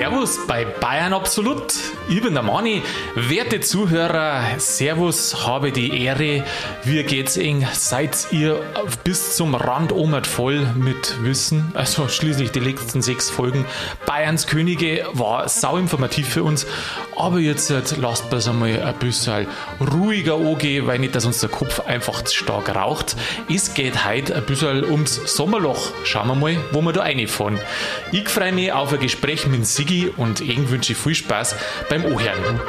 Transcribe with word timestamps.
Servus 0.00 0.38
bei 0.46 0.64
Bayern 0.64 1.12
Absolut. 1.12 1.74
Ich 2.08 2.22
bin 2.22 2.32
der 2.32 2.42
Mani. 2.42 2.82
Werte 3.14 3.60
Zuhörer, 3.60 4.42
Servus, 4.56 5.46
habe 5.46 5.72
die 5.72 6.04
Ehre. 6.04 6.42
Wie 6.84 7.02
geht's 7.02 7.36
Ihnen? 7.36 7.68
Seid 7.74 8.28
ihr 8.30 8.62
bis 9.04 9.36
zum 9.36 9.54
Rand 9.54 9.92
omert 9.92 10.26
voll 10.26 10.66
mit 10.74 11.22
Wissen? 11.22 11.70
Also 11.74 12.08
schließlich 12.08 12.50
die 12.50 12.60
letzten 12.60 13.02
sechs 13.02 13.28
Folgen 13.28 13.66
Bayerns 14.06 14.46
Könige 14.46 15.04
war 15.12 15.50
sau 15.50 15.76
informativ 15.76 16.30
für 16.30 16.44
uns. 16.44 16.66
Aber 17.18 17.38
jetzt 17.38 17.70
lasst 17.98 18.32
uns 18.32 18.48
einmal 18.48 18.82
ein 18.82 18.94
bisschen 18.94 19.46
ruhiger 19.80 20.36
angehen, 20.36 20.86
weil 20.86 20.98
nicht, 20.98 21.14
dass 21.14 21.26
uns 21.26 21.40
der 21.40 21.50
Kopf 21.50 21.80
einfach 21.80 22.26
stark 22.26 22.74
raucht. 22.74 23.16
Es 23.54 23.74
geht 23.74 24.06
heute 24.06 24.34
ein 24.34 24.46
bisschen 24.46 24.82
ums 24.82 25.36
Sommerloch. 25.36 25.90
Schauen 26.04 26.28
wir 26.28 26.34
mal, 26.34 26.56
wo 26.72 26.80
wir 26.80 26.94
da 26.94 27.02
reinfahren. 27.02 27.60
Ich 28.12 28.30
freue 28.30 28.52
mich 28.52 28.72
auf 28.72 28.94
ein 28.94 29.00
Gespräch 29.00 29.46
mit 29.46 29.66
Sigi 29.66 29.89
und 30.16 30.40
Ihnen 30.40 30.70
wünsche 30.70 30.92
ich 30.92 30.98
viel 30.98 31.14
Spaß 31.14 31.56
beim 31.88 32.04
Ohren. 32.04 32.60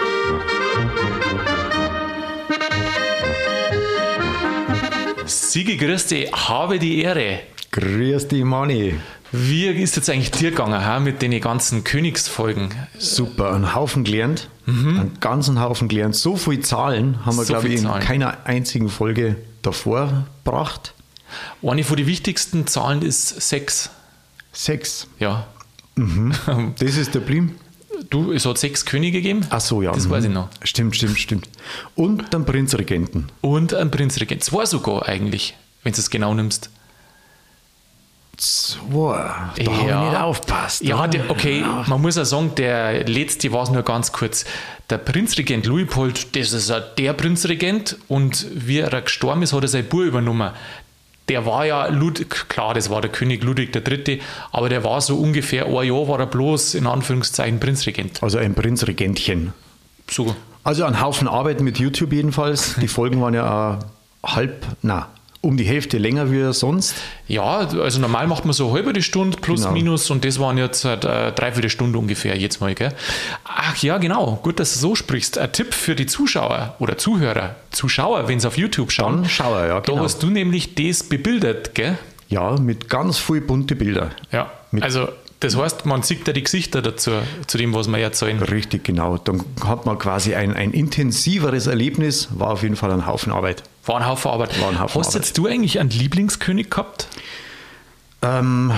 Sigi, 5.25 5.77
grüß 5.77 6.07
dich, 6.07 6.31
habe 6.31 6.80
die 6.80 7.02
Ehre. 7.02 7.41
Grüß 7.71 8.27
dich, 8.27 8.44
Mani. 8.44 8.95
Wie 9.31 9.67
ist 9.67 9.95
jetzt 9.95 10.09
eigentlich 10.09 10.31
dir 10.31 10.49
gegangen 10.49 10.84
ha, 10.84 10.99
mit 10.99 11.21
den 11.21 11.39
ganzen 11.39 11.84
Königsfolgen? 11.84 12.70
Super, 12.97 13.53
einen 13.53 13.75
Haufen 13.75 14.03
gelernt, 14.03 14.49
mhm. 14.66 14.99
einen 14.99 15.19
ganzen 15.19 15.61
Haufen 15.61 15.88
gelernt. 15.88 16.16
So 16.16 16.35
viele 16.35 16.61
Zahlen 16.61 17.25
haben 17.25 17.38
wir, 17.38 17.45
so 17.45 17.53
glaube 17.53 17.67
ich, 17.67 17.75
in 17.75 17.83
Zahlen. 17.83 18.03
keiner 18.03 18.45
einzigen 18.45 18.89
Folge 18.89 19.38
davor 19.61 20.25
gebracht. 20.44 20.95
Eine 21.61 21.83
von 21.83 21.97
den 21.97 22.08
wichtigsten 22.08 22.66
Zahlen 22.67 23.03
ist 23.03 23.41
sechs. 23.47 23.91
Sechs? 24.52 25.08
Ja. 25.19 25.47
Mhm. 25.95 26.34
Das 26.80 26.97
ist 26.97 27.14
der 27.16 27.20
Blim. 27.20 27.56
Du, 28.09 28.31
es 28.31 28.45
hat 28.45 28.58
sechs 28.58 28.86
Könige 28.86 29.20
gegeben. 29.20 29.45
Ach 29.50 29.61
so, 29.61 29.81
ja. 29.81 29.92
Das 29.92 30.08
mhm. 30.08 30.11
weiß 30.11 30.23
ich 30.25 30.31
noch. 30.31 30.50
Stimmt, 30.64 30.95
stimmt, 30.95 31.20
stimmt. 31.20 31.50
Und 31.95 32.34
einen 32.34 32.45
Prinzregenten. 32.45 33.28
Und 33.42 33.73
einen 33.73 33.92
Prinzregenten. 33.92 34.42
Zwei 34.42 34.66
sogar 34.66 35.08
eigentlich, 35.08 35.56
wenn 35.84 35.94
du 35.94 36.00
es 36.00 36.09
genau 36.09 36.34
nimmst. 36.34 36.69
Zwei. 38.38 39.31
Da 39.56 39.64
ja. 39.64 39.72
habe 39.72 40.06
ich 40.06 40.12
nicht 40.12 40.22
aufpasst. 40.22 40.81
Ja, 40.81 41.08
der, 41.08 41.30
okay, 41.30 41.64
man 41.86 42.02
muss 42.02 42.16
ja 42.16 42.25
sagen, 42.25 42.56
der 42.56 43.08
letzte 43.08 43.52
war 43.52 43.64
es 43.64 43.69
nur 43.69 43.84
ganz 43.84 44.12
kurz. 44.12 44.45
Der 44.89 44.97
Prinzregent 44.97 45.67
Luipold, 45.67 46.36
das 46.36 46.52
ist 46.52 46.73
der 46.97 47.14
Prinzregent 47.14 47.97
und 48.08 48.47
wie 48.53 48.80
er 48.80 49.02
gestorben 49.02 49.44
ist, 49.44 49.53
hat 49.53 49.62
er 49.62 49.67
sein 49.67 49.86
Buch 49.86 50.02
übernommen 50.02 50.52
der 51.32 51.46
war 51.46 51.66
ja, 51.66 51.88
Lud 51.88 52.30
klar, 52.30 52.74
das 52.74 52.90
war 52.90 53.00
der 53.00 53.10
König 53.10 53.42
Ludwig 53.42 53.74
III., 53.74 54.22
aber 54.52 54.68
der 54.68 54.84
war 54.84 55.00
so 55.00 55.16
ungefähr 55.16 55.66
ein 55.66 55.88
Jahr, 55.88 56.08
war 56.10 56.20
er 56.20 56.26
bloß 56.26 56.76
in 56.76 56.86
Anführungszeichen 56.88 57.58
Prinzregent. 57.58 58.22
Also 58.22 58.38
ein 58.38 58.54
Prinzregentchen. 58.54 59.54
So. 60.09 60.36
Also 60.66 60.84
ein 60.84 61.00
Haufen 61.00 61.30
Arbeit 61.30 61.62
mit 61.62 61.80
YouTube 61.80 62.12
jedenfalls. 62.12 62.76
Die 62.76 62.90
Folgen 62.90 63.22
waren 63.22 63.34
ja 63.34 63.80
halb, 64.24 64.66
na, 64.82 65.08
um 65.42 65.58
die 65.58 65.64
Hälfte 65.64 65.97
länger 65.97 66.31
wie 66.31 66.53
sonst. 66.53 66.95
Ja, 67.28 67.58
also 67.58 68.00
normal 68.00 68.28
macht 68.28 68.45
man 68.45 68.53
so 68.53 68.73
halbe 68.73 69.02
Stunde 69.02 69.38
plus 69.38 69.61
genau. 69.61 69.73
minus 69.73 70.09
und 70.11 70.23
das 70.23 70.39
waren 70.39 70.58
jetzt 70.58 70.86
äh, 70.86 70.97
dreiviertel 70.97 71.70
Stunde 71.70 71.97
ungefähr 71.97 72.38
jetzt 72.38 72.61
mal. 72.61 72.75
Gell? 72.75 72.94
Ach 73.44 73.75
ja, 73.78 73.97
genau. 73.97 74.39
Gut, 74.44 74.59
dass 74.59 74.73
du 74.73 74.80
so 74.80 74.95
sprichst. 74.95 75.39
Ein 75.39 75.52
Tipp 75.52 75.73
für 75.73 75.95
die 75.95 76.06
Zuschauer 76.06 76.75
oder 76.80 76.97
Zuhörer, 76.97 77.56
Zuschauer, 77.72 78.28
wenn 78.28 78.39
sie 78.39 78.47
auf 78.47 78.58
YouTube 78.58 78.92
schauen. 78.92 79.23
Dann 79.23 79.30
Schauer, 79.30 79.66
ja, 79.66 79.80
genau. 79.80 79.97
Da 79.97 80.03
hast 80.03 80.22
du 80.22 80.28
nämlich 80.28 80.75
das 80.75 81.03
bebildert, 81.03 81.73
gell? 81.73 81.97
Ja, 82.30 82.56
mit 82.58 82.88
ganz 82.88 83.17
viel 83.17 83.42
bunte 83.42 83.75
Bilder. 83.75 84.12
Ja, 84.31 84.52
mit 84.72 84.84
also 84.84 85.09
das 85.42 85.58
heißt, 85.58 85.88
man 85.88 86.03
sieht 86.03 86.28
da 86.28 86.34
die 86.34 86.44
Gesichter 86.44 86.84
dazu, 86.84 87.12
zu 87.47 87.58
dem, 87.58 87.73
was 87.73 87.88
wir 87.88 87.97
erzählen. 87.97 88.39
Richtig, 88.39 88.84
genau. 88.84 89.17
Dann 89.17 89.44
hat 89.66 89.88
man 89.88 89.97
quasi 89.97 90.36
ein, 90.36 90.53
ein 90.53 90.72
intensiveres 90.72 91.66
Erlebnis, 91.66 92.29
war 92.31 92.52
auf 92.52 92.62
jeden 92.62 92.75
Fall 92.75 92.91
ein 92.91 93.08
Haufen 93.08 93.34
Arbeit. 93.34 93.63
War 93.86 93.97
ein 93.97 94.08
Haufen 94.08 94.31
Arbeit. 94.31 94.59
War 94.62 94.69
ein 94.69 94.80
Haufen 94.80 95.00
Hast 95.00 95.09
Arbeit. 95.09 95.22
jetzt 95.25 95.38
du 95.38 95.47
eigentlich 95.47 95.80
einen 95.80 95.90
Lieblingskönig 95.90 96.69
gehabt? 96.69 97.08
Ähm, 98.22 98.72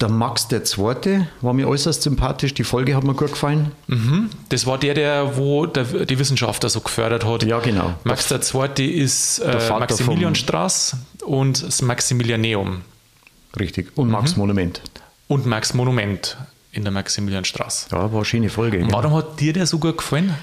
der 0.00 0.08
Max 0.08 0.48
der 0.48 0.64
Zweite 0.64 1.28
war 1.40 1.54
mir 1.54 1.68
äußerst 1.68 2.02
sympathisch. 2.02 2.54
Die 2.54 2.64
Folge 2.64 2.96
hat 2.96 3.04
mir 3.04 3.14
gut 3.14 3.30
gefallen. 3.30 3.72
Mhm. 3.86 4.30
Das 4.48 4.66
war 4.66 4.76
der, 4.76 4.94
der 4.94 5.36
wo 5.36 5.66
der, 5.66 5.84
die 5.84 6.18
Wissenschaftler 6.18 6.68
so 6.68 6.80
gefördert 6.80 7.24
hat. 7.24 7.44
Ja, 7.44 7.60
genau. 7.60 7.94
Max 8.04 8.28
der 8.28 8.40
Zweite 8.40 8.82
ist 8.82 9.38
äh, 9.38 9.70
Maximilianstraße 9.70 10.98
und 11.24 11.62
das 11.62 11.82
Maximilianeum. 11.82 12.82
Richtig. 13.58 13.96
Und 13.96 14.10
Max 14.10 14.32
mhm. 14.32 14.40
Monument 14.40 14.82
und 15.28 15.46
Max 15.46 15.72
Monument 15.72 16.36
in 16.72 16.82
der 16.82 16.92
Maximilianstraße. 16.92 17.88
Ja, 17.92 17.98
war 17.98 18.12
eine 18.12 18.24
schöne 18.24 18.50
Folge. 18.50 18.84
Warum 18.90 19.14
hat 19.14 19.40
dir 19.40 19.52
der 19.52 19.66
so 19.66 19.78
gut 19.78 19.98
gefallen? 19.98 20.34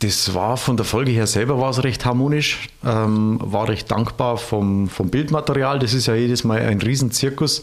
Das 0.00 0.32
war 0.32 0.56
von 0.56 0.78
der 0.78 0.86
Folge 0.86 1.10
her 1.12 1.26
selber 1.26 1.60
war 1.60 1.70
es 1.70 1.84
recht 1.84 2.06
harmonisch, 2.06 2.68
ähm, 2.84 3.38
war 3.42 3.68
recht 3.68 3.90
dankbar 3.90 4.38
vom, 4.38 4.88
vom 4.88 5.10
Bildmaterial. 5.10 5.78
Das 5.78 5.92
ist 5.92 6.06
ja 6.06 6.14
jedes 6.14 6.42
Mal 6.42 6.62
ein 6.62 6.80
Riesenzirkus, 6.80 7.60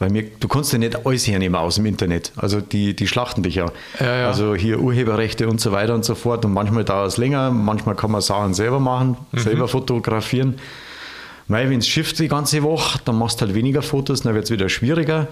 weil 0.00 0.10
mir, 0.10 0.24
du 0.24 0.48
kannst 0.48 0.72
ja 0.72 0.80
nicht 0.80 1.06
alles 1.06 1.28
hernehmen 1.28 1.54
aus 1.54 1.76
dem 1.76 1.86
Internet. 1.86 2.32
Also 2.34 2.60
die, 2.60 2.96
die 2.96 3.06
schlachten 3.06 3.44
dich 3.44 3.54
ja. 3.54 3.66
ja, 4.00 4.16
ja. 4.16 4.26
Also 4.26 4.56
hier 4.56 4.80
Urheberrechte 4.80 5.48
und 5.48 5.60
so 5.60 5.70
weiter 5.70 5.94
und 5.94 6.04
so 6.04 6.16
fort. 6.16 6.44
Und 6.44 6.52
manchmal 6.52 6.84
dauert 6.84 7.06
es 7.06 7.18
länger, 7.18 7.52
manchmal 7.52 7.94
kann 7.94 8.10
man 8.10 8.20
Sachen 8.20 8.52
selber 8.52 8.80
machen, 8.80 9.16
mhm. 9.30 9.38
selber 9.38 9.68
fotografieren. 9.68 10.56
Weil 11.46 11.70
wenn 11.70 11.78
es 11.78 11.86
schifft 11.86 12.18
die 12.18 12.26
ganze 12.26 12.64
Woche, 12.64 12.98
dann 13.04 13.16
machst 13.16 13.40
du 13.40 13.46
halt 13.46 13.54
weniger 13.54 13.82
Fotos, 13.82 14.22
dann 14.22 14.34
wird 14.34 14.46
es 14.46 14.50
wieder 14.50 14.68
schwieriger. 14.68 15.28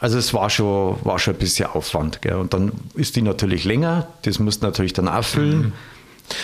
Also 0.00 0.18
es 0.18 0.34
war 0.34 0.50
schon, 0.50 0.96
war 1.04 1.18
schon 1.18 1.34
ein 1.34 1.38
bisschen 1.38 1.66
Aufwand. 1.66 2.20
Gell? 2.22 2.34
Und 2.34 2.52
dann 2.52 2.72
ist 2.94 3.16
die 3.16 3.22
natürlich 3.22 3.64
länger, 3.64 4.06
das 4.22 4.38
musst 4.38 4.62
du 4.62 4.66
natürlich 4.66 4.92
dann 4.92 5.08
auffüllen. 5.08 5.58
Mhm. 5.58 5.72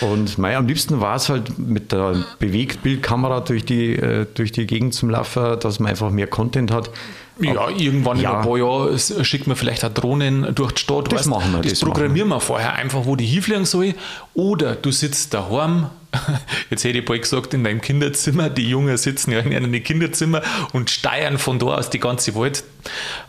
Und 0.01 0.37
mein, 0.37 0.55
am 0.55 0.67
liebsten 0.67 1.01
war 1.01 1.15
es 1.15 1.29
halt 1.29 1.57
mit 1.57 1.91
der 1.91 2.23
Bewegtbildkamera 2.39 3.41
durch 3.41 3.65
die, 3.65 3.95
äh, 3.95 4.27
durch 4.33 4.51
die 4.51 4.67
Gegend 4.67 4.93
zum 4.93 5.09
Laufen, 5.09 5.59
dass 5.59 5.79
man 5.79 5.89
einfach 5.89 6.11
mehr 6.11 6.27
Content 6.27 6.71
hat. 6.71 6.91
Ja, 7.39 7.69
irgendwann 7.69 8.19
ja. 8.19 8.31
in 8.31 8.35
ein 8.37 8.43
paar 8.43 8.57
Jahren 8.57 8.99
schickt 8.99 9.47
man 9.47 9.55
vielleicht 9.55 9.83
auch 9.83 9.91
Drohnen 9.91 10.53
durch 10.53 10.73
die 10.73 10.81
Stadt. 10.81 11.11
Das 11.11 11.21
weißt, 11.21 11.29
machen 11.29 11.53
wir. 11.53 11.61
Das, 11.61 11.71
das 11.71 11.79
programmieren 11.79 12.27
wir 12.29 12.39
vorher 12.39 12.73
einfach, 12.73 13.05
wo 13.05 13.15
die 13.15 13.25
hinfliegen 13.25 13.65
soll. 13.65 13.95
Oder 14.33 14.75
du 14.75 14.91
sitzt 14.91 15.33
daheim, 15.33 15.89
jetzt 16.69 16.83
hätte 16.83 16.99
ich 16.99 17.05
bald 17.05 17.21
gesagt, 17.21 17.53
in 17.53 17.63
deinem 17.63 17.81
Kinderzimmer. 17.81 18.49
Die 18.49 18.69
Jungen 18.69 18.95
sitzen 18.97 19.31
ja 19.31 19.39
in 19.39 19.53
einem 19.53 19.83
Kinderzimmer 19.83 20.41
und 20.73 20.89
steuern 20.89 21.37
von 21.37 21.59
da 21.59 21.67
aus 21.67 21.89
die 21.89 21.99
ganze 21.99 22.35
Welt. 22.35 22.63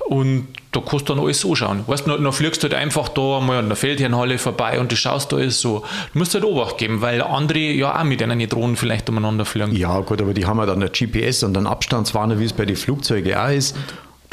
Und 0.08 0.48
da 0.72 0.80
kannst 0.80 1.08
du 1.08 1.14
dann 1.14 1.24
alles 1.24 1.44
anschauen. 1.44 1.84
Weißt 1.86 2.06
du, 2.06 2.16
dann 2.16 2.32
fliegst 2.32 2.62
du 2.62 2.68
halt 2.68 2.74
einfach 2.74 3.08
da 3.08 3.40
mal 3.40 3.58
an 3.58 3.68
der 3.68 3.76
Feldherrenhalle 3.76 4.38
vorbei 4.38 4.80
und 4.80 4.90
du 4.90 4.96
schaust 4.96 5.32
da 5.32 5.36
alles 5.36 5.60
so. 5.60 5.84
Du 6.12 6.18
musst 6.18 6.34
halt 6.34 6.44
Obacht 6.44 6.78
geben, 6.78 7.00
weil 7.00 7.22
andere 7.22 7.58
ja 7.58 7.98
auch 7.98 8.04
mit 8.04 8.22
einer 8.22 8.46
Drohnen 8.46 8.76
vielleicht 8.76 9.08
umeinander 9.08 9.44
fliegen. 9.44 9.74
Ja, 9.76 10.00
gut, 10.00 10.20
aber 10.20 10.34
die 10.34 10.46
haben 10.46 10.58
ja 10.58 10.66
dann 10.66 10.82
ein 10.82 10.90
GPS 10.92 11.42
und 11.42 11.56
einen 11.56 11.66
Abstandswarner, 11.66 12.38
wie 12.38 12.44
es 12.44 12.52
bei 12.52 12.64
den 12.64 12.76
Flugzeugen 12.76 13.34
auch 13.34 13.50
ist. 13.50 13.76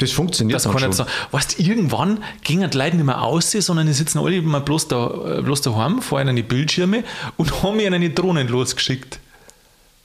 Das 0.00 0.12
funktioniert 0.12 0.56
das 0.56 0.64
kann 0.64 0.78
schon. 0.78 0.92
Sagen. 0.92 1.10
Weißt 1.30 1.58
du, 1.58 1.62
irgendwann 1.62 2.22
gingen 2.42 2.70
die 2.70 2.78
Leute 2.78 2.96
nicht 2.96 3.04
mehr 3.04 3.22
aus, 3.22 3.52
sondern 3.52 3.86
die 3.86 3.92
sitzen 3.92 4.18
alle 4.18 4.36
immer 4.36 4.60
bloß, 4.60 4.88
da, 4.88 5.40
bloß 5.42 5.60
daheim 5.62 6.00
vor 6.00 6.20
ihnen 6.20 6.36
die 6.36 6.42
Bildschirme 6.42 7.04
und 7.36 7.62
haben 7.62 7.78
ihnen 7.80 8.00
die 8.00 8.14
Drohnen 8.14 8.48
losgeschickt. 8.48 9.20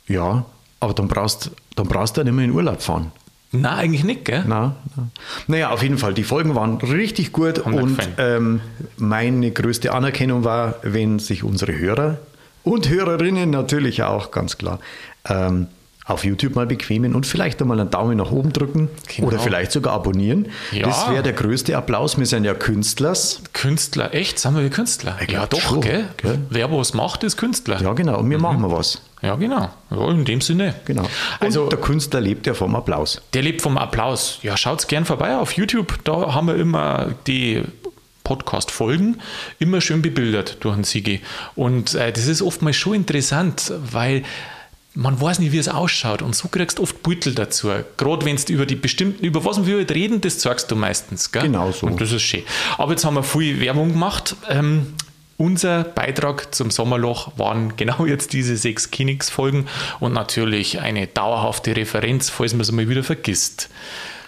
Ja, 0.07 0.45
aber 0.79 0.93
dann 0.93 1.07
brauchst, 1.07 1.51
dann 1.75 1.87
brauchst 1.87 2.17
du 2.17 2.21
ja 2.21 2.25
nicht 2.25 2.33
mehr 2.33 2.45
in 2.45 2.51
Urlaub 2.51 2.81
fahren. 2.81 3.11
Nein, 3.51 3.73
eigentlich 3.73 4.03
nicht, 4.03 4.25
gell? 4.25 4.43
Nein, 4.45 4.73
nein. 4.95 5.11
Naja, 5.47 5.69
auf 5.69 5.81
jeden 5.81 5.97
Fall, 5.97 6.13
die 6.13 6.23
Folgen 6.23 6.55
waren 6.55 6.77
richtig 6.77 7.31
gut 7.31 7.65
Haben 7.65 7.75
und 7.75 7.99
ähm, 8.17 8.61
meine 8.97 9.51
größte 9.51 9.93
Anerkennung 9.93 10.43
war, 10.43 10.75
wenn 10.81 11.19
sich 11.19 11.43
unsere 11.43 11.77
Hörer 11.77 12.17
und 12.63 12.89
Hörerinnen 12.89 13.49
natürlich 13.49 14.03
auch, 14.03 14.31
ganz 14.31 14.57
klar, 14.57 14.79
ähm, 15.27 15.67
auf 16.05 16.23
YouTube 16.23 16.55
mal 16.55 16.67
bequemen 16.67 17.15
und 17.15 17.25
vielleicht 17.25 17.61
einmal 17.61 17.79
einen 17.79 17.89
Daumen 17.89 18.17
nach 18.17 18.31
oben 18.31 18.53
drücken 18.53 18.89
genau. 19.07 19.27
oder 19.27 19.39
vielleicht 19.39 19.71
sogar 19.71 19.93
abonnieren. 19.93 20.49
Ja. 20.71 20.85
Das 20.85 21.09
wäre 21.09 21.23
der 21.23 21.33
größte 21.33 21.75
Applaus. 21.75 22.17
Wir 22.19 22.27
sind 22.27 22.43
ja 22.43 22.53
Künstlers. 22.53 23.41
Künstler, 23.53 24.13
echt? 24.13 24.37
Sind 24.37 24.55
wir 24.55 24.69
Künstler? 24.69 25.17
Ja, 25.27 25.47
doch, 25.47 25.59
schon, 25.59 25.81
gell? 25.81 26.05
gell? 26.17 26.39
Wer 26.49 26.71
was 26.71 26.93
macht, 26.93 27.23
ist 27.23 27.37
Künstler. 27.37 27.81
Ja, 27.81 27.93
genau. 27.93 28.19
Und 28.19 28.29
wir 28.29 28.37
mhm. 28.37 28.43
machen 28.43 28.61
wir 28.61 28.71
was. 28.71 29.01
Ja, 29.23 29.35
genau. 29.35 29.71
Ja, 29.89 30.11
in 30.11 30.25
dem 30.25 30.41
Sinne. 30.41 30.75
Genau. 30.85 31.01
Und 31.01 31.09
also 31.39 31.67
der 31.69 31.79
Künstler 31.79 32.21
lebt 32.21 32.45
ja 32.45 32.53
vom 32.53 32.75
Applaus. 32.75 33.21
Der 33.33 33.41
lebt 33.41 33.63
vom 33.63 33.77
Applaus. 33.79 34.37
Ja, 34.43 34.55
schaut 34.57 34.87
gern 34.87 35.05
vorbei 35.05 35.35
auf 35.35 35.53
YouTube. 35.53 36.03
Da 36.03 36.35
haben 36.35 36.47
wir 36.47 36.55
immer 36.55 37.15
die 37.25 37.63
Podcast-Folgen 38.23 39.21
immer 39.57 39.81
schön 39.81 40.03
bebildert 40.03 40.57
durch 40.59 40.75
den 40.75 40.83
Sigi. 40.83 41.21
Und 41.55 41.95
äh, 41.95 42.11
das 42.11 42.27
ist 42.27 42.41
oftmals 42.41 42.75
schon 42.75 42.93
interessant, 42.93 43.71
weil 43.91 44.23
man 44.95 45.19
weiß 45.19 45.39
nicht, 45.39 45.51
wie 45.51 45.57
es 45.57 45.67
ausschaut. 45.67 46.21
Und 46.21 46.35
so 46.35 46.47
kriegst 46.47 46.79
du 46.79 46.83
oft 46.83 47.03
Beutel 47.03 47.35
dazu. 47.35 47.69
Gerade 47.97 48.25
wenn 48.25 48.37
du 48.37 48.53
über 48.53 48.65
die 48.65 48.75
bestimmten, 48.75 49.23
über 49.25 49.43
was 49.43 49.65
wir 49.65 49.77
heute 49.77 49.93
reden, 49.93 50.21
das 50.21 50.39
zeigst 50.39 50.71
du 50.71 50.75
meistens. 50.75 51.31
Gell? 51.31 51.43
Genau 51.43 51.71
so. 51.71 51.85
Und 51.85 51.99
das 51.99 52.13
ist 52.13 52.23
schön. 52.23 52.43
Aber 52.77 52.91
jetzt 52.91 53.03
haben 53.03 53.15
wir 53.15 53.23
viel 53.23 53.59
Werbung 53.59 53.89
gemacht. 53.89 54.35
Ähm, 54.49 54.93
unser 55.37 55.83
Beitrag 55.83 56.55
zum 56.55 56.71
Sommerloch 56.71 57.37
waren 57.37 57.75
genau 57.75 58.05
jetzt 58.07 58.31
diese 58.31 58.55
sechs 58.55 58.89
Kinix-Folgen 58.89 59.67
und 59.99 60.13
natürlich 60.13 60.79
eine 60.79 61.07
dauerhafte 61.07 61.75
Referenz, 61.75 62.29
falls 62.29 62.53
man 62.53 62.61
es 62.61 62.71
mal 62.71 62.87
wieder 62.87 63.03
vergisst. 63.03 63.69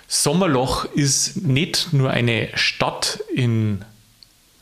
Sommerloch 0.09 0.85
ist 0.85 1.37
nicht 1.43 1.93
nur 1.93 2.11
eine 2.11 2.49
Stadt 2.55 3.21
in 3.33 3.85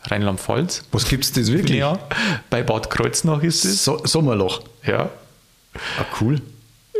Rheinland-Pfalz. 0.03 0.83
Was 0.91 1.07
gibt 1.07 1.23
es 1.23 1.31
das 1.31 1.51
wirklich? 1.51 1.79
Ja, 1.79 1.97
bei 2.51 2.61
Bad 2.61 2.91
Kreuznach 2.91 3.41
ist 3.41 3.65
es. 3.65 3.83
So 3.83 4.01
Sommerloch. 4.05 4.61
Ja. 4.85 5.09
Ah, 5.99 6.05
cool. 6.21 6.41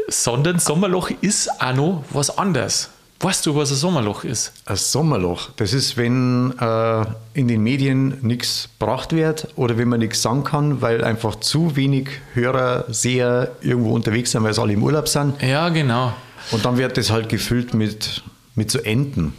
Sondern 0.08 0.60
Sommerloch 0.60 1.10
ist 1.22 1.50
auch 1.62 1.74
noch 1.74 2.04
was 2.12 2.38
anderes. 2.38 2.90
Weißt 3.22 3.46
du, 3.46 3.56
was 3.56 3.72
ein 3.72 3.78
Sommerloch 3.78 4.24
ist? 4.24 4.52
Ein 4.66 4.76
Sommerloch, 4.76 5.50
das 5.56 5.74
ist, 5.74 5.96
wenn 5.96 6.54
äh, 6.60 7.06
in 7.34 7.48
den 7.48 7.64
Medien 7.64 8.18
nichts 8.22 8.70
gebracht 8.78 9.14
wird 9.14 9.48
oder 9.56 9.78
wenn 9.78 9.88
man 9.88 10.00
nichts 10.00 10.22
sagen 10.22 10.44
kann, 10.44 10.82
weil 10.82 11.04
einfach 11.04 11.38
zu 11.38 11.76
wenig 11.76 12.10
Hörer, 12.34 12.86
Seher 12.90 13.52
irgendwo 13.62 13.94
unterwegs 13.94 14.32
sind, 14.32 14.44
weil 14.44 14.54
sie 14.54 14.62
alle 14.62 14.74
im 14.74 14.84
Urlaub 14.84 15.08
sind. 15.08 15.42
Ja, 15.42 15.70
genau. 15.70 16.14
Und 16.52 16.66
dann 16.66 16.78
wird 16.78 16.98
das 16.98 17.10
halt 17.10 17.30
gefüllt 17.30 17.74
mit, 17.74 18.22
mit 18.54 18.70
so 18.70 18.80
Enten. 18.80 19.34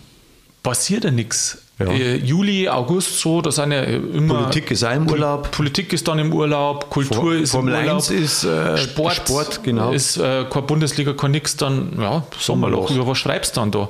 Passiert 0.63 1.05
ja 1.05 1.11
nichts. 1.11 1.59
Ja. 1.79 1.87
Äh, 1.93 2.17
Juli, 2.17 2.67
August, 2.71 3.21
so, 3.21 3.43
da 3.43 3.51
sind 3.53 3.71
ja 3.73 3.83
immer. 3.83 4.45
Politik 4.45 4.71
ist 4.71 4.83
auch 4.83 4.95
im 4.95 5.11
Urlaub. 5.11 5.51
Politik 5.51 5.93
ist 5.93 6.09
dann 6.09 6.19
im 6.19 6.33
Urlaub, 6.33 6.89
Kultur 6.89 7.17
For- 7.23 7.35
ist 7.35 7.51
Formel 7.51 7.75
im 7.75 7.81
Urlaub. 7.81 7.97
1 7.97 8.11
ist, 8.11 8.45
äh, 8.45 8.79
Sport, 8.79 9.15
Sport, 9.17 9.63
genau. 9.63 9.93
Ist 9.93 10.17
äh, 10.17 10.47
keine 10.49 10.67
Bundesliga, 10.67 11.13
kein 11.13 11.33
nix, 11.33 11.55
dann, 11.57 11.93
ja, 12.01 12.23
Sommerloch. 12.39 12.91
Über 12.91 13.07
was 13.07 13.19
schreibst 13.19 13.57
du 13.57 13.61
dann 13.61 13.71
da? 13.73 13.89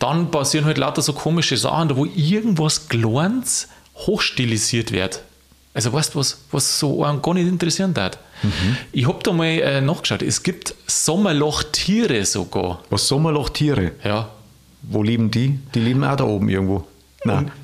Dann 0.00 0.30
passieren 0.32 0.64
halt 0.66 0.76
lauter 0.78 1.02
so 1.02 1.12
komische 1.12 1.56
Sachen, 1.56 1.88
da 1.88 1.96
wo 1.96 2.04
irgendwas 2.04 2.88
Kleines 2.88 3.68
hochstilisiert 3.94 4.90
wird. 4.90 5.22
Also 5.72 5.92
weißt 5.92 6.14
du, 6.14 6.18
was, 6.18 6.38
was 6.50 6.80
so 6.80 7.04
einen 7.04 7.22
gar 7.22 7.34
nicht 7.34 7.46
interessieren 7.46 7.94
hat? 7.96 8.18
Mhm. 8.42 8.76
Ich 8.90 9.06
habe 9.06 9.20
da 9.22 9.32
mal 9.32 9.44
äh, 9.46 9.80
nachgeschaut, 9.80 10.22
es 10.22 10.42
gibt 10.42 10.74
Sommerlochtiere 10.88 12.24
sogar. 12.24 12.80
Was 12.90 13.06
Sommerlochtiere? 13.06 13.92
Ja, 14.02 14.30
Wo 14.82 15.02
leben 15.04 15.30
die? 15.30 15.60
Die 15.74 15.80
leben 15.80 16.02
auch 16.02 16.16
da 16.16 16.24
oben 16.24 16.48
irgendwo. 16.48 16.84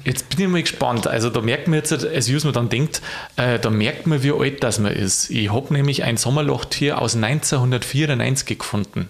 Jetzt 0.05 0.29
bin 0.31 0.41
ich 0.41 0.49
mal 0.49 0.61
gespannt. 0.63 1.07
Also 1.07 1.31
da 1.31 1.41
merkt 1.41 1.67
man 1.69 1.79
jetzt, 1.79 1.93
als 1.93 2.45
man 2.45 2.53
dann 2.53 2.69
denkt, 2.69 3.01
äh, 3.37 3.59
da 3.59 3.71
merkt 3.71 4.07
man, 4.07 4.23
wie 4.23 4.33
alt 4.33 4.63
das 4.63 4.79
man 4.79 4.93
ist. 4.93 5.31
Ich 5.31 5.51
habe 5.51 5.73
nämlich 5.73 6.03
ein 6.05 6.17
Sommerlochtier 6.19 7.01
aus 7.01 7.15
1994 7.17 8.59
gefunden. 8.59 9.09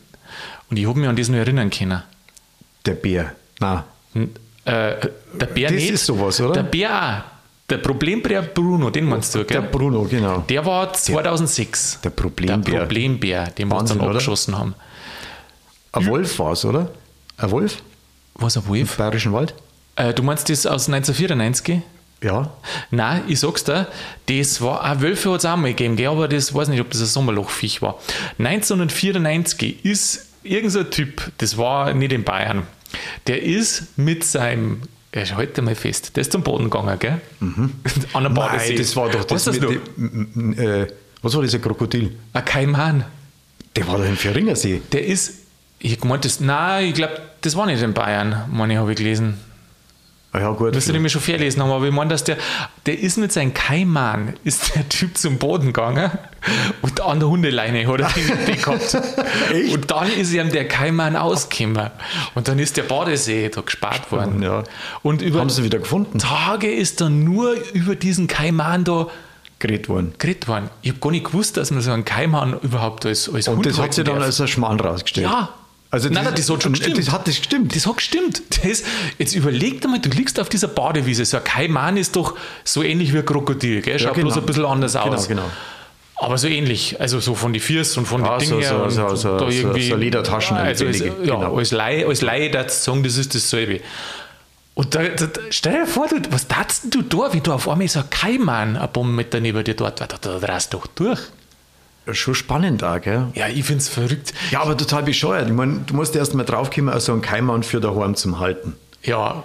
Und 0.70 0.78
ich 0.78 0.86
habe 0.86 0.98
mich 1.00 1.08
an 1.08 1.16
das 1.16 1.28
noch 1.28 1.38
erinnern 1.38 1.70
können. 1.70 2.02
Der 2.84 2.94
Bär. 2.94 3.32
Nein. 3.58 3.82
Äh, 4.64 4.94
der 5.34 5.46
Bär 5.46 5.68
Das 5.68 5.76
nicht. 5.76 5.90
ist 5.90 6.06
sowas, 6.06 6.40
oder? 6.40 6.52
Der 6.54 6.62
Bär 6.62 6.90
auch. 7.26 7.36
Der 7.68 7.78
Problembär 7.78 8.42
Bruno, 8.42 8.90
den 8.90 9.06
meinst 9.06 9.34
du, 9.34 9.38
Der 9.42 9.60
gell? 9.62 9.68
Bruno, 9.70 10.04
genau. 10.04 10.44
Der 10.48 10.64
war 10.64 10.92
2006. 10.92 12.00
Der 12.04 12.10
Problembär. 12.10 12.72
Der 12.72 12.78
Problembär, 12.80 13.46
den 13.50 13.66
wir 13.68 13.74
uns 13.74 13.80
Wahnsinn, 13.90 13.98
dann 13.98 14.06
oder? 14.06 14.16
abgeschossen 14.18 14.56
haben. 14.56 14.74
Ein 15.90 16.06
Wolf 16.06 16.38
war 16.38 16.52
es, 16.52 16.64
oder? 16.64 16.90
Ein 17.36 17.50
Wolf? 17.50 17.82
Was, 18.34 18.56
ein 18.56 18.62
Im 18.62 18.68
Wolf? 18.68 18.96
Bayerischen 18.96 19.32
Wald? 19.32 19.52
Äh, 19.96 20.12
du 20.14 20.22
meinst 20.22 20.48
das 20.48 20.66
aus 20.66 20.88
1994? 20.88 21.80
Ja. 22.22 22.50
Nein, 22.90 23.22
ich 23.28 23.40
sag's 23.40 23.64
dir, 23.64 23.86
das 24.26 24.60
war, 24.62 24.90
auch 24.90 25.00
Wölfe 25.02 25.30
hat 25.32 25.40
es 25.40 25.44
auch 25.44 25.56
mal 25.56 25.68
gegeben, 25.68 25.96
gell, 25.96 26.08
aber 26.08 26.28
das 26.28 26.54
weiß 26.54 26.68
nicht, 26.68 26.80
ob 26.80 26.90
das 26.90 27.00
ein 27.00 27.06
Sommerlochviech 27.06 27.82
war. 27.82 27.98
1994 28.38 29.84
ist 29.84 30.26
irgendein 30.42 30.70
so 30.70 30.84
Typ, 30.84 31.30
das 31.38 31.58
war 31.58 31.92
nicht 31.92 32.12
in 32.12 32.24
Bayern, 32.24 32.62
der 33.26 33.42
ist 33.42 33.98
mit 33.98 34.24
seinem, 34.24 34.82
ja, 35.14 35.24
halt 35.36 35.60
mal 35.62 35.74
fest, 35.74 36.16
der 36.16 36.22
ist 36.22 36.32
zum 36.32 36.42
Boden 36.42 36.64
gegangen, 36.70 36.98
gell? 36.98 37.20
An 38.12 38.22
der 38.22 38.30
Badesee. 38.30 38.68
Nein, 38.70 38.78
das 38.78 38.96
war 38.96 39.10
doch 39.10 39.24
das. 39.24 39.44
Das 39.44 39.58
dem- 39.58 40.54
äh, 40.58 40.86
was 41.22 41.34
war 41.34 41.42
dieser 41.42 41.58
Krokodil? 41.58 42.16
Ein 42.32 42.44
Kaiman. 42.44 43.04
Der 43.74 43.86
war 43.88 43.98
doch 43.98 44.04
im 44.06 44.16
Feringersee. 44.16 44.80
Der 44.92 45.04
ist, 45.04 45.34
ich 45.80 45.98
gemeint, 46.00 46.24
das, 46.24 46.40
nein, 46.40 46.86
ich 46.88 46.94
glaube, 46.94 47.20
das 47.40 47.56
war 47.56 47.66
nicht 47.66 47.82
in 47.82 47.92
Bayern, 47.94 48.44
meine 48.50 48.74
ich, 48.74 48.78
habe 48.78 48.92
ich 48.92 48.98
gelesen. 48.98 49.38
Ah, 50.36 50.40
ja, 50.40 50.50
gut. 50.50 50.74
Müsste 50.74 50.92
nämlich 50.92 51.12
schon 51.12 51.22
verlesen 51.22 51.62
haben, 51.62 51.70
aber 51.70 51.86
ich 51.86 51.92
meine, 51.92 52.10
dass 52.10 52.24
der, 52.24 52.36
der 52.84 52.98
ist 52.98 53.16
mit 53.16 53.32
seinem 53.32 53.54
Kaiman, 53.54 54.34
ist 54.44 54.74
der 54.74 54.88
Typ 54.88 55.16
zum 55.16 55.38
Boden 55.38 55.66
gegangen 55.68 56.10
und 56.82 57.00
an 57.00 57.18
der 57.20 57.28
Hundeleine 57.28 57.86
hat 57.86 58.00
er 58.00 58.08
den 58.46 58.56
gehabt. 58.56 58.94
Echt? 59.52 59.74
Und 59.74 59.90
dann 59.90 60.08
ist 60.12 60.32
ihm 60.32 60.50
der 60.50 60.68
Kaiman 60.68 61.16
ausgekommen. 61.16 61.90
Und 62.34 62.48
dann 62.48 62.58
ist 62.58 62.76
der 62.76 62.82
Badesee 62.82 63.48
da 63.48 63.62
gespart 63.62 64.12
worden. 64.12 64.42
Ja. 64.42 64.62
Und 65.02 65.22
über 65.22 65.40
Haben 65.40 65.48
sie 65.50 65.64
wieder 65.64 65.78
gefunden? 65.78 66.18
Tage 66.18 66.70
ist 66.70 67.00
dann 67.00 67.24
nur 67.24 67.54
über 67.72 67.94
diesen 67.96 68.26
Kaiman 68.26 68.84
da 68.84 69.06
Gerät 69.58 69.88
worden. 69.88 70.12
geredet 70.18 70.48
worden. 70.48 70.68
Ich 70.82 70.90
habe 70.90 71.00
gar 71.00 71.10
nicht 71.12 71.24
gewusst, 71.24 71.56
dass 71.56 71.70
man 71.70 71.80
so 71.80 71.90
einen 71.90 72.04
Kaiman 72.04 72.58
überhaupt 72.60 73.06
als, 73.06 73.32
als 73.32 73.48
Und 73.48 73.56
Hund 73.56 73.66
das 73.66 73.78
hat 73.78 73.94
sich 73.94 74.04
dann 74.04 74.16
darf. 74.16 74.24
als 74.26 74.38
ein 74.40 74.48
Schmarrn 74.48 74.78
rausgestellt. 74.78 75.26
Ja. 75.26 75.48
Also 75.90 76.08
Nein, 76.08 76.24
nein, 76.24 76.34
das 76.36 76.50
hat 76.50 76.62
schon 76.62 76.72
gestimmt. 76.72 76.98
Das 76.98 77.10
hat 77.12 77.28
das 77.28 77.36
gestimmt. 77.36 77.74
Das 77.76 77.86
hat 77.86 77.96
gestimmt. 77.96 78.42
Das, 78.64 78.82
jetzt 79.18 79.34
überleg 79.34 79.80
dir 79.80 79.88
mal, 79.88 80.00
du 80.00 80.08
liegst 80.10 80.38
auf 80.40 80.48
dieser 80.48 80.68
Badewiese. 80.68 81.24
So 81.24 81.36
ein 81.36 81.44
Kaiman 81.44 81.96
ist 81.96 82.16
doch 82.16 82.34
so 82.64 82.82
ähnlich 82.82 83.12
wie 83.12 83.18
ein 83.18 83.24
Krokodil, 83.24 83.82
gell? 83.82 83.98
Schaut 83.98 84.16
Ja, 84.16 84.22
bloß 84.22 84.34
genau. 84.34 84.42
ein 84.44 84.46
bisschen 84.46 84.64
anders 84.64 84.92
Genau, 84.94 85.14
aus. 85.14 85.28
genau. 85.28 85.50
Aber 86.18 86.38
so 86.38 86.48
ähnlich, 86.48 87.00
also 87.00 87.20
so 87.20 87.34
von 87.34 87.52
den 87.52 87.60
Füßen 87.62 88.00
und 88.00 88.06
von 88.06 88.24
Ja, 88.24 88.38
den 88.38 88.48
Dingen. 88.48 88.62
so- 88.62 88.68
her. 88.68 88.90
so- 88.90 89.14
so- 89.16 89.32
da 89.38 89.38
so- 89.38 89.48
irgendwie, 89.50 89.88
so 89.88 89.96
Ledertaschen, 89.96 90.56
Also 90.56 90.86
als, 90.86 90.98
ja, 90.98 91.12
genau. 91.22 91.56
als 91.56 91.70
Laie, 91.72 92.06
als 92.06 92.22
Laie 92.22 92.50
darfst 92.50 92.86
du 92.86 92.90
sagen, 92.92 93.02
das 93.04 93.16
ist 93.18 93.34
dasselbe. 93.34 93.80
Und 94.74 94.94
da, 94.94 95.04
da, 95.04 95.26
stell 95.50 95.72
dir 95.80 95.86
vor, 95.86 96.08
du, 96.08 96.16
was 96.30 96.48
tatst 96.48 96.84
du 96.94 97.02
da, 97.02 97.32
wenn 97.32 97.42
du 97.42 97.52
auf 97.52 97.68
einmal 97.68 97.86
so 97.88 98.00
ein 98.00 98.10
Kaiman 98.10 98.76
ein 98.76 98.92
paar 98.92 99.04
Meter 99.04 99.40
neben 99.40 99.62
dir 99.62 99.74
dort, 99.74 100.00
da, 100.00 100.06
da, 100.06 100.16
da 100.18 100.38
du 100.38 100.66
doch 100.70 100.86
durch. 100.88 101.20
Schon 102.12 102.34
spannend 102.34 102.84
auch, 102.84 103.00
gell? 103.00 103.28
Ja, 103.34 103.48
ich 103.48 103.64
find's 103.64 103.88
verrückt. 103.88 104.32
Ja, 104.50 104.62
aber 104.62 104.76
total 104.76 105.02
bescheuert. 105.02 105.48
Ich 105.48 105.54
meine, 105.54 105.80
du 105.86 105.94
musst 105.94 106.14
erst 106.14 106.34
mal 106.34 106.44
draufkommen, 106.44 106.88
also 106.92 107.12
einen 107.12 107.22
Keimann 107.22 107.62
für 107.62 107.80
daheim 107.80 108.14
zum 108.14 108.38
Halten. 108.38 108.74
Ja, 109.02 109.42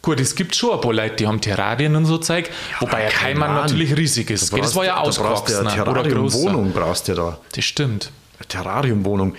gut, 0.00 0.18
es 0.20 0.34
gibt 0.34 0.54
schon 0.56 0.72
ein 0.72 0.80
paar 0.80 0.92
Leute, 0.94 1.16
die 1.16 1.26
haben 1.26 1.40
Terrarien 1.40 1.94
und 1.96 2.06
so 2.06 2.18
Zeug, 2.18 2.50
wobei 2.80 3.04
ein 3.04 3.10
kein 3.10 3.32
Kaiman 3.34 3.52
Mann. 3.54 3.62
natürlich 3.62 3.96
riesig 3.96 4.30
ist. 4.30 4.50
gell? 4.50 4.60
Das 4.60 4.74
war 4.74 4.84
ja 4.84 4.96
Da 4.96 5.02
brauchst 5.02 5.20
ausgewachsen 5.20 5.66
eine 5.66 5.82
oder 5.82 6.02
größer. 6.02 6.38
Terrariumwohnung 6.38 6.72
brauchst 6.72 7.08
du 7.08 7.14
da. 7.14 7.38
Das 7.54 7.64
stimmt. 7.64 8.10
Eine 8.38 8.48
Terrariumwohnung. 8.48 9.34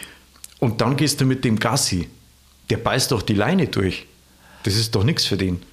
Und 0.60 0.82
dann 0.82 0.96
gehst 0.96 1.22
du 1.22 1.26
mit 1.26 1.44
dem 1.46 1.58
Gassi. 1.60 2.10
Der 2.70 2.78
beißt 2.78 3.12
doch 3.12 3.22
die 3.24 3.34
Leine 3.34 3.68
durch. 3.68 4.06
Das 4.64 4.76
ist 4.76 4.94
doch 4.94 5.04
nichts 5.04 5.26
für 5.26 5.38
den. 5.38 5.64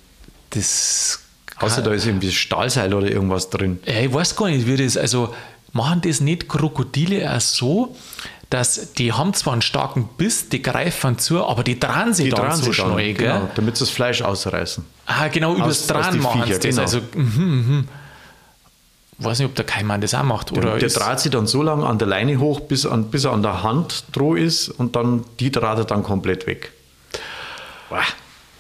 Das 0.50 1.20
Außer 1.58 1.82
da 1.82 1.92
ist 1.92 2.06
irgendwie 2.06 2.30
Stahlseil 2.32 2.92
oder 2.92 3.10
irgendwas 3.10 3.48
drin. 3.50 3.80
Ja, 3.86 4.00
ich 4.00 4.12
weiß 4.12 4.36
gar 4.36 4.48
nicht, 4.48 4.66
wie 4.66 4.76
das, 4.76 4.96
also 4.96 5.34
machen 5.76 6.00
das 6.02 6.20
nicht 6.20 6.48
Krokodile 6.48 7.32
auch 7.34 7.40
so, 7.40 7.94
dass 8.50 8.92
die 8.94 9.12
haben 9.12 9.34
zwar 9.34 9.52
einen 9.54 9.62
starken 9.62 10.08
Biss, 10.16 10.48
die 10.48 10.62
greifen 10.62 11.18
zu, 11.18 11.44
aber 11.44 11.64
die 11.64 11.78
drehen 11.80 12.14
sich 12.14 12.26
Die 12.26 12.30
dann 12.30 12.46
dran 12.46 12.56
so 12.56 12.70
sie 12.72 12.76
dann, 12.76 12.92
schnell, 12.92 13.14
gell? 13.14 13.26
genau, 13.32 13.48
damit 13.54 13.76
sie 13.76 13.84
das 13.84 13.90
Fleisch 13.90 14.22
ausreißen. 14.22 14.84
Ah, 15.06 15.28
genau, 15.28 15.54
übers 15.54 15.68
Aus- 15.68 15.80
aus 15.80 15.86
Dran 16.06 16.20
machen 16.20 16.42
sie 16.46 16.54
Viecher, 16.54 16.58
das. 16.58 16.62
genau. 16.70 16.82
Also, 16.82 17.00
mhm, 17.14 17.44
mhm. 17.68 17.88
Weiß 19.18 19.38
nicht, 19.38 19.48
ob 19.48 19.54
der 19.54 19.64
Kaiman 19.64 20.00
das 20.02 20.12
auch 20.14 20.22
macht. 20.24 20.52
Oder 20.52 20.76
der 20.76 20.86
ist, 20.88 20.94
dreht 21.00 21.20
sich 21.20 21.32
dann 21.32 21.46
so 21.46 21.62
lange 21.62 21.86
an 21.86 21.98
der 21.98 22.06
Leine 22.06 22.38
hoch, 22.38 22.60
bis, 22.60 22.84
an, 22.84 23.10
bis 23.10 23.24
er 23.24 23.32
an 23.32 23.42
der 23.42 23.62
Hand 23.62 24.04
droh 24.12 24.34
ist 24.34 24.68
und 24.68 24.94
dann 24.94 25.24
die 25.40 25.50
dreht 25.50 25.62
er 25.78 25.84
dann 25.84 26.02
komplett 26.02 26.46
weg. 26.46 26.70
Boah, 27.88 28.02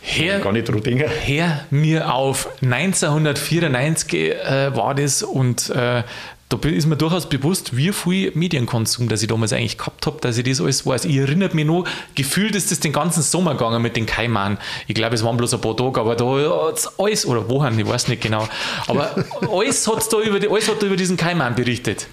her, 0.00 0.40
gar 0.40 0.52
nicht 0.52 0.66
denken. 0.66 1.04
Hör 1.26 1.60
mir 1.70 2.12
auf. 2.14 2.48
1994 2.62 4.22
äh, 4.34 4.74
war 4.74 4.94
das 4.94 5.22
und 5.22 5.68
äh, 5.70 6.04
da 6.48 6.56
ist 6.68 6.86
mir 6.86 6.96
durchaus 6.96 7.28
bewusst, 7.28 7.76
wie 7.76 7.92
viel 7.92 8.30
Medienkonsum, 8.34 9.08
das 9.08 9.20
ich 9.20 9.28
damals 9.28 9.52
eigentlich 9.52 9.78
gehabt 9.78 10.06
habe, 10.06 10.20
dass 10.20 10.38
ich 10.38 10.44
das 10.44 10.60
alles 10.60 10.86
weiß. 10.86 11.04
Ich 11.06 11.16
erinnere 11.16 11.52
mich 11.54 11.64
noch, 11.64 11.84
gefühlt 12.14 12.54
ist 12.54 12.70
das 12.70 12.78
den 12.78 12.92
ganzen 12.92 13.22
Sommer 13.22 13.54
gegangen 13.54 13.82
mit 13.82 13.96
den 13.96 14.06
Kaiman. 14.06 14.56
Ich 14.86 14.94
glaube, 14.94 15.16
es 15.16 15.24
waren 15.24 15.36
bloß 15.36 15.54
ein 15.54 15.60
paar 15.60 15.76
Tage, 15.76 16.00
aber 16.00 16.14
da 16.14 16.68
hat's 16.68 16.88
alles, 16.98 17.26
oder 17.26 17.48
wohin, 17.48 17.78
ich 17.78 17.86
weiß 17.86 18.06
nicht 18.08 18.22
genau, 18.22 18.48
aber 18.86 19.24
alles, 19.50 19.88
hat's 19.88 20.08
da 20.08 20.20
über, 20.20 20.38
alles 20.48 20.68
hat 20.68 20.80
da 20.80 20.86
über 20.86 20.96
diesen 20.96 21.16
Kaiman 21.16 21.56
berichtet. 21.56 22.06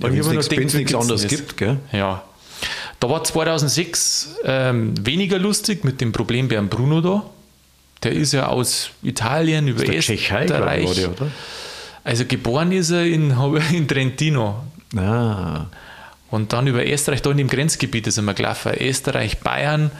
Ja, 0.00 0.12
Wenn 0.12 0.36
es 0.36 0.50
nichts, 0.50 0.94
anderes 0.94 1.26
gibt, 1.28 1.56
gell? 1.56 1.78
Ja. 1.92 2.24
Da 2.98 3.08
war 3.08 3.22
2006 3.22 4.36
ähm, 4.44 4.94
weniger 5.06 5.38
lustig 5.38 5.84
mit 5.84 6.00
dem 6.00 6.12
Problembären 6.12 6.68
Bruno 6.68 7.00
da. 7.00 7.22
Der 8.02 8.12
ist 8.12 8.32
ja 8.32 8.48
aus 8.48 8.90
Italien 9.02 9.68
über 9.68 9.84
Der 9.84 10.00
Tschechei, 10.00 10.44
ich, 10.44 10.50
Österreich. 10.50 11.08
oder? 11.08 11.30
Also 12.06 12.24
geboren 12.24 12.70
ist 12.70 12.90
er 12.90 13.04
in, 13.04 13.34
in 13.72 13.88
Trentino. 13.88 14.62
Ah, 14.96 15.66
Und 16.30 16.52
dann 16.52 16.68
über 16.68 16.86
Österreich, 16.86 17.20
da 17.20 17.32
in 17.32 17.38
dem 17.38 17.48
Grenzgebiet 17.48 18.06
ist 18.06 18.16
er 18.16 18.22
mal 18.22 18.34
gelaufen. 18.34 18.72
Österreich, 18.78 19.40
Bayern. 19.40 19.90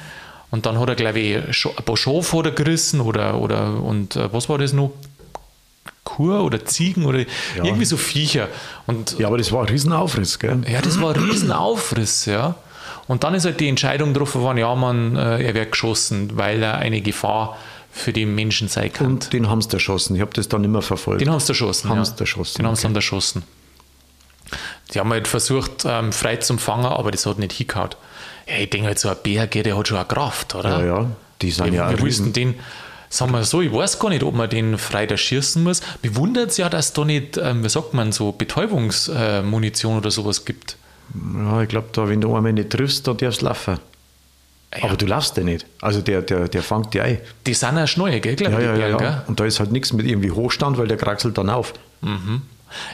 Und 0.53 0.67
dann 0.67 0.79
hat 0.79 0.89
er, 0.89 0.95
glaube 0.95 1.19
ich, 1.19 1.37
ein 1.37 1.85
paar 1.85 1.97
Schafe 1.97 2.39
hat 2.39 2.47
er 2.47 2.53
gerissen 2.53 3.01
oder, 3.01 3.41
oder 3.41 3.83
und 3.83 4.15
äh, 4.15 4.33
was 4.33 4.49
war 4.49 4.59
das 4.59 4.73
noch? 4.73 4.93
Kur 6.05 6.45
oder 6.45 6.65
Ziegen 6.65 7.05
oder 7.05 7.25
irgendwie 7.57 7.85
so 7.85 7.97
Viecher. 7.97 8.47
Und 8.87 9.19
ja, 9.19 9.27
aber 9.27 9.39
das 9.39 9.51
war 9.51 9.63
ein 9.63 9.69
Riesenaufriss, 9.69 10.39
gell? 10.39 10.63
ja, 10.71 10.81
das 10.81 11.01
war 11.03 11.13
ein 11.13 11.21
Riesenaufriss, 11.31 12.27
ja. 12.27 12.55
Und 13.09 13.25
dann 13.25 13.35
ist 13.35 13.45
halt 13.45 13.59
die 13.59 13.69
Entscheidung 13.69 14.13
getroffen 14.13 14.43
worden, 14.43 14.59
ja, 14.59 14.73
man, 14.77 15.17
äh, 15.17 15.43
er 15.43 15.55
wird 15.55 15.73
geschossen, 15.73 16.37
weil 16.37 16.63
er 16.63 16.79
eine 16.79 17.01
Gefahr 17.01 17.57
für 17.97 18.13
die 18.13 18.27
Menschen 18.27 18.69
sein 18.69 18.93
kann. 18.93 19.07
Und 19.07 19.33
den 19.33 19.49
haben 19.49 19.63
sie 19.63 19.73
erschossen. 19.73 20.17
Ich 20.17 20.21
habe 20.21 20.33
das 20.35 20.49
dann 20.49 20.63
immer 20.65 20.83
verfolgt. 20.83 21.21
Den 21.21 21.31
haben 21.31 21.41
sie 21.41 21.49
erschossen. 21.49 21.89
Haben 21.89 22.03
ja. 22.05 22.13
erschossen, 22.19 22.59
Den 22.59 22.67
haben 22.67 22.77
sie 22.77 22.81
okay. 22.81 22.89
dann 22.89 22.95
erschossen. 22.97 23.43
Die 24.93 25.01
haben 25.01 25.11
halt 25.11 25.27
versucht, 25.27 25.85
ähm, 25.85 26.13
frei 26.13 26.37
zu 26.37 26.57
fangen, 26.59 26.87
aber 26.87 27.11
das 27.11 27.27
hat 27.27 27.39
nicht 27.39 27.53
hingehauen. 27.53 27.91
Ja, 28.47 28.59
ich 28.59 28.71
denke 28.71 28.89
halt, 28.89 28.99
so 28.99 29.09
ein 29.09 29.17
Bär, 29.23 29.47
der 29.47 29.77
hat 29.77 29.89
schon 29.89 29.97
eine 29.97 30.07
Kraft, 30.07 30.55
oder? 30.55 30.81
ja, 30.81 30.87
ja, 30.87 31.11
die 31.43 31.51
sind 31.51 31.67
Wir, 31.67 31.73
ja 31.73 31.91
wir 31.91 32.01
wussten 32.01 32.33
den, 32.33 32.55
Sagen 33.09 33.33
wir 33.33 33.45
so, 33.45 33.63
ich 33.63 33.73
weiß 33.73 33.99
gar 33.99 34.09
nicht, 34.09 34.23
ob 34.25 34.35
man 34.35 34.51
den 34.51 34.79
Freitag 34.79 35.19
schießen 35.19 35.63
muss. 35.63 35.81
Mich 36.03 36.17
wundert 36.17 36.51
es 36.51 36.57
ja, 36.57 36.69
dass 36.69 36.87
es 36.87 36.93
da 36.93 37.05
nicht, 37.05 37.37
ähm, 37.37 37.63
wie 37.63 37.69
sagt 37.69 37.95
man, 37.95 38.13
so 38.13 38.33
Betäubungsmunition 38.33 39.97
oder 39.97 40.11
sowas 40.11 40.45
gibt. 40.45 40.77
Ja, 41.15 41.63
ich 41.63 41.69
glaube, 41.69 41.89
da, 41.93 42.09
wenn 42.09 42.21
du 42.21 42.35
einmal 42.35 42.53
nicht 42.53 42.71
triffst, 42.71 43.07
da 43.07 43.15
darfst 43.15 43.43
du 43.43 43.47
laufen. 43.47 43.79
Ja. 44.77 44.85
Aber 44.85 44.97
du 44.97 45.07
laufst 45.07 45.37
ja 45.37 45.43
nicht. 45.43 45.67
Also 45.81 46.01
der, 46.01 46.23
der, 46.23 46.49
der 46.49 46.63
fängt 46.63 46.93
dir 46.95 47.05
ein. 47.05 47.19
Die 47.47 47.55
sind 47.55 47.77
ja 47.77 47.87
schnell, 47.87 48.21
gell? 48.21 48.37
Glaub 48.37 48.53
Ja, 48.53 48.61
ja, 48.61 48.73
die 48.73 48.79
Bären, 48.79 48.91
ja. 48.93 48.97
gell? 48.99 49.23
Und 49.27 49.41
da 49.41 49.45
ist 49.45 49.59
halt 49.61 49.73
nichts 49.73 49.93
mit 49.93 50.07
irgendwie 50.07 50.31
Hochstand, 50.31 50.79
weil 50.79 50.89
der 50.89 50.97
kraxelt 50.97 51.39
dann 51.39 51.51
auf. 51.51 51.73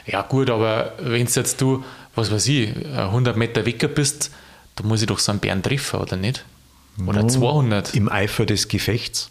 Ja, 0.05 0.21
gut, 0.21 0.49
aber 0.49 0.93
wenn 0.99 1.27
jetzt 1.27 1.61
du, 1.61 1.83
was 2.15 2.31
weiß 2.31 2.47
ich, 2.47 2.73
100 2.95 3.35
Meter 3.37 3.65
weg 3.65 3.93
bist, 3.95 4.31
da 4.75 4.83
muss 4.83 5.01
ich 5.01 5.07
doch 5.07 5.19
so 5.19 5.31
einen 5.31 5.39
Bären 5.39 5.61
treffen, 5.61 5.99
oder 5.99 6.15
nicht? 6.15 6.45
Oder 7.05 7.27
200. 7.27 7.95
Im 7.95 8.09
Eifer 8.09 8.45
des 8.45 8.67
Gefechts. 8.67 9.29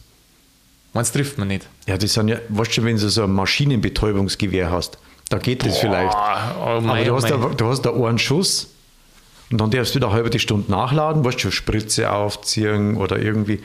Meinst 0.92 1.14
trifft 1.14 1.38
man 1.38 1.48
nicht? 1.48 1.66
Ja, 1.86 1.96
das 1.96 2.12
sind 2.12 2.28
ja, 2.28 2.38
weißt 2.48 2.76
du, 2.76 2.84
wenn 2.84 2.98
du 2.98 3.08
so 3.08 3.24
ein 3.24 3.32
Maschinenbetäubungsgewehr 3.32 4.70
hast, 4.70 4.98
da 5.30 5.38
geht 5.38 5.64
das 5.64 5.78
vielleicht. 5.78 6.14
Oh 6.14 6.18
Aber 6.60 6.80
mein, 6.82 7.06
du 7.06 7.12
oh 7.12 7.16
hast, 7.16 7.30
da, 7.30 7.36
du 7.36 7.66
hast 7.66 7.82
da 7.82 7.92
einen 7.92 8.18
Schuss 8.18 8.68
und 9.52 9.60
dann 9.60 9.70
darfst 9.70 9.94
du 9.94 9.96
wieder 9.98 10.10
halbe 10.12 10.36
Stunde 10.38 10.70
nachladen, 10.70 11.24
weißt 11.24 11.44
du, 11.44 11.50
Spritze 11.50 12.10
aufziehen 12.10 12.96
oder 12.96 13.18
irgendwie. 13.18 13.60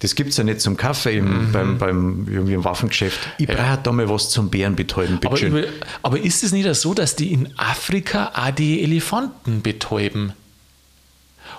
Das 0.00 0.16
gibt 0.16 0.30
es 0.30 0.36
ja 0.36 0.42
nicht 0.42 0.60
zum 0.60 0.76
Kaffee 0.76 1.18
im, 1.18 1.48
Mhm. 1.48 1.52
beim, 1.52 1.78
beim 1.78 2.26
irgendwie 2.28 2.54
im 2.54 2.64
Waffengeschäft. 2.64 3.20
Ich 3.38 3.46
brauche 3.46 3.78
da 3.80 3.92
mal 3.92 4.08
was 4.08 4.30
zum 4.30 4.50
Bären 4.50 4.74
betäuben, 4.74 5.18
Aber, 5.22 5.30
bitteschön. 5.36 5.56
über, 5.58 5.68
aber 6.02 6.18
ist 6.18 6.42
es 6.42 6.50
nicht 6.50 6.74
so, 6.74 6.92
dass 6.92 7.14
die 7.14 7.32
in 7.32 7.50
Afrika 7.56 8.32
auch 8.34 8.50
die 8.50 8.82
Elefanten 8.82 9.62
betäuben? 9.62 10.32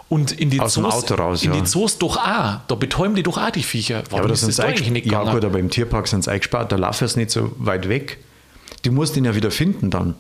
Und 0.09 0.31
in 0.33 0.49
die 0.49 0.59
Aus 0.59 0.73
dem 0.75 0.83
Zoos, 0.83 0.93
Auto 0.95 1.15
raus, 1.15 1.43
in 1.43 1.53
ja. 1.53 1.59
die 1.61 1.65
Zoos 1.65 1.97
doch 1.97 2.17
auch. 2.17 2.59
Da 2.67 2.75
betäuben 2.75 3.15
die 3.15 3.23
doch 3.23 3.37
auch 3.37 3.49
die 3.49 3.63
Viecher. 3.63 4.03
Warum 4.09 4.11
Ja, 4.11 4.19
aber 4.19 4.27
das 4.29 4.43
ist 4.43 4.59
das 4.59 4.65
eigentlich 4.65 4.91
nicht 4.91 5.05
ja 5.05 5.19
gegangen? 5.19 5.35
gut, 5.35 5.45
aber 5.45 5.59
im 5.59 5.69
Tierpark 5.69 6.07
sind 6.07 6.23
sie 6.25 6.31
eingespart, 6.31 6.71
da 6.71 6.75
laufen 6.75 7.07
sie 7.07 7.19
nicht 7.19 7.31
so 7.31 7.51
weit 7.57 7.87
weg. 7.89 8.17
Du 8.83 8.91
musst 8.91 9.15
ihn 9.15 9.23
ja 9.25 9.33
wieder 9.35 9.51
finden 9.51 9.89
dann. 9.89 10.15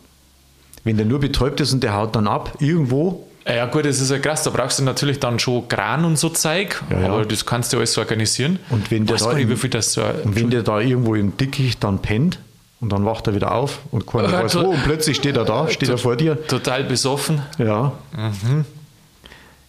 Wenn 0.83 0.97
der 0.97 1.05
nur 1.05 1.19
betäubt 1.19 1.59
ist 1.61 1.71
und 1.73 1.81
der 1.83 1.93
haut 1.95 2.15
dann 2.15 2.27
ab, 2.27 2.55
irgendwo, 2.59 3.25
Ja 3.47 3.65
gut, 3.67 3.85
das 3.85 3.99
ist 4.01 4.11
ja 4.11 4.19
krass, 4.19 4.43
da 4.43 4.49
brauchst 4.49 4.79
du 4.79 4.83
natürlich 4.83 5.19
dann 5.19 5.39
schon 5.39 5.67
Kran 5.67 6.03
und 6.05 6.17
so 6.17 6.29
Zeug, 6.29 6.81
Ja, 6.89 6.99
ja. 7.01 7.09
aber 7.13 7.25
das 7.25 7.45
kannst 7.45 7.71
du 7.73 7.77
alles 7.77 7.97
organisieren. 7.97 8.59
Und 8.69 8.89
wenn 8.91 9.05
der 9.05 9.15
weiß 9.15 9.23
da 9.23 9.33
nicht, 9.33 9.49
wie 9.49 9.55
viel 9.55 9.69
das 9.69 9.93
so... 9.93 10.01
und 10.23 10.35
wenn 10.35 10.49
der 10.49 10.63
da 10.63 10.79
irgendwo 10.79 11.15
im 11.15 11.35
Dickicht 11.37 11.83
dann 11.83 11.99
pennt 11.99 12.39
und 12.81 12.91
dann 12.91 13.05
wacht 13.05 13.27
er 13.27 13.35
wieder 13.35 13.53
auf 13.53 13.79
und 13.91 14.05
keiner 14.07 14.29
Ja, 14.31 14.43
weiß 14.43 14.55
wo 14.55 14.69
und 14.71 14.83
plötzlich 14.83 15.15
steht 15.17 15.37
er 15.37 15.45
da, 15.45 15.69
steht 15.69 15.87
er 15.89 15.97
vor 15.97 16.15
dir. 16.17 16.45
Total 16.47 16.83
besoffen. 16.83 17.41
Ja, 17.57 17.93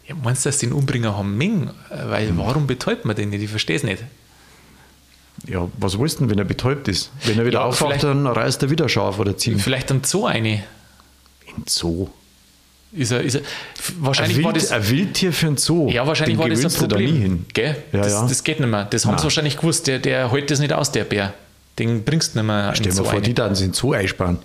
Ja, 0.06 0.14
meinst 0.23 0.44
du, 0.44 0.49
dass 0.50 0.59
den 0.59 0.73
Umbringer 0.73 1.16
haben 1.16 1.37
Ming? 1.38 1.71
Weil 2.09 2.28
Hm. 2.28 2.38
warum 2.38 2.66
betäubt 2.66 3.04
man 3.04 3.16
den 3.16 3.30
nicht? 3.30 3.42
Ich 3.42 3.50
verstehe 3.50 3.76
es 3.76 3.83
nicht. 3.85 4.02
ja, 5.47 5.66
was 5.78 5.99
willst 5.99 6.16
du 6.16 6.25
denn, 6.25 6.30
wenn 6.30 6.38
er 6.38 6.44
betäubt 6.44 6.88
ist? 6.88 7.11
Wenn 7.25 7.38
er 7.38 7.47
wieder 7.47 7.61
Ja, 7.61 7.64
aufwacht, 7.66 8.02
dann 8.04 8.26
reißt 8.26 8.62
er 8.62 8.71
wieder 8.71 8.88
scharf 8.88 9.18
oder 9.18 9.37
ziehen. 9.37 9.59
Vielleicht 9.59 9.90
ein 9.90 10.02
Zoo 10.04 10.26
eine. 10.26 10.62
Im 11.56 11.64
Zoo. 11.68 12.08
Ist 12.92 13.11
er, 13.11 13.23
ist 13.23 13.34
er, 13.34 13.40
Ein, 13.40 13.44
wahrscheinlich 13.99 14.42
war 14.44 14.54
Wild, 14.54 14.62
das... 14.62 14.70
ein 14.70 14.88
Wildtier 14.88 15.32
für 15.32 15.46
einen 15.49 15.56
Zoo. 15.56 15.88
Ja, 15.90 16.06
wahrscheinlich 16.06 16.37
den 16.37 16.42
war 16.42 16.49
das 16.49 16.64
ein 16.64 16.70
du 16.80 16.87
da 16.87 16.96
Problem. 16.96 17.14
nie 17.14 17.20
hin. 17.20 17.46
Gell? 17.52 17.76
Ja, 17.92 17.99
das, 18.02 18.12
ja. 18.12 18.26
das 18.28 18.44
geht 18.44 18.61
nicht 18.61 18.68
mehr. 18.68 18.84
Das 18.84 19.04
haben 19.04 19.18
sie 19.18 19.25
wahrscheinlich 19.25 19.56
gewusst. 19.56 19.87
Der, 19.88 19.99
der 19.99 20.30
hält 20.30 20.50
das 20.50 20.61
nicht 20.61 20.73
aus, 20.73 20.92
der 20.92 21.04
Bär. 21.04 21.34
Den 21.78 22.04
bringst 22.04 22.34
du 22.34 22.38
nicht 22.38 22.46
mehr 22.46 22.73
Stell 22.75 22.92
dir 22.92 23.02
vor, 23.02 23.11
eine. 23.12 23.23
die 23.23 23.34
da 23.34 23.49
in 23.49 23.54
den 23.54 23.73
Zoo 23.73 23.92
einsparen. 23.94 24.38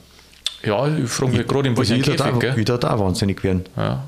Ja, 0.63 0.87
ich 0.87 1.09
frage 1.09 1.31
mich 1.37 1.47
gerade, 1.47 1.69
Also 1.69 1.77
welchem 1.79 1.97
jeder 1.97 2.15
da, 2.15 2.25
Käfig, 2.25 2.39
gell? 2.39 2.57
wieder 2.57 2.77
da 2.79 2.99
wahnsinnig 2.99 3.43
werden. 3.43 3.65
Ja. 3.77 4.03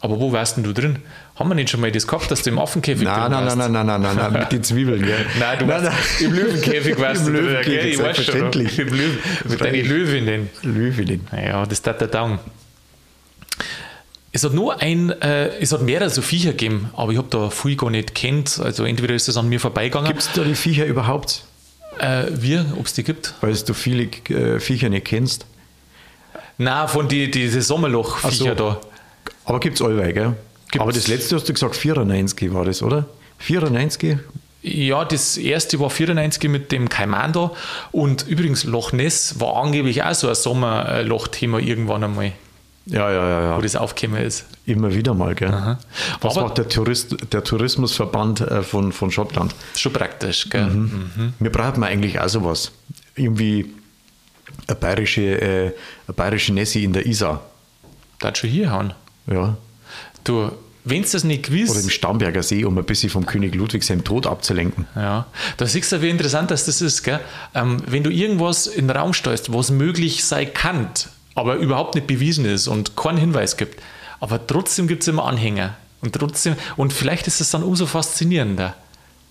Aber 0.00 0.20
wo 0.20 0.32
warst 0.32 0.56
denn 0.56 0.64
du 0.64 0.72
drin? 0.72 0.98
Haben 1.36 1.50
wir 1.50 1.54
nicht 1.56 1.68
schon 1.70 1.80
mal 1.80 1.90
das 1.90 2.06
gehabt, 2.06 2.30
dass 2.30 2.42
du 2.42 2.50
im 2.50 2.60
Affenkäfig 2.60 3.02
Nein, 3.04 3.22
drin 3.22 3.32
nein, 3.32 3.44
warst? 3.44 3.56
nein, 3.56 3.72
nein, 3.72 3.86
nein, 3.86 4.00
nein, 4.02 4.16
nein, 4.16 4.32
mit 4.34 4.52
den 4.52 4.62
Zwiebeln, 4.62 5.02
gell? 5.02 5.26
Nein, 5.40 5.58
du 5.58 5.66
warst 5.66 6.20
im 6.20 6.32
Löwenkäfig 6.32 6.98
warst 7.00 7.26
Im 7.26 7.34
du 7.34 7.42
drin, 7.42 7.44
gell? 7.44 7.52
Löwenkäfig, 7.54 7.92
Ich 7.92 7.98
weiß 7.98 8.16
schon. 8.16 8.24
selbstverständlich. 8.24 8.78
Im 8.78 8.88
Löwen, 8.88 9.18
mit 9.48 9.60
deinen. 9.60 9.88
Löwinnen. 9.88 10.50
Löwin. 10.62 11.26
Ja, 11.32 11.66
das 11.66 11.82
tat 11.82 12.00
der 12.00 12.08
Daumen. 12.08 12.38
Es 14.30 14.44
hat 14.44 14.52
nur 14.52 14.80
ein, 14.80 15.10
äh, 15.22 15.48
es 15.60 15.72
hat 15.72 15.82
mehrere 15.82 16.10
so 16.10 16.22
Viecher 16.22 16.50
gegeben, 16.50 16.90
aber 16.96 17.12
ich 17.12 17.18
habe 17.18 17.28
da 17.30 17.50
viel 17.50 17.76
gar 17.76 17.90
nicht 17.90 18.14
kennt. 18.14 18.60
Also 18.60 18.84
entweder 18.84 19.14
ist 19.14 19.26
das 19.28 19.36
an 19.36 19.48
mir 19.48 19.58
vorbeigegangen. 19.60 20.08
Gibt 20.08 20.22
es 20.22 20.30
da 20.32 20.42
die 20.44 20.54
Viecher 20.54 20.86
überhaupt? 20.86 21.44
Äh, 21.98 22.26
wir, 22.30 22.64
ob 22.78 22.86
es 22.86 22.92
die 22.94 23.02
gibt? 23.04 23.34
Weil 23.40 23.54
du 23.54 23.74
viele 23.74 24.04
äh, 24.30 24.58
Viecher 24.60 24.88
nicht 24.88 25.06
kennst. 25.06 25.46
Nein, 26.58 26.86
von 26.88 27.08
die, 27.08 27.30
diese 27.30 27.60
Sommerloch-Viecher 27.62 28.50
so. 28.50 28.54
da. 28.54 28.80
Aber 29.44 29.60
gibt 29.60 29.80
es 29.80 29.82
allweil, 29.86 30.12
gell? 30.12 30.36
Gibt's. 30.70 30.80
Aber 30.80 30.92
das 30.92 31.08
letzte 31.08 31.36
hast 31.36 31.48
du 31.48 31.52
gesagt, 31.52 31.76
94 31.76 32.52
war 32.52 32.64
das, 32.64 32.82
oder? 32.82 33.06
94? 33.38 34.18
Ja, 34.62 35.04
das 35.04 35.36
erste 35.36 35.78
war 35.78 35.90
94 35.90 36.48
mit 36.50 36.72
dem 36.72 36.88
Kaiman 36.88 37.32
da. 37.32 37.50
Und 37.92 38.26
übrigens, 38.26 38.64
Loch 38.64 38.92
Ness 38.92 39.38
war 39.38 39.56
angeblich 39.62 40.02
auch 40.02 40.14
so 40.14 40.28
ein 40.28 40.34
Sommerloch-Thema 40.34 41.58
irgendwann 41.58 42.02
einmal, 42.04 42.32
Ja, 42.86 43.10
ja, 43.10 43.28
ja, 43.28 43.50
wo 43.50 43.56
ja. 43.56 43.60
das 43.60 43.76
aufgekommen 43.76 44.22
ist. 44.22 44.46
Immer 44.66 44.94
wieder 44.94 45.12
mal, 45.12 45.34
gell? 45.34 45.76
Was 46.22 46.36
Aber- 46.36 46.46
macht 46.48 46.58
der, 46.58 46.68
Tourist, 46.68 47.14
der 47.32 47.44
Tourismusverband 47.44 48.40
äh, 48.40 48.62
von, 48.62 48.92
von 48.92 49.10
Schottland? 49.10 49.54
Schon 49.76 49.92
praktisch, 49.92 50.48
gell? 50.48 50.66
Mhm. 50.66 51.34
Wir 51.38 51.52
brauchen 51.52 51.84
eigentlich 51.84 52.18
auch 52.20 52.28
sowas. 52.28 52.72
Irgendwie 53.16 53.66
eine 54.66 54.76
bayerische, 54.76 55.22
äh, 55.42 55.72
eine 56.06 56.14
bayerische 56.16 56.54
Nessie 56.54 56.84
in 56.84 56.94
der 56.94 57.04
Isar. 57.06 57.42
Da 58.18 58.34
schon 58.34 58.48
hier 58.48 58.70
hauen. 58.72 58.94
Ja. 59.30 59.56
Du, 60.24 60.50
wenn 60.84 61.02
es 61.02 61.12
das 61.12 61.24
nicht 61.24 61.44
gewiss 61.44 61.70
Oder 61.70 61.80
im 61.80 61.90
Starnberger 61.90 62.42
See, 62.42 62.64
um 62.64 62.76
ein 62.76 62.84
bisschen 62.84 63.10
vom 63.10 63.24
König 63.24 63.54
Ludwig 63.54 63.82
seinem 63.84 64.04
Tod 64.04 64.26
abzulenken. 64.26 64.86
Ja, 64.94 65.26
da 65.56 65.66
siehst 65.66 65.92
du, 65.92 66.02
wie 66.02 66.10
interessant 66.10 66.50
das 66.50 66.68
ist. 66.68 67.02
Gell? 67.02 67.20
Ähm, 67.54 67.82
wenn 67.86 68.02
du 68.02 68.10
irgendwas 68.10 68.66
in 68.66 68.88
den 68.88 68.96
Raum 68.96 69.14
stellst, 69.14 69.52
was 69.52 69.70
möglich 69.70 70.24
sein 70.24 70.52
kann, 70.52 70.88
aber 71.34 71.56
überhaupt 71.56 71.94
nicht 71.94 72.06
bewiesen 72.06 72.44
ist 72.44 72.68
und 72.68 72.96
keinen 72.96 73.18
Hinweis 73.18 73.56
gibt, 73.56 73.82
aber 74.20 74.46
trotzdem 74.46 74.86
gibt 74.86 75.02
es 75.02 75.08
immer 75.08 75.24
Anhänger. 75.24 75.76
Und 76.00 76.14
trotzdem, 76.14 76.54
und 76.76 76.92
vielleicht 76.92 77.26
ist 77.26 77.40
es 77.40 77.50
dann 77.50 77.62
umso 77.62 77.86
faszinierender. 77.86 78.74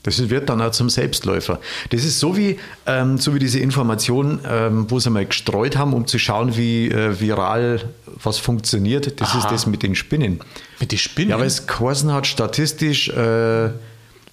Das 0.03 0.29
wird 0.29 0.49
dann 0.49 0.61
auch 0.61 0.71
zum 0.71 0.89
Selbstläufer. 0.89 1.59
Das 1.91 2.03
ist 2.03 2.19
so 2.19 2.35
wie, 2.37 2.57
ähm, 2.85 3.17
so 3.17 3.33
wie 3.33 3.39
diese 3.39 3.59
Information, 3.59 4.39
ähm, 4.47 4.85
wo 4.89 4.99
sie 4.99 5.09
mal 5.09 5.25
gestreut 5.25 5.77
haben, 5.77 5.93
um 5.93 6.05
zu 6.07 6.19
schauen, 6.19 6.55
wie 6.57 6.89
äh, 6.89 7.19
viral 7.19 7.81
was 8.21 8.37
funktioniert. 8.37 9.19
Das 9.21 9.29
Aha. 9.29 9.39
ist 9.39 9.51
das 9.51 9.65
mit 9.65 9.81
den 9.81 9.95
Spinnen. 9.95 10.39
Mit 10.79 10.91
den 10.91 10.97
Spinnen 10.99 11.29
Ja, 11.31 11.39
weil 11.39 11.47
es 11.47 11.67
geheißen 11.67 12.11
hat, 12.11 12.27
statistisch 12.27 13.07
äh, 13.09 13.69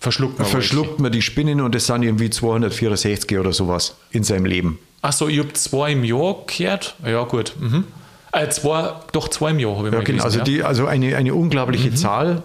verschluckt 0.00 0.38
man 0.38 0.48
verschluckt 0.48 0.98
man 0.98 1.12
die 1.12 1.22
Spinnen 1.22 1.60
und 1.60 1.74
es 1.74 1.86
sind 1.86 2.02
irgendwie 2.02 2.30
264 2.30 3.38
oder 3.38 3.52
sowas 3.52 3.94
in 4.10 4.24
seinem 4.24 4.46
Leben. 4.46 4.78
Achso, 5.02 5.28
ich 5.28 5.38
habe 5.38 5.52
zwei 5.54 5.92
im 5.92 6.04
Jahr 6.04 6.36
gehört. 6.46 6.96
Ja, 7.06 7.22
gut. 7.24 7.54
Mhm. 7.58 7.84
Äh, 8.32 8.48
zwei, 8.50 8.92
doch 9.12 9.28
zwei 9.28 9.50
im 9.50 9.58
Jahr 9.58 9.76
habe 9.76 9.88
ich 9.88 9.92
Ja, 9.92 9.98
mal 9.98 10.04
genau. 10.04 10.22
gelesen, 10.22 10.24
Also, 10.24 10.38
ja. 10.38 10.44
die, 10.44 10.62
also 10.62 10.86
eine, 10.86 11.16
eine 11.16 11.34
unglaubliche 11.34 11.94
Zahl. 11.94 12.42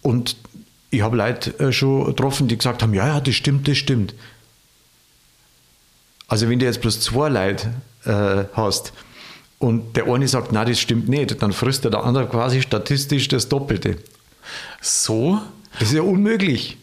Und 0.00 0.36
ich 0.92 1.00
habe 1.00 1.16
Leute 1.16 1.58
äh, 1.58 1.72
schon 1.72 2.04
getroffen, 2.04 2.48
die 2.48 2.56
gesagt 2.58 2.82
haben, 2.82 2.92
ja, 2.92 3.06
ja, 3.06 3.20
das 3.20 3.34
stimmt, 3.34 3.66
das 3.66 3.78
stimmt. 3.78 4.14
Also 6.28 6.48
wenn 6.48 6.58
du 6.58 6.66
jetzt 6.66 6.82
bloß 6.82 7.00
zwei 7.00 7.28
Leute 7.30 7.72
äh, 8.04 8.44
hast 8.52 8.92
und 9.58 9.96
der 9.96 10.06
eine 10.06 10.28
sagt, 10.28 10.52
nein, 10.52 10.68
das 10.68 10.78
stimmt 10.78 11.08
nicht, 11.08 11.42
dann 11.42 11.52
frisst 11.52 11.84
der 11.84 11.94
andere 11.94 12.28
quasi 12.28 12.60
statistisch 12.60 13.28
das 13.28 13.48
Doppelte. 13.48 13.96
So, 14.82 15.40
Das 15.78 15.88
ist 15.88 15.94
ja 15.94 16.02
unmöglich. 16.02 16.76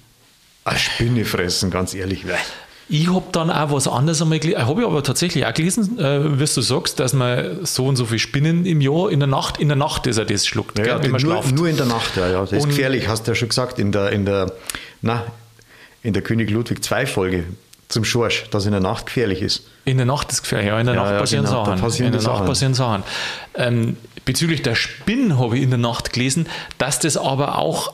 Eine 0.66 0.80
Spinne 0.80 1.24
fressen, 1.24 1.70
ganz 1.70 1.94
ehrlich. 1.94 2.25
Ich 2.91 3.08
habe 3.08 3.25
dann 3.31 3.51
auch 3.51 3.72
was 3.72 3.88
anderes 3.88 4.19
einmal 4.22 4.39
gelesen. 4.39 4.65
Habe 4.65 4.81
ich 4.81 4.88
aber 4.88 5.03
tatsächlich 5.03 5.46
auch 5.46 5.53
gelesen, 5.53 6.00
äh, 6.00 6.39
wie 6.39 6.46
du 6.46 6.62
sagst, 6.62 7.00
dass 7.00 7.13
man 7.13 7.63
so 7.63 7.86
und 7.86 7.96
so 7.98 8.05
viele 8.05 8.17
Spinnen 8.19 8.65
im 8.65 8.81
Jahr 8.81 9.12
in 9.12 9.19
der 9.19 9.27
Nacht, 9.27 9.58
in 9.60 9.67
der 9.67 9.77
Nacht 9.77 10.08
ist 10.08 10.17
er 10.17 10.25
das 10.25 10.48
schluckt, 10.48 10.79
Ja, 10.79 10.86
gell, 10.86 11.03
wenn 11.03 11.12
man 11.12 11.22
nur, 11.22 11.31
schlaft. 11.34 11.55
nur 11.55 11.67
in 11.67 11.77
der 11.77 11.86
Nacht, 11.86 12.17
ja, 12.17 12.27
ja. 12.29 12.41
Das 12.41 12.51
ist 12.51 12.63
Und- 12.63 12.69
gefährlich, 12.69 13.08
hast 13.08 13.27
du 13.27 13.31
ja 13.31 13.36
schon 13.36 13.50
gesagt, 13.50 13.77
in 13.77 13.91
der, 13.91 14.12
in 14.12 14.25
der, 14.25 14.51
na, 15.03 15.24
in 16.01 16.13
der 16.13 16.24
König 16.24 16.50
Ludwig 16.50 16.79
II 16.91 17.05
Folge 17.05 17.43
zum 17.89 18.03
Schorsch, 18.03 18.46
dass 18.50 18.65
in 18.65 18.72
der 18.72 18.81
Nacht 18.81 19.05
gefährlich 19.05 19.41
ist. 19.43 19.63
In 19.86 19.98
der 19.98 20.05
Nacht 20.08 20.31
ist 20.31 20.41
gefährlich, 20.41 20.69
ja, 20.69 20.79
in 20.79 20.86
der 20.88 20.96
Ja, 20.96 21.01
Nacht 21.03 21.12
ja, 21.13 21.19
passieren 21.19 21.46
genau, 21.46 21.65
Sachen. 21.65 21.79
passieren 21.81 22.05
in 22.08 22.12
der 22.13 22.22
die 22.22 22.25
Nacht 22.27 22.36
Sachen. 22.38 22.48
passieren 22.48 22.74
Sachen. 22.74 23.03
Ähm, 23.55 23.98
bezüglich 24.25 24.62
der 24.63 24.74
Spinnen 24.75 25.38
habe 25.38 25.58
ich 25.58 25.63
in 25.63 25.69
der 25.69 25.79
Nacht 25.79 26.12
gelesen, 26.13 26.48
dass 26.79 27.00
das 27.00 27.17
aber 27.17 27.58
auch 27.60 27.93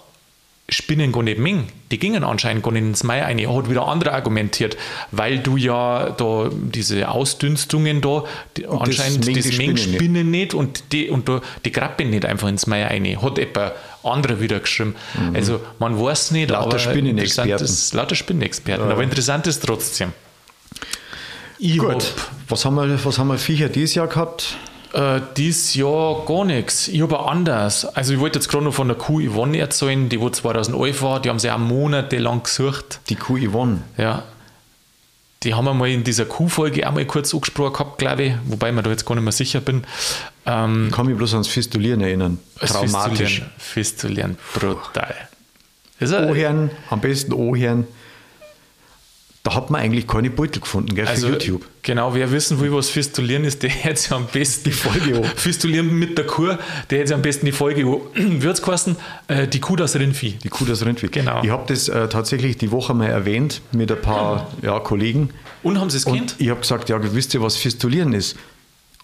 Spinnen 0.67 1.11
gar 1.11 1.21
nicht 1.21 1.37
mengen. 1.37 1.67
Die 1.91 1.99
gingen 1.99 2.23
anscheinend 2.23 2.63
gar 2.63 2.71
nicht 2.71 2.81
ins 2.81 3.03
Mai 3.03 3.23
ein. 3.23 3.37
Hat 3.39 3.69
wieder 3.69 3.87
andere 3.87 4.13
argumentiert, 4.13 4.75
weil 5.11 5.37
du 5.37 5.57
ja 5.57 6.09
da 6.09 6.49
diese 6.51 7.07
Ausdünstungen 7.07 8.01
da, 8.01 8.23
die, 8.57 8.65
anscheinend 8.65 9.27
das 9.27 9.45
die 9.45 9.57
mengen 9.57 9.77
Spinnen 9.77 10.31
nicht. 10.31 10.53
Nicht 10.53 10.53
und 10.55 10.91
die, 10.91 11.09
und 11.09 11.29
da, 11.29 11.41
die 11.63 11.71
krabbeln 11.71 12.09
nicht 12.09 12.25
einfach 12.25 12.47
ins 12.47 12.65
Mai 12.65 12.87
ein. 12.87 13.21
Hat 13.21 13.37
etwa 13.37 13.73
andere 14.01 14.39
wieder 14.41 14.59
geschrieben. 14.59 14.95
Also 15.35 15.61
man 15.77 15.99
weiß 16.01 16.31
nicht, 16.31 16.47
Mhm. 16.49 16.53
Lauter 16.53 16.67
aber 16.67 16.79
Spinnenexperten. 16.79 17.63
ist- 17.65 17.93
Lauter 17.93 18.15
Spinnenexperten. 18.15 18.89
Aber 18.91 19.03
interessant 19.03 19.45
ist 19.45 19.63
trotzdem. 19.63 20.13
Ich 21.59 21.79
hab- 21.79 21.93
Gut, 21.93 22.13
was 22.49 22.65
haben 22.65 22.75
wir, 22.75 23.05
was 23.05 23.17
haben 23.19 23.27
wir 23.27 23.37
Viecher 23.37 23.69
dieses 23.69 23.93
Jahr 23.95 24.07
gehabt? 24.07 24.57
Äh, 24.95 25.19
dieses 25.35 25.75
Jahr 25.75 26.23
gar 26.25 26.45
nichts. 26.45 26.87
Ich 26.87 27.01
habe 27.01 27.19
anders. 27.19 27.83
Also 27.83 28.13
ich 28.13 28.19
wollte 28.21 28.39
jetzt 28.39 28.47
gerade 28.47 28.63
noch 28.63 28.73
von 28.73 28.87
der 28.87 28.95
Kuh 28.95 29.19
Yvonne 29.19 29.57
erzählen, 29.57 30.07
die 30.07 30.21
wo 30.21 30.29
2011 30.29 31.01
war. 31.01 31.21
Die 31.21 31.29
haben 31.29 31.39
sie 31.39 31.51
auch 31.51 31.57
monatelang 31.57 32.43
gesucht. 32.43 33.01
Die 33.09 33.15
Kuh 33.15 33.37
Yvonne. 33.37 33.81
Ja. 33.97 34.23
die 35.43 35.53
haben 35.53 35.65
wir 35.65 35.73
mal 35.73 35.89
in 35.89 36.05
dieser 36.05 36.23
Q-Folge 36.25 36.87
auch 36.87 36.93
mal 36.93 37.05
kurz 37.05 37.33
angesprochen 37.33 37.73
gehabt, 37.73 37.97
glaube 37.97 38.23
ich, 38.23 38.33
wobei 38.45 38.69
ich 38.69 38.75
mir 38.75 38.83
da 38.83 38.89
jetzt 38.89 39.05
gar 39.05 39.15
nicht 39.15 39.25
mehr 39.25 39.33
sicher 39.33 39.59
bin. 39.59 39.83
Ähm, 40.45 40.87
ich 40.87 40.95
kann 40.95 41.05
mich 41.07 41.17
bloß 41.17 41.33
ans 41.33 41.47
Fistulieren 41.49 41.99
erinnern. 41.99 42.39
Traumatisch. 42.59 43.43
Fistulieren, 43.57 44.37
Fistulieren 44.37 44.37
brutal. 44.53 45.15
Ohren, 46.01 46.71
am 46.89 47.01
besten 47.01 47.33
Ohren. 47.33 47.85
Da 49.45 49.53
hat 49.53 49.69
man 49.69 49.79
eigentlich 49.79 50.07
keine 50.07 50.31
Beutel 50.31 50.59
gefunden, 50.59 50.95
gell, 50.95 51.05
für 51.05 51.11
also, 51.11 51.29
YouTube. 51.29 51.67
Genau, 51.83 52.15
wer 52.15 52.31
wissen 52.31 52.59
will, 52.59 52.73
was 52.73 52.89
Fistulieren 52.89 53.43
ist, 53.43 53.61
der 53.61 53.69
hätte 53.69 54.01
sich 54.01 54.11
am 54.11 54.25
besten 54.25 54.71
die 54.71 54.75
Folge 54.75 55.17
an. 55.17 55.23
Fistulieren 55.35 55.99
mit 55.99 56.17
der 56.17 56.25
Kuh, 56.25 56.57
der 56.89 56.97
hätte 56.97 57.09
sich 57.09 57.13
am 57.13 57.21
besten 57.21 57.45
die 57.45 57.51
Folge 57.51 57.85
an. 57.85 58.41
Wird 58.41 58.61
kosten? 58.63 58.95
Äh, 59.27 59.47
die 59.47 59.59
Kuh 59.59 59.75
das 59.75 59.95
Rindvieh. 59.95 60.39
Die 60.43 60.49
Kuh 60.49 60.65
das 60.65 60.83
Rindvieh. 60.83 61.09
Genau. 61.09 61.43
Ich 61.43 61.51
habe 61.51 61.63
das 61.67 61.87
äh, 61.89 62.09
tatsächlich 62.09 62.57
die 62.57 62.71
Woche 62.71 62.95
mal 62.95 63.05
erwähnt 63.05 63.61
mit 63.71 63.91
ein 63.91 64.01
paar 64.01 64.51
ja, 64.63 64.79
Kollegen. 64.79 65.29
Und 65.61 65.79
haben 65.79 65.91
sie 65.91 65.97
es 65.97 66.05
kennt? 66.05 66.33
Ich 66.39 66.49
habe 66.49 66.61
gesagt, 66.61 66.89
ja, 66.89 66.97
wisst 67.13 67.35
ihr, 67.35 67.41
was 67.43 67.55
Fistulieren 67.55 68.13
ist? 68.13 68.35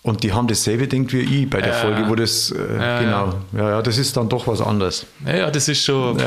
Und 0.04 0.24
die 0.24 0.34
haben 0.34 0.48
dasselbe 0.48 0.88
denkt 0.88 1.14
wie 1.14 1.20
ich 1.20 1.50
bei 1.50 1.62
der 1.62 1.74
ja, 1.74 1.76
Folge, 1.76 2.10
wo 2.10 2.16
das, 2.16 2.52
äh, 2.52 2.76
ja, 2.76 3.00
genau, 3.02 3.34
ja. 3.56 3.70
ja, 3.70 3.82
das 3.84 4.00
ist 4.00 4.18
dann 4.18 4.28
doch 4.30 4.48
was 4.48 4.60
anderes. 4.60 5.06
Ja, 5.26 5.52
das 5.52 5.68
ist 5.68 5.84
schon 5.84 6.18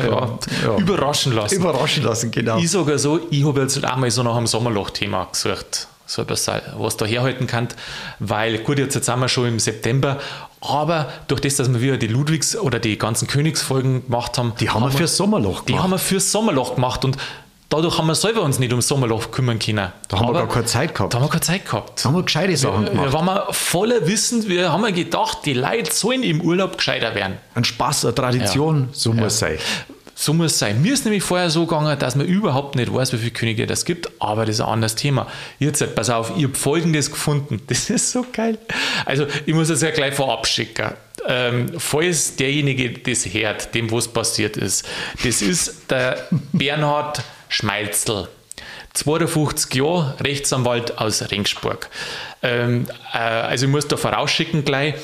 überraschen 0.78 1.32
lassen. 1.32 1.56
Überraschen 1.56 2.04
lassen, 2.04 2.30
genau. 2.30 2.58
Ich 2.58 2.70
sage 2.70 2.96
so, 2.98 3.18
ich 3.30 3.44
habe 3.44 3.62
jetzt 3.62 3.84
auch 3.84 3.96
mal 3.96 4.10
so 4.12 4.22
nach 4.22 4.36
einem 4.36 4.46
Sommerloch-Thema 4.46 5.26
gesucht, 5.32 5.88
so 6.06 6.22
etwas, 6.22 6.48
was 6.78 6.96
da 6.96 7.04
herhalten 7.04 7.48
kann, 7.48 7.66
weil, 8.20 8.58
gut, 8.58 8.78
jetzt, 8.78 8.94
jetzt 8.94 9.06
sind 9.06 9.18
wir 9.18 9.28
schon 9.28 9.48
im 9.48 9.58
September, 9.58 10.20
aber 10.60 11.12
durch 11.26 11.40
das, 11.40 11.56
dass 11.56 11.72
wir 11.72 11.80
wieder 11.80 11.96
die 11.96 12.06
Ludwigs- 12.06 12.56
oder 12.56 12.78
die 12.78 12.96
ganzen 12.96 13.26
Königsfolgen 13.26 14.04
gemacht 14.04 14.38
haben, 14.38 14.52
die 14.60 14.70
haben, 14.70 14.84
haben 14.84 14.92
wir 14.92 14.98
fürs 14.98 15.16
Sommerloch 15.16 15.64
gemacht. 15.64 15.68
Die 15.68 15.78
haben 15.78 15.90
wir 15.90 15.98
fürs 15.98 16.30
Sommerloch 16.30 16.76
gemacht 16.76 17.04
und 17.04 17.16
dadurch 17.68 17.98
haben 17.98 18.06
wir 18.06 18.14
selber 18.14 18.42
uns 18.42 18.58
nicht 18.58 18.70
ums 18.72 18.88
Sommerloch 18.88 19.30
kümmern 19.30 19.58
können. 19.58 19.92
Da 20.08 20.18
haben 20.18 20.28
Aber 20.28 20.34
wir 20.34 20.46
gar 20.46 20.48
keine 20.48 20.66
Zeit 20.66 20.94
gehabt. 20.94 21.14
Da 21.14 21.18
haben 21.18 21.24
wir 21.24 21.30
keine 21.30 21.40
Zeit 21.40 21.64
gehabt. 21.64 22.04
Da 22.04 22.08
haben 22.08 22.16
wir 22.16 22.22
gescheite 22.22 22.56
Sachen 22.56 22.84
gemacht. 22.86 23.06
Da 23.08 23.12
waren 23.12 23.26
wir 23.26 23.46
voller 23.52 24.06
Wissen, 24.06 24.48
wir 24.48 24.72
haben 24.72 24.94
gedacht, 24.94 25.38
die 25.44 25.54
Leute 25.54 25.92
sollen 25.92 26.22
im 26.22 26.40
Urlaub 26.40 26.78
gescheiter 26.78 27.14
werden. 27.14 27.38
Ein 27.54 27.64
Spaß, 27.64 28.04
eine 28.06 28.14
Tradition, 28.14 28.82
ja. 28.82 28.88
so 28.92 29.12
muss 29.12 29.34
es 29.34 29.38
sein. 29.38 29.58
So 30.16 30.32
muss 30.32 30.52
es 30.52 30.58
sein. 30.60 30.80
Mir 30.80 30.94
ist 30.94 31.04
nämlich 31.04 31.24
vorher 31.24 31.50
so 31.50 31.66
gegangen, 31.66 31.98
dass 31.98 32.14
man 32.14 32.26
überhaupt 32.26 32.76
nicht 32.76 32.92
weiß, 32.92 33.12
wie 33.12 33.18
viele 33.18 33.32
Könige 33.32 33.66
das 33.66 33.84
gibt, 33.84 34.08
aber 34.20 34.46
das 34.46 34.56
ist 34.56 34.60
ein 34.60 34.68
anderes 34.68 34.94
Thema. 34.94 35.26
Jetzt, 35.58 35.94
pass 35.96 36.08
auf, 36.08 36.32
ich 36.36 36.44
habe 36.44 36.54
Folgendes 36.54 37.10
gefunden. 37.10 37.60
Das 37.66 37.90
ist 37.90 38.12
so 38.12 38.24
geil. 38.32 38.58
Also, 39.04 39.26
ich 39.46 39.54
muss 39.54 39.68
es 39.68 39.82
ja 39.82 39.90
gleich 39.90 40.14
vorab 40.14 40.46
schicken. 40.46 40.92
Ähm, 41.26 41.66
falls 41.78 42.36
derjenige 42.36 42.90
das 42.90 43.26
hört, 43.26 43.74
dem 43.74 43.90
was 43.90 44.06
passiert 44.06 44.56
ist, 44.56 44.86
das 45.24 45.42
ist 45.42 45.90
der 45.90 46.28
Bernhard 46.52 47.22
Schmeilzel. 47.54 48.28
52 48.94 49.74
Jahre, 49.74 50.14
Rechtsanwalt 50.20 50.98
aus 50.98 51.30
Ringsburg. 51.30 51.88
Ähm, 52.42 52.86
äh, 53.12 53.18
also 53.18 53.66
ich 53.66 53.72
muss 53.72 53.86
da 53.86 53.96
vorausschicken 53.96 54.64
gleich, 54.64 54.94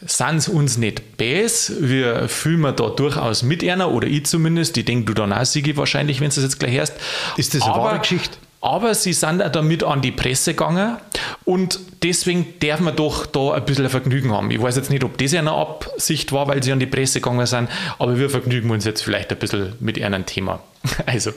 sind 0.00 0.36
es 0.36 0.48
uns 0.48 0.78
nicht 0.78 1.16
bäs, 1.16 1.72
wir 1.78 2.28
fühlen 2.28 2.60
wir 2.60 2.72
da 2.72 2.88
durchaus 2.88 3.42
mit 3.42 3.62
einer, 3.64 3.92
oder 3.92 4.06
ich 4.08 4.26
zumindest, 4.26 4.76
ich 4.76 4.84
denke, 4.84 5.06
du 5.06 5.14
dann 5.14 5.32
auch, 5.32 5.44
Sigi, 5.44 5.76
wahrscheinlich, 5.76 6.20
wenn 6.20 6.30
du 6.30 6.36
es 6.36 6.42
jetzt 6.42 6.58
gleich 6.58 6.72
hörst. 6.72 6.94
Ist 7.36 7.54
das 7.54 7.62
eine 7.62 7.74
Aber, 7.74 7.84
wahre 7.84 7.98
Geschichte? 8.00 8.36
Aber 8.60 8.94
sie 8.94 9.12
sind 9.12 9.42
auch 9.42 9.52
damit 9.52 9.84
an 9.84 10.02
die 10.02 10.12
Presse 10.12 10.54
gegangen 10.54 10.96
und 11.44 11.78
deswegen 12.02 12.54
darf 12.60 12.80
man 12.80 12.96
doch 12.96 13.26
da 13.26 13.52
ein 13.52 13.64
bisschen 13.64 13.88
Vergnügen 13.88 14.32
haben. 14.32 14.50
Ich 14.50 14.60
weiß 14.60 14.76
jetzt 14.76 14.90
nicht, 14.90 15.04
ob 15.04 15.18
das 15.18 15.34
eine 15.34 15.52
Absicht 15.52 16.32
war, 16.32 16.48
weil 16.48 16.62
sie 16.62 16.72
an 16.72 16.80
die 16.80 16.86
Presse 16.86 17.20
gegangen 17.20 17.46
sind, 17.46 17.68
aber 17.98 18.18
wir 18.18 18.30
vergnügen 18.30 18.70
uns 18.70 18.84
jetzt 18.84 19.02
vielleicht 19.02 19.30
ein 19.30 19.38
bisschen 19.38 19.74
mit 19.80 19.96
ihrem 19.98 20.26
Thema. 20.26 20.60
Also, 21.06 21.32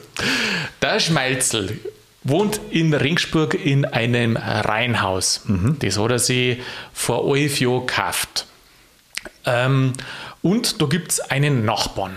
der 0.80 1.00
Schmalzel 1.00 1.78
wohnt 2.22 2.60
in 2.70 2.92
Ringsburg 2.92 3.54
in 3.54 3.84
einem 3.84 4.36
Reihenhaus. 4.36 5.42
Mhm. 5.46 5.76
Das 5.80 5.98
hat 5.98 6.10
er 6.10 6.18
sich 6.18 6.58
vor 6.92 7.36
elf 7.36 7.60
Jahren 7.60 7.86
gekauft. 7.86 8.46
Ähm, 9.46 9.92
und 10.42 10.80
da 10.80 10.86
gibt 10.86 11.12
es 11.12 11.20
einen 11.20 11.64
Nachbarn. 11.64 12.16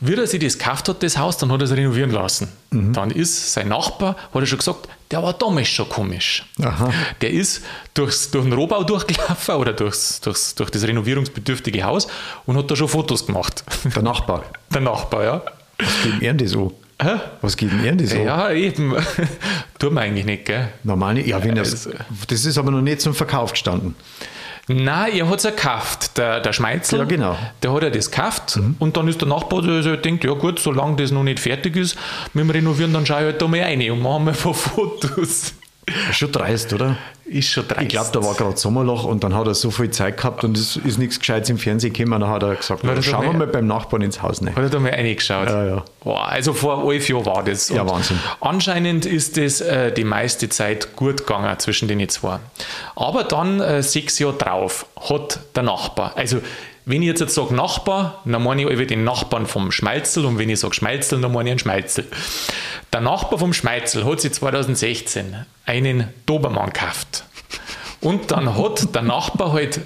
Wie 0.00 0.14
er 0.14 0.26
sich 0.26 0.40
das 0.40 0.56
gekauft 0.58 0.88
hat, 0.88 1.02
das 1.02 1.18
Haus, 1.18 1.36
dann 1.38 1.50
hat 1.50 1.60
er 1.60 1.64
es 1.64 1.72
renovieren 1.72 2.10
lassen. 2.12 2.48
Mhm. 2.70 2.92
Dann 2.92 3.10
ist 3.10 3.52
sein 3.52 3.68
Nachbar, 3.68 4.16
hat 4.32 4.40
er 4.40 4.46
schon 4.46 4.58
gesagt, 4.58 4.88
der 5.10 5.22
war 5.22 5.32
damals 5.32 5.68
schon 5.68 5.88
komisch. 5.88 6.44
Aha. 6.62 6.90
Der 7.20 7.30
ist 7.30 7.62
durchs, 7.94 8.30
durch 8.30 8.44
den 8.44 8.52
Rohbau 8.52 8.82
durchgelaufen 8.84 9.54
oder 9.56 9.72
durchs, 9.72 10.20
durchs, 10.20 10.54
durch 10.54 10.70
das 10.70 10.86
renovierungsbedürftige 10.86 11.82
Haus 11.82 12.06
und 12.46 12.56
hat 12.56 12.70
da 12.70 12.76
schon 12.76 12.88
Fotos 12.88 13.26
gemacht. 13.26 13.64
Der 13.94 14.02
Nachbar. 14.02 14.44
Der 14.72 14.80
Nachbar, 14.80 15.24
ja. 15.24 15.42
Was 15.78 16.02
geht 16.02 16.22
denn 16.22 16.38
die 16.38 16.46
so? 16.46 16.72
Hä? 17.00 17.14
Was 17.42 17.56
geht 17.56 17.70
denn 17.72 17.98
die 17.98 18.06
so? 18.06 18.16
Ja, 18.18 18.50
eben. 18.50 18.94
Tun 19.78 19.94
wir 19.94 20.00
eigentlich 20.00 20.24
nicht, 20.26 20.44
gell? 20.46 20.68
Normal 20.82 21.14
nicht. 21.14 21.28
Ja, 21.28 21.42
wenn 21.42 21.54
das, 21.54 21.86
also- 21.86 21.98
das 22.28 22.44
ist 22.44 22.58
aber 22.58 22.70
noch 22.70 22.80
nicht 22.80 23.00
zum 23.00 23.14
Verkauf 23.14 23.52
gestanden. 23.52 23.94
Nein, 24.68 25.12
er 25.14 25.28
hat 25.28 25.38
es 25.38 25.44
ja 25.44 25.50
gekauft, 25.50 26.18
der, 26.18 26.40
der 26.40 26.52
Schmeitzel. 26.52 26.98
Ja, 26.98 27.04
genau. 27.06 27.36
Der 27.62 27.72
hat 27.72 27.82
ja 27.82 27.90
das 27.90 28.10
gekauft 28.10 28.56
mhm. 28.56 28.76
und 28.78 28.96
dann 28.96 29.08
ist 29.08 29.20
der 29.20 29.28
Nachbar, 29.28 29.62
der, 29.62 29.82
der 29.82 29.96
denkt, 29.96 30.24
ja 30.24 30.32
gut, 30.32 30.58
solange 30.58 30.96
das 30.96 31.10
noch 31.10 31.24
nicht 31.24 31.40
fertig 31.40 31.76
ist 31.76 31.96
mit 32.34 32.44
dem 32.44 32.50
Renovieren, 32.50 32.92
dann 32.92 33.06
schaue 33.06 33.20
ich 33.20 33.24
halt 33.24 33.42
da 33.42 33.48
mal 33.48 33.60
rein 33.60 33.90
und 33.90 34.02
mache 34.02 34.20
mal 34.20 34.30
ein 34.32 34.36
paar 34.36 34.54
Fotos. 34.54 35.54
Schon 36.12 36.32
dreist, 36.32 36.72
oder? 36.72 36.96
Ist 37.24 37.48
schon 37.48 37.66
dreist. 37.68 37.82
Ich 37.82 37.88
glaube, 37.88 38.10
da 38.12 38.22
war 38.22 38.34
gerade 38.34 38.56
Sommerloch 38.56 39.04
und 39.04 39.22
dann 39.24 39.34
hat 39.34 39.46
er 39.46 39.54
so 39.54 39.70
viel 39.70 39.90
Zeit 39.90 40.16
gehabt 40.16 40.44
und 40.44 40.56
es 40.56 40.76
ist 40.76 40.98
nichts 40.98 41.18
Gescheites 41.18 41.50
im 41.50 41.58
Fernsehen 41.58 41.92
gekommen. 41.92 42.20
Dann 42.20 42.30
hat 42.30 42.42
er 42.42 42.54
gesagt, 42.54 42.80
na, 42.84 43.00
schauen 43.02 43.26
wir 43.26 43.32
mal 43.32 43.46
beim 43.46 43.66
Nachbarn 43.66 44.02
ins 44.02 44.22
Haus. 44.22 44.40
Ne? 44.40 44.54
Hat 44.54 44.62
er 44.62 44.70
da 44.70 44.78
mal 44.80 44.90
reingeschaut? 44.92 45.48
Ja, 45.48 45.64
ja. 45.64 45.84
Boah, 46.02 46.28
also 46.28 46.52
vor 46.52 46.90
elf 46.92 47.08
Jahren 47.08 47.26
war 47.26 47.44
das. 47.44 47.68
ja, 47.68 47.86
Wahnsinn. 47.88 48.18
Anscheinend 48.40 49.06
ist 49.06 49.36
das 49.36 49.60
äh, 49.60 49.92
die 49.92 50.04
meiste 50.04 50.48
Zeit 50.48 50.96
gut 50.96 51.26
gegangen 51.26 51.58
zwischen 51.58 51.88
den 51.88 52.08
zwei. 52.08 52.38
Aber 52.96 53.24
dann, 53.24 53.60
äh, 53.60 53.82
sechs 53.82 54.18
Jahre 54.18 54.34
drauf, 54.34 54.86
hat 55.08 55.40
der 55.54 55.62
Nachbar, 55.64 56.12
also 56.16 56.40
wenn 56.88 57.02
ich 57.02 57.08
jetzt, 57.08 57.20
jetzt 57.20 57.34
sage 57.34 57.54
Nachbar, 57.54 58.22
dann 58.24 58.42
meine 58.42 58.70
ich 58.70 58.86
den 58.86 59.04
Nachbarn 59.04 59.46
vom 59.46 59.70
Schmalzel 59.70 60.24
und 60.24 60.38
wenn 60.38 60.48
ich 60.48 60.58
sage 60.58 60.74
Schmalzel, 60.74 61.20
dann 61.20 61.32
meine 61.32 61.50
ich 61.50 61.52
einen 61.52 61.58
Schmalzel. 61.58 62.06
Der 62.92 63.02
Nachbar 63.02 63.38
vom 63.38 63.52
Schmalzel 63.52 64.06
hat 64.06 64.22
sich 64.22 64.32
2016 64.32 65.44
einen 65.66 66.08
Dobermann 66.24 66.72
gekauft. 66.72 67.24
Und 68.00 68.30
dann 68.30 68.56
hat 68.56 68.94
der 68.94 69.02
Nachbar 69.02 69.52
halt 69.52 69.80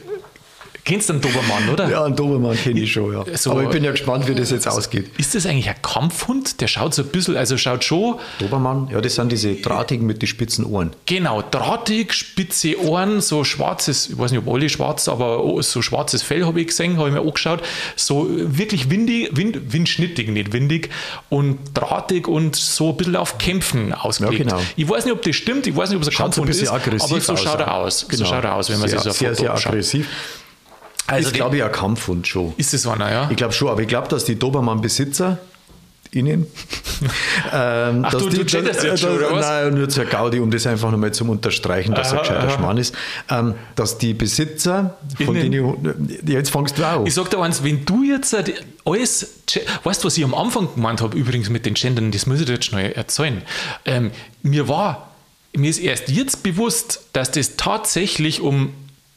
Kennst 0.84 1.08
du 1.08 1.12
einen 1.12 1.22
Dobermann, 1.22 1.68
oder? 1.68 1.88
Ja, 1.88 2.04
einen 2.04 2.16
Dobermann 2.16 2.56
kenne 2.56 2.80
ich 2.80 2.90
schon, 2.90 3.12
ja. 3.12 3.24
So, 3.36 3.52
Aber 3.52 3.62
ich 3.62 3.68
bin 3.68 3.84
ja 3.84 3.92
gespannt, 3.92 4.26
wie 4.26 4.34
das 4.34 4.50
jetzt 4.50 4.66
ausgeht. 4.66 5.10
Ist 5.16 5.32
das 5.34 5.46
eigentlich 5.46 5.68
ein 5.68 5.80
Kampfhund? 5.80 6.60
Der 6.60 6.66
schaut 6.66 6.92
so 6.92 7.02
ein 7.02 7.08
bisschen, 7.08 7.36
also 7.36 7.56
schaut 7.56 7.84
schon. 7.84 8.16
Dobermann, 8.40 8.88
ja, 8.90 9.00
das 9.00 9.14
sind 9.14 9.30
diese 9.30 9.54
drahtigen 9.54 10.06
mit 10.06 10.22
den 10.22 10.26
spitzen 10.26 10.64
Ohren. 10.64 10.90
Genau, 11.06 11.40
drahtig, 11.48 12.12
spitze 12.14 12.80
Ohren, 12.80 13.20
so 13.20 13.44
schwarzes, 13.44 14.08
ich 14.10 14.18
weiß 14.18 14.32
nicht, 14.32 14.44
ob 14.44 14.52
alle 14.52 14.68
schwarz, 14.68 15.08
aber 15.08 15.62
so 15.62 15.82
schwarzes 15.82 16.24
Fell 16.24 16.44
habe 16.44 16.60
ich 16.60 16.66
gesehen, 16.66 16.96
habe 16.98 17.08
ich 17.08 17.14
mir 17.14 17.20
angeschaut. 17.20 17.62
So 17.94 18.26
wirklich 18.28 18.90
windig, 18.90 19.36
wind, 19.36 19.72
windschnittig, 19.72 20.30
nicht 20.30 20.52
windig 20.52 20.90
und 21.28 21.58
drahtig 21.74 22.26
und 22.26 22.56
so 22.56 22.90
ein 22.90 22.96
bisschen 22.96 23.14
auf 23.14 23.38
Kämpfen 23.38 23.92
ausgelegt. 23.92 24.38
Ja, 24.38 24.56
genau. 24.56 24.62
Ich 24.74 24.88
weiß 24.88 25.04
nicht, 25.04 25.14
ob 25.14 25.22
das 25.22 25.36
stimmt, 25.36 25.68
ich 25.68 25.76
weiß 25.76 25.90
nicht, 25.90 25.96
ob 25.96 26.02
es 26.02 26.08
ein 26.08 26.14
Kampfhund 26.14 26.50
ist, 26.50 26.66
aber 26.66 26.98
so 27.20 27.36
schaut 27.36 27.60
er 27.60 27.72
aus. 27.72 28.08
Genau. 28.08 28.24
So 28.24 28.30
schaut 28.32 28.42
er 28.42 28.56
aus, 28.56 28.68
wenn 28.68 28.80
man 28.80 28.88
sehr, 28.88 28.98
sich 28.98 29.12
so 29.12 29.26
ein 29.26 29.34
Sehr, 29.34 29.34
sehr 29.36 29.54
aggressiv. 29.54 30.08
Also 31.06 31.28
ist, 31.28 31.34
glaube 31.34 31.56
ich, 31.56 31.64
ein 31.64 31.72
Kampfhund 31.72 32.26
schon. 32.26 32.54
Ist 32.56 32.74
es 32.74 32.86
einer, 32.86 33.10
ja? 33.10 33.28
Ich 33.30 33.36
glaube 33.36 33.52
schon, 33.52 33.68
aber 33.68 33.82
ich 33.82 33.88
glaube, 33.88 34.08
dass 34.08 34.24
die 34.24 34.38
Dobermann-Besitzer 34.38 35.38
innen. 36.12 36.46
ähm, 37.52 38.04
Ach, 38.04 38.12
du, 38.12 38.28
die, 38.28 38.44
du 38.44 38.58
jetzt 38.58 38.84
da, 38.84 38.96
schon, 38.96 39.16
oder 39.16 39.32
was? 39.32 39.46
Nein, 39.46 39.74
nur 39.74 39.88
zur 39.88 40.04
Gaudi, 40.04 40.40
um 40.40 40.50
das 40.50 40.66
einfach 40.66 40.90
nochmal 40.90 41.12
zum 41.12 41.30
Unterstreichen, 41.30 41.94
dass 41.94 42.08
aha, 42.08 42.16
er 42.16 42.20
gescheiter 42.20 42.50
Schmarrn 42.50 42.76
ist. 42.76 42.94
Ähm, 43.30 43.54
dass 43.74 43.98
die 43.98 44.14
Besitzer, 44.14 44.98
von 45.24 45.34
denen 45.34 45.78
ich, 46.22 46.28
jetzt 46.28 46.50
fangst 46.50 46.78
du 46.78 46.84
auch 46.84 47.06
Ich 47.06 47.14
sag 47.14 47.30
dir 47.30 47.38
eins, 47.40 47.64
wenn 47.64 47.84
du 47.84 48.04
jetzt 48.04 48.36
alles, 48.84 49.26
weißt 49.82 50.02
du, 50.02 50.06
was 50.06 50.18
ich 50.18 50.24
am 50.24 50.34
Anfang 50.34 50.68
gemeint 50.74 51.00
habe, 51.00 51.16
übrigens 51.16 51.48
mit 51.48 51.66
den 51.66 51.74
Gendern, 51.74 52.10
das 52.12 52.26
muss 52.26 52.40
ich 52.40 52.46
dir 52.46 52.54
jetzt 52.54 52.66
schnell 52.66 52.92
erzählen. 52.92 53.42
Ähm, 53.86 54.10
mir 54.42 54.68
war, 54.68 55.10
mir 55.54 55.70
ist 55.70 55.78
erst 55.78 56.10
jetzt 56.10 56.42
bewusst, 56.42 57.00
dass 57.14 57.30
das 57.30 57.56
tatsächlich 57.56 58.42
um 58.42 58.72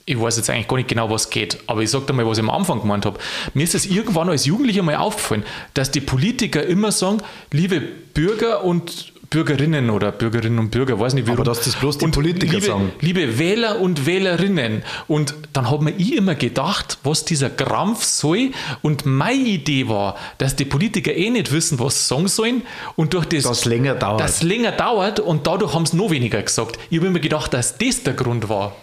ich 0.05 0.19
weiß 0.19 0.37
jetzt 0.37 0.49
eigentlich 0.49 0.67
gar 0.67 0.77
nicht 0.77 0.89
genau, 0.89 1.09
was 1.09 1.29
geht, 1.29 1.57
aber 1.67 1.81
ich 1.81 1.89
sage 1.89 2.05
dir 2.05 2.13
mal, 2.13 2.25
was 2.27 2.37
ich 2.37 2.43
am 2.43 2.51
Anfang 2.51 2.81
gemeint 2.81 3.05
habe. 3.05 3.19
Mir 3.53 3.63
ist 3.63 3.73
es 3.73 3.87
irgendwann 3.87 4.29
als 4.29 4.45
Jugendlicher 4.45 4.83
mal 4.83 4.95
aufgefallen, 4.97 5.43
dass 5.73 5.89
die 5.89 6.01
Politiker 6.01 6.63
immer 6.63 6.91
sagen, 6.91 7.21
liebe 7.51 7.81
Bürger 8.13 8.63
und 8.63 9.13
Bürgerinnen 9.31 9.89
oder 9.89 10.11
Bürgerinnen 10.11 10.59
und 10.59 10.69
Bürger, 10.69 10.99
weiß 10.99 11.15
nicht, 11.15 11.27
wie 11.27 11.31
Aber 11.31 11.43
dass 11.43 11.61
das 11.61 11.75
bloß 11.75 11.97
die 11.97 12.07
Politiker 12.07 12.53
liebe, 12.53 12.65
sagen. 12.65 12.91
Liebe 13.01 13.39
Wähler 13.39 13.81
und 13.81 14.05
Wählerinnen. 14.05 14.83
Und 15.07 15.33
dann 15.53 15.69
habe 15.69 15.85
mir 15.85 15.95
ich 15.97 16.15
immer 16.15 16.35
gedacht, 16.35 16.99
was 17.03 17.25
dieser 17.25 17.49
Krampf 17.49 18.03
soll. 18.03 18.51
Und 18.83 19.07
meine 19.07 19.43
Idee 19.43 19.89
war, 19.89 20.15
dass 20.37 20.55
die 20.55 20.65
Politiker 20.65 21.13
eh 21.13 21.31
nicht 21.31 21.51
wissen, 21.51 21.79
was 21.79 22.01
sie 22.03 22.07
sagen 22.13 22.27
sollen. 22.27 22.61
Und 22.95 23.15
durch 23.15 23.25
das, 23.25 23.43
das 23.43 23.65
länger 23.65 23.95
dauert. 23.95 24.21
Das 24.21 24.43
länger 24.43 24.71
dauert 24.71 25.19
und 25.19 25.47
dadurch 25.47 25.73
haben 25.73 25.87
sie 25.87 25.97
noch 25.97 26.11
weniger 26.11 26.41
gesagt. 26.43 26.77
Ich 26.91 26.99
habe 26.99 27.07
immer 27.07 27.19
gedacht, 27.19 27.53
dass 27.53 27.77
das 27.77 28.03
der 28.03 28.13
Grund 28.13 28.47
war 28.47 28.75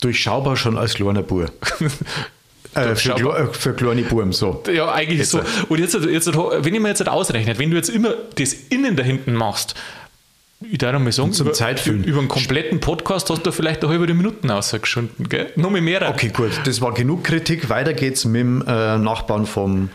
durchschaubar 0.00 0.56
schon 0.56 0.76
als 0.78 0.94
kleiner 0.94 1.22
Bub. 1.22 1.52
Äh, 2.74 2.94
für, 2.94 3.12
äh, 3.14 3.46
für, 3.52 3.72
kleine 3.72 4.02
Buben, 4.02 4.32
so. 4.32 4.62
Ja, 4.70 4.92
eigentlich 4.92 5.20
jetzt. 5.20 5.30
so. 5.30 5.40
Und 5.68 5.78
jetzt, 5.78 5.94
jetzt, 5.94 6.26
wenn 6.26 6.74
ich 6.74 6.80
mir 6.80 6.88
jetzt 6.88 7.08
ausrechnet, 7.08 7.58
wenn 7.58 7.70
du 7.70 7.76
jetzt 7.76 7.88
immer 7.88 8.12
das 8.34 8.52
Innen 8.52 8.96
da 8.96 9.02
hinten 9.02 9.32
machst, 9.32 9.74
ich 10.60 10.78
darf 10.78 10.98
mal 10.98 11.12
sagen, 11.12 11.32
zum 11.32 11.46
über, 11.46 11.54
Zeitfüllen. 11.54 12.04
über 12.04 12.18
einen 12.18 12.28
kompletten 12.28 12.80
Podcast 12.80 13.28
hast 13.30 13.46
du 13.46 13.52
vielleicht 13.52 13.82
eine 13.82 13.92
halbe 13.92 14.12
Minuten 14.12 14.50
ausgeschunden, 14.50 15.28
gell? 15.28 15.52
Noch 15.56 15.70
mehr. 15.70 16.08
Okay, 16.08 16.28
gut, 16.28 16.50
das 16.64 16.80
war 16.80 16.94
genug 16.94 17.24
Kritik. 17.24 17.68
Weiter 17.68 17.92
geht's 17.92 18.24
mit 18.24 18.40
dem 18.40 18.62
äh, 18.66 18.98
Nachbarn 18.98 19.46
vom, 19.46 19.90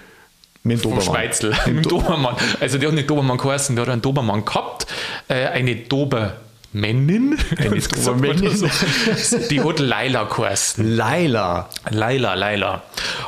mit 0.64 0.78
dem 0.78 0.82
Vom 0.82 0.92
Dobermann. 0.92 1.16
Schweizl, 1.16 1.50
mit 1.66 1.68
dem 1.68 1.82
Dobermann. 1.84 2.36
Also 2.60 2.78
der 2.78 2.90
hat 2.90 2.96
nicht 2.96 3.10
Dobermann 3.10 3.38
geheißen, 3.38 3.76
der 3.76 3.86
hat 3.86 3.92
einen 3.92 4.02
Dobermann 4.02 4.46
gehabt, 4.46 4.86
äh, 5.28 5.48
eine 5.48 5.76
Eine 6.74 7.82
sagt 7.82 8.06
man 8.06 8.06
Dobermännin. 8.06 8.58
so. 9.18 9.38
die 9.50 9.62
hat 9.62 9.80
Laila 9.80 10.24
geheißen. 10.24 10.96
Laila. 10.96 11.70
Laila, 11.90 12.34
Laila. 12.36 12.84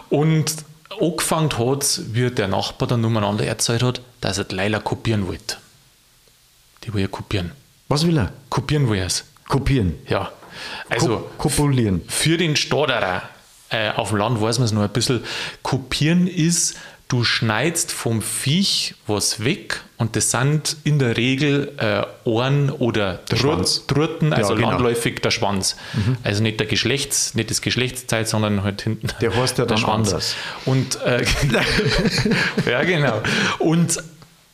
Und 0.09 0.53
angefangen 1.01 1.49
hat 1.57 2.01
wie 2.13 2.29
der 2.29 2.47
Nachbar 2.47 2.87
dann 2.87 3.03
umeinander 3.03 3.45
erzählt 3.45 3.83
hat, 3.83 4.01
dass 4.21 4.37
er 4.37 4.45
die 4.45 4.55
Laila 4.55 4.79
kopieren 4.79 5.27
wollte. 5.27 5.57
Die 6.83 6.93
will 6.93 7.01
ja 7.01 7.07
kopieren. 7.07 7.51
Was 7.89 8.05
will 8.07 8.17
er? 8.17 8.31
Kopieren 8.49 8.89
will 8.89 8.99
er 8.99 9.07
es. 9.07 9.25
Kopieren. 9.47 9.95
Ja. 10.07 10.31
Also, 10.89 11.07
Ko 11.37 11.49
kopulieren. 11.49 12.01
für 12.07 12.37
den 12.37 12.55
Stadterer 12.55 13.23
äh, 13.69 13.89
auf 13.91 14.09
dem 14.09 14.19
Land 14.19 14.39
weiß 14.39 14.59
man 14.59 14.65
es 14.65 14.71
noch 14.71 14.83
ein 14.83 14.89
bisschen. 14.89 15.23
Kopieren 15.63 16.27
ist, 16.27 16.75
du 17.13 17.23
schneidest 17.23 17.91
vom 17.91 18.23
Viech 18.23 18.95
was 19.05 19.43
weg 19.43 19.81
und 19.97 20.15
das 20.15 20.31
sind 20.31 20.77
in 20.83 20.97
der 20.97 21.15
Regel 21.15 21.71
äh, 21.77 22.01
Ohren 22.27 22.71
oder 22.71 23.19
Schwanz. 23.31 23.85
Trut- 23.85 24.09
Truten, 24.09 24.33
also 24.33 24.55
genau. 24.55 24.71
landläufig 24.71 25.21
der 25.21 25.29
Schwanz. 25.29 25.75
Also 26.23 26.41
nicht 26.41 26.59
der 26.59 26.65
Geschlechts, 26.65 27.35
nicht 27.35 27.51
das 27.51 27.61
Geschlechtsteil, 27.61 28.25
sondern 28.25 28.63
halt 28.63 28.81
hinten 28.81 29.09
Der 29.21 29.35
heißt 29.35 29.59
ja 29.59 29.65
dann 29.65 29.85
anders. 29.85 30.35
Und 30.65 30.99
äh, 31.03 31.23
ja, 32.69 32.83
genau. 32.83 33.21
Und 33.59 34.01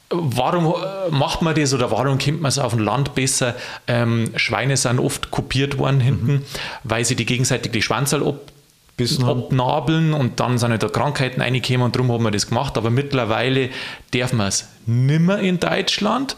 warum 0.09 0.65
äh, 0.65 1.11
macht 1.11 1.41
man 1.41 1.55
das 1.55 1.73
oder 1.73 1.91
warum 1.91 2.17
kennt 2.17 2.41
man 2.41 2.49
es 2.49 2.59
auf 2.59 2.73
dem 2.73 2.83
Land 2.83 3.15
besser? 3.15 3.55
Ähm, 3.87 4.31
Schweine 4.35 4.75
sind 4.75 4.99
oft 4.99 5.31
kopiert 5.31 5.77
worden 5.77 6.01
hinten, 6.01 6.45
weil 6.83 7.05
sie 7.05 7.15
die 7.15 7.25
gegenseitig 7.25 7.71
die 7.71 7.81
Schwanzerl 7.81 8.27
ab 8.27 8.51
Bissen 8.99 9.25
haben. 9.25 9.43
abnabeln 9.43 10.13
und 10.13 10.39
dann 10.39 10.57
sind 10.57 10.71
halt 10.71 10.83
da 10.83 10.89
Krankheiten 10.89 11.41
reingekommen 11.41 11.83
und 11.83 11.95
darum 11.95 12.12
haben 12.12 12.23
wir 12.23 12.31
das 12.31 12.47
gemacht. 12.47 12.77
Aber 12.77 12.89
mittlerweile 12.89 13.69
darf 14.12 14.33
man 14.33 14.47
es 14.47 14.67
nimmer 14.85 15.39
in 15.39 15.59
Deutschland. 15.59 16.35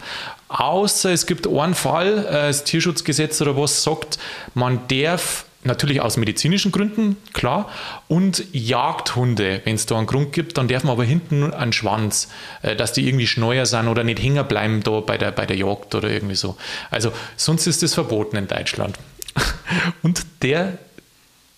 Außer 0.48 1.10
es 1.10 1.26
gibt 1.26 1.46
einen 1.46 1.74
Fall, 1.74 2.18
äh, 2.26 2.32
das 2.48 2.64
Tierschutzgesetz 2.64 3.40
oder 3.40 3.56
was 3.56 3.82
sagt, 3.82 4.18
man 4.54 4.80
darf 4.88 5.46
natürlich 5.64 6.00
aus 6.00 6.16
medizinischen 6.16 6.72
Gründen, 6.72 7.16
klar, 7.32 7.68
und 8.08 8.44
Jagdhunde, 8.52 9.60
wenn 9.64 9.76
es 9.76 9.86
da 9.86 9.96
einen 9.96 10.06
Grund 10.06 10.32
gibt, 10.32 10.58
dann 10.58 10.68
darf 10.68 10.84
man 10.84 10.92
aber 10.92 11.04
hinten 11.04 11.52
einen 11.52 11.72
Schwanz, 11.72 12.28
äh, 12.62 12.76
dass 12.76 12.92
die 12.92 13.06
irgendwie 13.06 13.26
schneuer 13.26 13.66
sind 13.66 13.88
oder 13.88 14.04
nicht 14.04 14.22
hängen 14.22 14.46
bleiben 14.46 14.82
da 14.82 15.00
bei 15.00 15.18
der, 15.18 15.30
bei 15.30 15.46
der 15.46 15.56
Jagd 15.56 15.94
oder 15.94 16.10
irgendwie 16.10 16.34
so. 16.34 16.56
Also 16.90 17.12
sonst 17.36 17.66
ist 17.66 17.82
das 17.82 17.94
verboten 17.94 18.36
in 18.36 18.48
Deutschland. 18.48 18.98
Und 20.02 20.26
der 20.42 20.78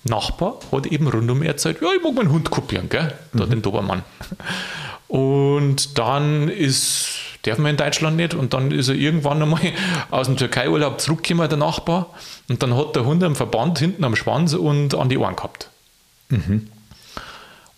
Nachbar 0.04 0.58
hat 0.70 0.86
eben 0.86 1.08
rundum 1.08 1.42
erzählt, 1.42 1.80
ja, 1.80 1.88
ich 1.96 2.02
mag 2.02 2.14
meinen 2.14 2.30
Hund 2.30 2.50
kopieren, 2.50 2.88
gell? 2.88 3.12
Da 3.32 3.46
den 3.46 3.62
Dobermann. 3.62 4.02
Und 5.08 5.98
dann 5.98 6.48
ist, 6.48 7.06
darf 7.42 7.58
man 7.58 7.70
in 7.70 7.76
Deutschland 7.76 8.16
nicht, 8.16 8.34
und 8.34 8.52
dann 8.52 8.70
ist 8.70 8.88
er 8.88 8.94
irgendwann 8.94 9.42
einmal 9.42 9.60
aus 10.10 10.26
dem 10.26 10.36
Türkei-Urlaub 10.36 11.00
zurückgekommen, 11.00 11.48
der 11.48 11.58
Nachbar, 11.58 12.10
und 12.48 12.62
dann 12.62 12.76
hat 12.76 12.96
der 12.96 13.04
Hund 13.04 13.22
einen 13.24 13.34
Verband 13.34 13.78
hinten 13.78 14.04
am 14.04 14.16
Schwanz 14.16 14.52
und 14.54 14.94
an 14.94 15.08
die 15.08 15.18
Ohren 15.18 15.36
gehabt. 15.36 15.68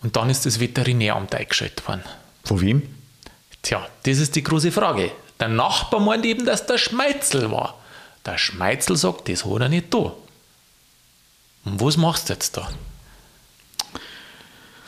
Und 0.03 0.17
dann 0.17 0.31
ist 0.31 0.47
das 0.47 0.61
Veterinäramt 0.61 1.35
eingeschaltet 1.35 1.87
worden. 1.87 2.03
Von 2.45 2.61
wem? 2.61 2.83
Tja, 3.63 3.87
das 4.05 4.19
ist 4.19 4.37
die 4.37 4.43
große 4.43 4.73
Frage. 4.73 5.11
Der 5.41 5.49
Nachbar 5.49 6.01
meint 6.01 6.25
eben, 6.25 6.47
dass 6.47 6.67
der 6.67 6.79
Schmeitzel 6.79 7.51
war. 7.51 7.79
Der 8.25 8.39
Schmeitzel 8.39 8.97
sagt, 8.97 9.29
das 9.29 9.45
hat 9.45 9.61
er 9.61 9.69
nicht 9.69 9.93
da. 9.93 10.13
Und 11.67 11.81
was 11.81 11.97
machst 11.97 12.29
du 12.29 12.33
jetzt 12.33 12.57
da? 12.57 12.69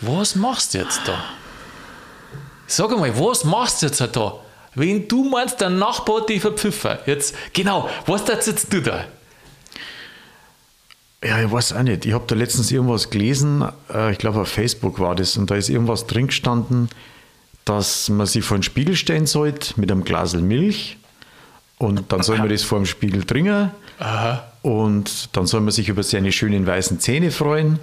Was 0.00 0.36
machst 0.36 0.72
du 0.72 0.78
jetzt 0.78 1.00
da? 1.06 1.22
Sag 2.68 2.92
einmal, 2.92 3.18
was 3.18 3.44
machst 3.44 3.82
du 3.82 3.86
jetzt 3.86 4.00
da? 4.00 4.34
Wenn 4.74 5.08
du 5.08 5.24
meinst, 5.24 5.60
der 5.60 5.70
Nachbar 5.70 6.20
hat 6.20 6.28
dich 6.28 6.40
verpfiffen. 6.40 6.98
Jetzt, 7.04 7.34
genau, 7.52 7.90
was 8.06 8.24
darfst 8.24 8.46
jetzt 8.46 8.68
da? 8.86 9.06
Ja, 11.24 11.42
ich 11.42 11.50
weiß 11.50 11.72
auch 11.72 11.82
nicht. 11.82 12.06
Ich 12.06 12.12
habe 12.12 12.24
da 12.28 12.36
letztens 12.36 12.70
irgendwas 12.70 13.10
gelesen, 13.10 13.64
äh, 13.92 14.12
ich 14.12 14.18
glaube 14.18 14.40
auf 14.40 14.48
Facebook 14.48 15.00
war 15.00 15.16
das, 15.16 15.36
und 15.36 15.50
da 15.50 15.56
ist 15.56 15.68
irgendwas 15.68 16.06
drin 16.06 16.28
gestanden, 16.28 16.90
dass 17.64 18.08
man 18.08 18.26
sich 18.26 18.44
vor 18.44 18.56
den 18.56 18.62
Spiegel 18.62 18.94
stellen 18.94 19.26
sollte 19.26 19.80
mit 19.80 19.90
einem 19.90 20.04
Glas 20.04 20.34
Milch 20.34 20.97
und 21.78 22.12
dann 22.12 22.22
soll 22.22 22.38
man 22.38 22.48
das 22.48 22.62
vor 22.62 22.78
dem 22.78 22.86
Spiegel 22.86 23.24
trinken 23.24 23.70
und 24.62 25.36
dann 25.36 25.46
soll 25.46 25.60
man 25.60 25.72
sich 25.72 25.88
über 25.88 26.02
seine 26.02 26.32
schönen 26.32 26.66
weißen 26.66 27.00
Zähne 27.00 27.30
freuen, 27.30 27.78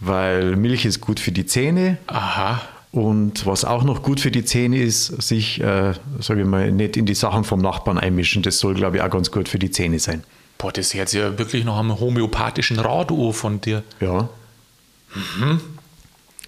weil 0.00 0.56
Milch 0.56 0.84
ist 0.84 1.00
gut 1.00 1.20
für 1.20 1.32
die 1.32 1.46
Zähne. 1.46 1.98
Aha. 2.06 2.60
Und 2.92 3.46
was 3.46 3.64
auch 3.64 3.84
noch 3.84 4.02
gut 4.02 4.18
für 4.18 4.32
die 4.32 4.44
Zähne 4.44 4.82
ist, 4.82 5.22
sich, 5.22 5.60
äh, 5.60 5.92
sage 6.18 6.40
ich 6.40 6.46
mal, 6.46 6.72
nicht 6.72 6.96
in 6.96 7.06
die 7.06 7.14
Sachen 7.14 7.44
vom 7.44 7.60
Nachbarn 7.60 7.98
einmischen. 7.98 8.42
Das 8.42 8.58
soll, 8.58 8.74
glaube 8.74 8.96
ich, 8.96 9.02
auch 9.02 9.10
ganz 9.10 9.30
gut 9.30 9.48
für 9.48 9.60
die 9.60 9.70
Zähne 9.70 10.00
sein. 10.00 10.24
Boah, 10.58 10.72
das 10.72 10.92
hört 10.92 11.08
sich 11.08 11.20
ja 11.20 11.38
wirklich 11.38 11.64
nach 11.64 11.78
einem 11.78 12.00
homöopathischen 12.00 12.80
Rat 12.80 13.12
von 13.32 13.60
dir. 13.60 13.84
Ja, 14.00 14.28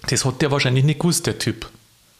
Das 0.07 0.25
hat 0.25 0.41
der 0.41 0.51
wahrscheinlich 0.51 0.83
nicht 0.83 0.99
gewusst, 0.99 1.25
der 1.27 1.39
Typ. 1.39 1.69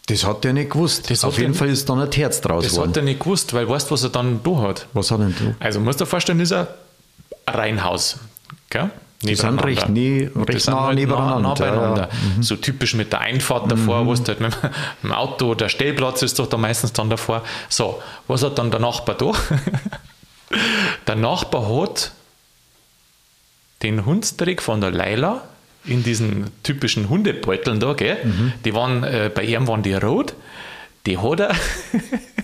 Das 0.08 0.26
hat 0.26 0.44
der 0.44 0.54
nicht 0.54 0.72
gewusst. 0.72 1.10
Das 1.10 1.24
Auf 1.24 1.38
jeden 1.39 1.54
Fall 1.54 1.70
ist 1.70 1.88
dann 1.89 2.00
ein 2.00 2.12
Herz 2.12 2.42
draus 2.42 2.63
Das 2.63 2.74
geworden. 2.74 2.89
hat 2.89 2.98
er 2.98 3.04
nicht 3.04 3.20
gewusst, 3.22 3.54
weil 3.54 3.68
weißt 3.70 3.89
du, 3.89 3.94
was 3.94 4.04
er 4.04 4.10
dann 4.10 4.42
da 4.44 4.58
hat? 4.62 4.88
Was 4.94 5.12
hat 5.12 5.20
denn 5.22 5.36
du? 5.38 5.56
Also 5.60 5.80
musst 5.80 6.00
du 6.02 6.04
dir 6.06 6.10
vorstellen, 6.10 6.39
das 6.39 6.52
ist 6.52 6.58
ein 6.58 6.68
Reihenhaus. 7.48 8.18
Gell? 8.70 8.89
Die 9.22 9.36
sind 9.36 9.63
recht 9.63 9.88
nie- 9.88 10.30
die 10.36 10.42
recht 10.52 10.68
nah 10.68 10.88
halt 10.88 10.96
nebeneinander, 10.96 11.39
Nah, 11.39 11.48
nah 11.50 11.54
beieinander. 11.54 12.10
ja, 12.12 12.36
Mhm. 12.38 12.44
So 12.44 12.58
typisch 12.58 12.94
mit 12.94 13.13
der 13.13 13.22
Einfahrt 13.22 13.72
davor, 13.72 14.06
wo 14.06 14.13
du 14.13 14.24
halt 14.28 14.42
mit 14.42 14.54
dem 15.04 15.13
Auto, 15.13 15.56
der 15.56 15.70
Stellplatz 15.70 16.22
ist 16.24 16.38
doch 16.39 16.48
da 16.48 16.58
meistens 16.58 16.92
dann 16.92 17.10
davor. 17.10 17.42
So, 17.70 18.02
was 18.28 18.44
hat 18.44 18.58
dann 18.58 18.70
der 18.72 18.82
Nachbar 18.82 19.16
da? 19.16 19.32
der 21.08 21.16
Nachbar 21.16 21.66
hat 21.82 22.12
den 23.82 24.06
Hundstrick 24.06 24.62
von 24.62 24.82
der 24.82 24.92
Leila 24.92 25.44
in 25.86 26.04
diesen 26.04 26.48
typischen 26.63 27.10
Hundebeuteln 27.10 27.80
da, 27.80 27.93
gell? 27.93 28.17
Mhm. 28.24 28.54
Die 28.65 28.74
waren, 28.74 29.04
äh, 29.04 29.30
bei 29.34 29.43
ihm 29.43 29.67
waren 29.67 29.84
die 29.84 29.93
rot. 29.93 30.34
Die 31.06 31.17
hat 31.17 31.39
er, 31.41 31.56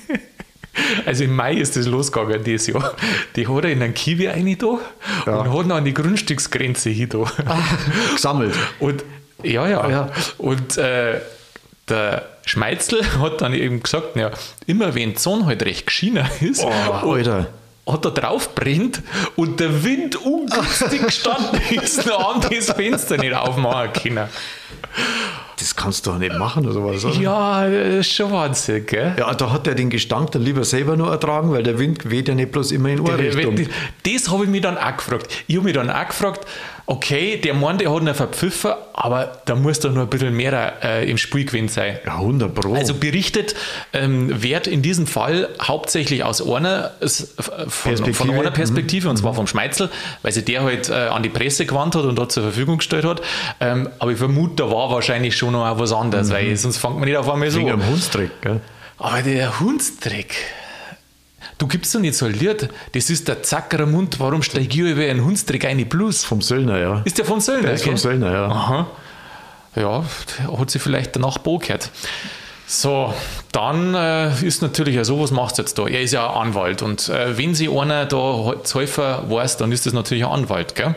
also 1.06 1.24
im 1.24 1.36
Mai 1.36 1.54
ist 1.56 1.76
das 1.76 1.86
losgegangen 1.86 2.44
dieses 2.44 2.68
Jahr. 2.68 2.94
Die 3.36 3.48
hat 3.48 3.64
er 3.64 3.72
in 3.72 3.82
einen 3.82 3.94
Kiwi 3.94 4.28
rein 4.28 4.58
da 4.58 4.80
Ja. 5.26 5.38
und 5.40 5.54
hat 5.58 5.66
ihn 5.66 5.72
an 5.72 5.86
die 5.86 5.94
Grundstücksgrenze 5.94 6.90
hin 6.90 7.10
da. 7.10 7.24
Gesammelt. 8.14 8.56
Und 8.80 9.04
ja, 9.44 9.68
ja. 9.70 9.90
Ja. 9.90 10.10
Und 10.38 10.78
äh, 10.78 11.22
der 11.88 12.26
Schmeizl 12.46 13.02
hat 13.22 13.42
dann 13.42 13.54
eben 13.54 13.82
gesagt, 13.82 14.16
ja, 14.18 14.32
immer 14.68 14.94
wenn 14.96 15.14
die 15.14 15.20
Sonne 15.20 15.46
halt 15.46 15.64
recht 15.64 15.86
geschienen 15.88 16.26
ist, 16.42 16.64
Oh, 16.64 17.14
Alter. 17.14 17.48
Hat 17.92 18.06
er 18.06 18.12
drauf 18.12 18.56
brennt 18.56 19.02
und 19.36 19.60
der 19.60 19.84
Wind 19.84 20.16
ungünstig 20.16 21.02
gestanden 21.06 21.60
ist, 21.72 22.06
noch 22.06 22.36
an 22.36 22.42
das 22.42 22.72
Fenster 22.72 23.18
nicht 23.18 23.34
aufmachen 23.34 23.94
können. 23.94 24.30
Das 25.58 25.76
kannst 25.76 26.06
du 26.06 26.12
doch 26.12 26.18
nicht 26.18 26.38
machen 26.38 26.66
oder 26.66 26.74
sowas. 26.74 27.04
Oder? 27.04 27.16
Ja, 27.16 27.70
das 27.70 28.08
ist 28.08 28.14
schon 28.14 28.32
Wahnsinn, 28.32 28.86
gell? 28.86 29.14
Ja, 29.18 29.34
da 29.34 29.52
hat 29.52 29.68
er 29.68 29.76
den 29.76 29.90
Gestank 29.90 30.32
dann 30.32 30.42
lieber 30.42 30.64
selber 30.64 30.96
nur 30.96 31.12
ertragen, 31.12 31.52
weil 31.52 31.64
der 31.64 31.78
Wind 31.78 32.10
weht 32.10 32.30
ja 32.30 32.36
nicht 32.36 32.54
bloß 32.54 32.72
immer 32.72 32.90
in 32.90 33.02
Ohrrichtung. 33.02 33.58
Das, 33.58 33.68
das 34.04 34.32
habe 34.32 34.46
ich 34.46 34.50
mich 34.50 34.62
dann 34.62 34.78
auch 34.78 34.96
gefragt. 34.96 35.28
Ich 35.48 35.58
habe 35.58 35.66
mich 35.66 35.74
dann 35.74 35.90
auch 35.90 36.08
gefragt, 36.08 36.46
okay, 36.90 37.38
der 37.38 37.54
Mann, 37.54 37.78
der 37.78 37.94
hat 37.94 38.02
ihn 38.02 38.14
verpfiffen, 38.16 38.72
aber 38.94 39.42
da 39.46 39.54
muss 39.54 39.80
doch 39.80 39.92
noch 39.92 40.02
ein 40.02 40.10
bisschen 40.10 40.36
mehr 40.36 40.74
äh, 40.84 41.10
im 41.10 41.20
Spiel 41.20 41.46
gewesen 41.46 41.68
sein. 41.68 42.00
Ja, 42.04 42.16
100 42.16 42.54
Pro. 42.54 42.74
Also 42.74 42.96
berichtet 42.96 43.56
ähm, 43.94 44.42
wird 44.42 44.66
in 44.66 44.82
diesem 44.82 45.06
Fall 45.06 45.50
hauptsächlich 45.62 46.24
aus 46.24 46.42
einer, 46.42 46.92
von, 47.00 47.70
von 47.70 47.96
Perspektive. 47.96 48.40
einer 48.40 48.52
Perspektive, 48.52 49.08
und 49.08 49.18
zwar 49.18 49.36
vom 49.36 49.46
Schmeitzel, 49.46 49.92
weil 50.24 50.32
sich 50.32 50.46
der 50.46 50.64
halt 50.64 50.90
äh, 50.90 50.94
an 50.94 51.22
die 51.22 51.30
Presse 51.30 51.68
gewandt 51.68 51.96
hat 51.96 52.06
und 52.06 52.16
dort 52.16 52.32
zur 52.32 52.42
Verfügung 52.42 52.78
gestellt 52.78 53.06
hat. 53.06 53.22
Ähm, 53.60 53.88
aber 54.00 54.12
ich 54.12 54.18
vermute, 54.18 54.64
da 54.64 54.72
war 54.72 54.90
wahrscheinlich 54.90 55.38
schon 55.38 55.52
noch 55.54 55.80
was 55.80 55.94
anderes, 55.94 56.32
weil 56.32 56.58
sonst 56.58 56.78
fängt 56.78 56.96
man 56.96 57.08
nicht 57.08 57.18
auf 57.18 57.30
einmal 57.30 57.52
so 57.52 57.60
Wegen 57.60 57.72
an. 57.72 57.88
Hundstrick, 57.88 58.42
gell? 58.42 58.62
Aber 58.98 59.22
der 59.22 59.60
Hundstrick. 59.60 60.36
Du 61.60 61.68
gibst 61.68 61.94
doch 61.94 62.00
nicht 62.00 62.16
so 62.16 62.26
Lied, 62.26 62.70
das 62.94 63.10
ist 63.10 63.28
der 63.28 63.44
Zackerer 63.44 63.86
Mund, 63.86 64.18
warum 64.22 64.42
steige 64.42 64.68
ich 64.68 64.78
über 64.78 65.02
einen 65.02 65.26
Hundstrick 65.26 65.66
eine 65.66 65.86
Plus? 65.86 66.24
Vom 66.24 66.42
Söllner, 66.42 66.80
ja. 66.80 67.02
Ist 67.04 67.18
der 67.18 67.26
von 67.26 67.42
Söllner? 67.42 67.64
Der 67.64 67.74
ist 67.74 67.84
vom 67.84 67.96
gell? 67.96 67.98
Söllner, 68.02 68.32
ja. 68.32 68.46
Aha. 68.48 68.88
Ja, 69.76 70.06
hat 70.58 70.72
sich 70.72 70.82
vielleicht 70.82 71.18
Nachbar 71.18 71.60
gehört. 71.60 71.92
So, 72.66 73.14
dann 73.52 73.94
äh, 73.94 74.42
ist 74.42 74.62
natürlich 74.62 74.96
ja 74.96 75.04
so, 75.04 75.20
was 75.20 75.32
macht 75.32 75.58
jetzt 75.58 75.78
da? 75.78 75.86
Er 75.86 76.02
ist 76.02 76.14
ja 76.14 76.30
ein 76.30 76.48
Anwalt 76.48 76.82
und 76.82 77.10
äh, 77.10 77.38
wenn 77.38 77.54
sie 77.54 77.68
einer 77.68 78.06
da 78.06 78.54
helfen 78.74 79.30
weiß, 79.30 79.58
dann 79.58 79.74
ist 79.74 79.86
das 79.86 79.92
natürlich 79.92 80.24
ein 80.24 80.32
Anwalt. 80.32 80.76
Gell? 80.76 80.96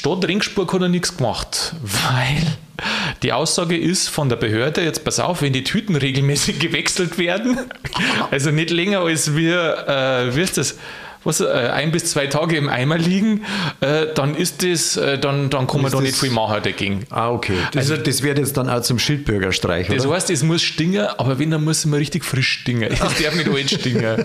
Stadt 0.00 0.26
Ringsburg 0.26 0.72
hat 0.72 0.80
er 0.80 0.88
nichts 0.88 1.14
gemacht, 1.18 1.74
weil 1.82 2.56
die 3.22 3.34
Aussage 3.34 3.76
ist 3.76 4.08
von 4.08 4.30
der 4.30 4.36
Behörde, 4.36 4.82
jetzt 4.82 5.04
pass 5.04 5.20
auf, 5.20 5.42
wenn 5.42 5.52
die 5.52 5.62
Tüten 5.62 5.94
regelmäßig 5.94 6.58
gewechselt 6.58 7.18
werden, 7.18 7.58
also 8.30 8.50
nicht 8.50 8.70
länger 8.70 9.00
als 9.00 9.36
wir, 9.36 9.86
äh, 9.86 10.34
wie 10.34 10.40
ist 10.40 10.56
das, 10.56 10.78
was, 11.24 11.40
äh, 11.40 11.46
ein 11.46 11.92
bis 11.92 12.06
zwei 12.06 12.26
Tage 12.26 12.56
im 12.56 12.68
Eimer 12.68 12.96
liegen, 12.96 13.44
äh, 13.80 14.06
dann 14.14 14.34
ist 14.34 14.62
das, 14.62 14.96
äh, 14.96 15.18
dann, 15.18 15.50
dann 15.50 15.66
kann 15.66 15.82
man 15.82 15.92
da 15.92 16.00
nicht 16.00 16.16
viel 16.16 16.30
machen 16.30 16.60
dagegen. 16.62 17.04
Ah, 17.10 17.30
okay. 17.30 17.56
Das, 17.72 17.90
also, 17.90 18.02
das 18.02 18.22
wird 18.22 18.38
jetzt 18.38 18.56
dann 18.56 18.70
auch 18.70 18.80
zum 18.80 18.98
Schildbürgerstreich, 18.98 19.88
Das 19.88 20.06
oder? 20.06 20.14
heißt, 20.14 20.30
es 20.30 20.42
muss 20.42 20.62
stingen, 20.62 21.06
aber 21.18 21.38
wenn, 21.38 21.50
dann 21.50 21.64
muss 21.64 21.78
es 21.78 21.86
mal 21.86 21.98
richtig 21.98 22.24
frisch 22.24 22.60
stingen. 22.60 22.90
Es 22.90 22.98
darf 23.00 23.34
nicht 23.34 23.48
alt 23.48 23.70
stingen. 23.70 24.24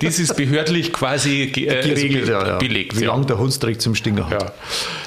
Das 0.00 0.18
ist 0.18 0.36
behördlich 0.36 0.92
quasi 0.92 1.44
äh, 1.44 1.50
geregelt, 1.50 2.30
also, 2.30 2.46
ja, 2.46 2.58
belegt. 2.58 2.98
Wie 2.98 3.04
ja. 3.04 3.12
lange 3.12 3.26
der 3.26 3.38
Hundstreck 3.38 3.80
zum 3.80 3.94
Stingen 3.94 4.28
hat. 4.28 4.42
Ja. 4.42 4.52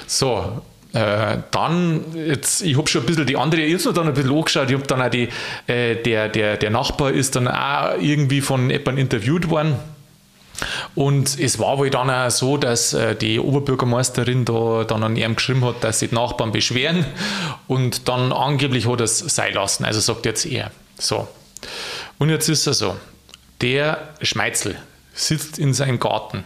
So, 0.08 0.62
äh, 0.94 1.38
dann, 1.52 2.06
jetzt, 2.16 2.64
ich 2.64 2.76
habe 2.76 2.90
schon 2.90 3.04
ein 3.04 3.06
bisschen 3.06 3.28
die 3.28 3.38
andere, 3.38 3.62
ich 3.62 3.86
habe 3.86 3.94
dann 3.94 4.08
ein 4.08 4.14
bisschen 4.16 4.36
angeschaut, 4.36 4.70
ich 4.70 4.76
habe 4.76 4.88
dann 4.88 5.02
auch 5.04 5.10
die, 5.10 5.30
äh, 5.68 5.96
der, 5.96 6.30
der, 6.30 6.58
der 6.58 6.70
Nachbar 6.72 7.12
ist 7.12 7.36
dann 7.36 7.48
auch 7.48 7.94
irgendwie 8.02 8.42
von 8.42 8.72
jemandem 8.72 8.98
interviewt 8.98 9.50
worden 9.52 9.76
und 10.96 11.40
es 11.40 11.60
war 11.60 11.78
wohl 11.78 11.90
dann 11.90 12.10
auch 12.10 12.30
so, 12.30 12.58
dass 12.58 12.94
äh, 12.94 13.16
die 13.16 13.40
Oberbürgermeisterin 13.40 14.46
da 14.46 14.84
dann 14.84 15.04
an 15.04 15.16
ihm 15.16 15.36
geschrieben 15.36 15.64
hat, 15.66 15.84
dass 15.84 16.00
sich 16.00 16.10
die 16.10 16.16
Nachbarn 16.16 16.52
beschweren 16.52 17.06
und 17.68 18.08
dann 18.08 18.32
angeblich 18.32 18.88
hat 18.88 19.00
er 19.00 19.06
es 19.06 19.20
sein 19.20 19.54
lassen. 19.54 19.86
Also 19.86 20.00
sagt 20.00 20.26
jetzt 20.26 20.46
er. 20.46 20.72
So. 20.98 21.28
Und 22.18 22.30
jetzt 22.30 22.50
ist 22.50 22.68
er 22.68 22.74
so. 22.74 22.96
Der 23.62 24.10
Schmeitzel 24.22 24.78
sitzt 25.14 25.60
in 25.60 25.74
seinem 25.74 26.00
Garten 26.00 26.44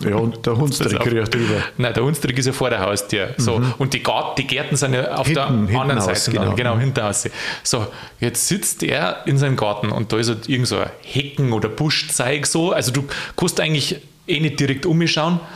ja, 0.00 0.16
und 0.16 0.44
der 0.46 0.56
Hundstrick 0.56 0.98
kriegt 1.00 1.34
drüber. 1.34 1.62
Nein, 1.76 1.94
der 1.94 2.02
Hundstrick 2.02 2.38
ist 2.38 2.46
ja 2.46 2.52
vor 2.52 2.70
der 2.70 2.80
Haustür. 2.80 3.34
So. 3.36 3.58
Mhm. 3.58 3.74
Und 3.78 3.94
die, 3.94 4.02
Gart, 4.02 4.38
die 4.38 4.46
Gärten 4.46 4.76
sind 4.76 4.94
ja 4.94 5.14
auf 5.14 5.26
hinten, 5.26 5.66
der 5.66 5.80
anderen 5.80 6.00
Seite. 6.00 6.30
Genau, 6.30 6.54
genau 6.54 6.78
hinter 6.78 7.04
Haus. 7.04 7.28
So, 7.62 7.86
jetzt 8.20 8.48
sitzt 8.48 8.82
er 8.82 9.26
in 9.26 9.38
seinem 9.38 9.56
Garten 9.56 9.90
und 9.90 10.12
da 10.12 10.18
ist 10.18 10.28
halt 10.28 10.48
irgend 10.48 10.68
so 10.68 10.78
ein 10.78 10.90
Hecken 11.02 11.52
oder 11.52 11.68
Buschzeig 11.68 12.46
so. 12.46 12.72
Also 12.72 12.92
du 12.92 13.04
kannst 13.36 13.60
eigentlich 13.60 14.00
eh 14.26 14.40
nicht 14.40 14.60
direkt 14.60 14.86
umschauen. 14.86 15.40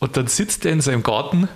Und 0.00 0.18
dann 0.18 0.26
sitzt 0.26 0.66
er 0.66 0.72
in 0.72 0.82
seinem 0.82 1.02
Garten 1.02 1.48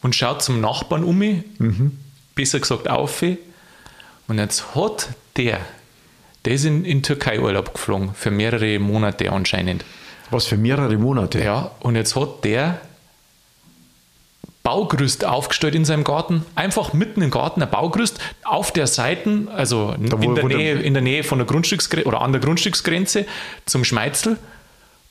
und 0.00 0.16
schaut 0.16 0.42
zum 0.42 0.62
Nachbarn 0.62 1.04
um, 1.04 1.18
mhm. 1.18 1.98
besser 2.34 2.58
gesagt 2.58 2.88
auf. 2.88 3.22
Und 3.22 4.38
jetzt 4.38 4.74
hat 4.74 5.08
der 5.36 5.60
der 6.44 6.54
ist 6.54 6.64
in, 6.64 6.84
in 6.84 7.02
Türkei 7.02 7.40
Urlaub 7.40 7.74
geflogen, 7.74 8.14
für 8.14 8.30
mehrere 8.30 8.78
Monate 8.78 9.32
anscheinend. 9.32 9.84
Was 10.30 10.46
für 10.46 10.56
mehrere 10.56 10.96
Monate? 10.96 11.42
Ja, 11.42 11.72
und 11.80 11.96
jetzt 11.96 12.16
hat 12.16 12.44
der 12.44 12.80
Baugerüst 14.62 15.24
aufgestellt 15.24 15.74
in 15.74 15.84
seinem 15.84 16.04
Garten, 16.04 16.44
einfach 16.54 16.92
mitten 16.92 17.22
im 17.22 17.30
Garten 17.30 17.62
ein 17.62 17.70
Baugerüst 17.70 18.20
auf 18.44 18.72
der 18.72 18.86
Seite, 18.86 19.48
also 19.54 19.94
in, 19.98 20.34
der 20.34 20.44
Nähe, 20.44 20.74
in 20.74 20.92
der 20.92 21.02
Nähe 21.02 21.24
von 21.24 21.38
der 21.38 21.46
Grundstücksgrenze 21.46 22.06
oder 22.06 22.20
an 22.20 22.32
der 22.32 22.40
Grundstücksgrenze 22.40 23.26
zum 23.64 23.84
Schmeitzel 23.84 24.38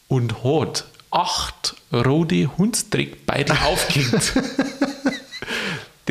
und 0.08 0.44
hat 0.44 0.86
acht 1.12 1.76
rote 1.92 2.58
Hundstrickbeitel 2.58 3.58
aufgehängt. 3.66 4.34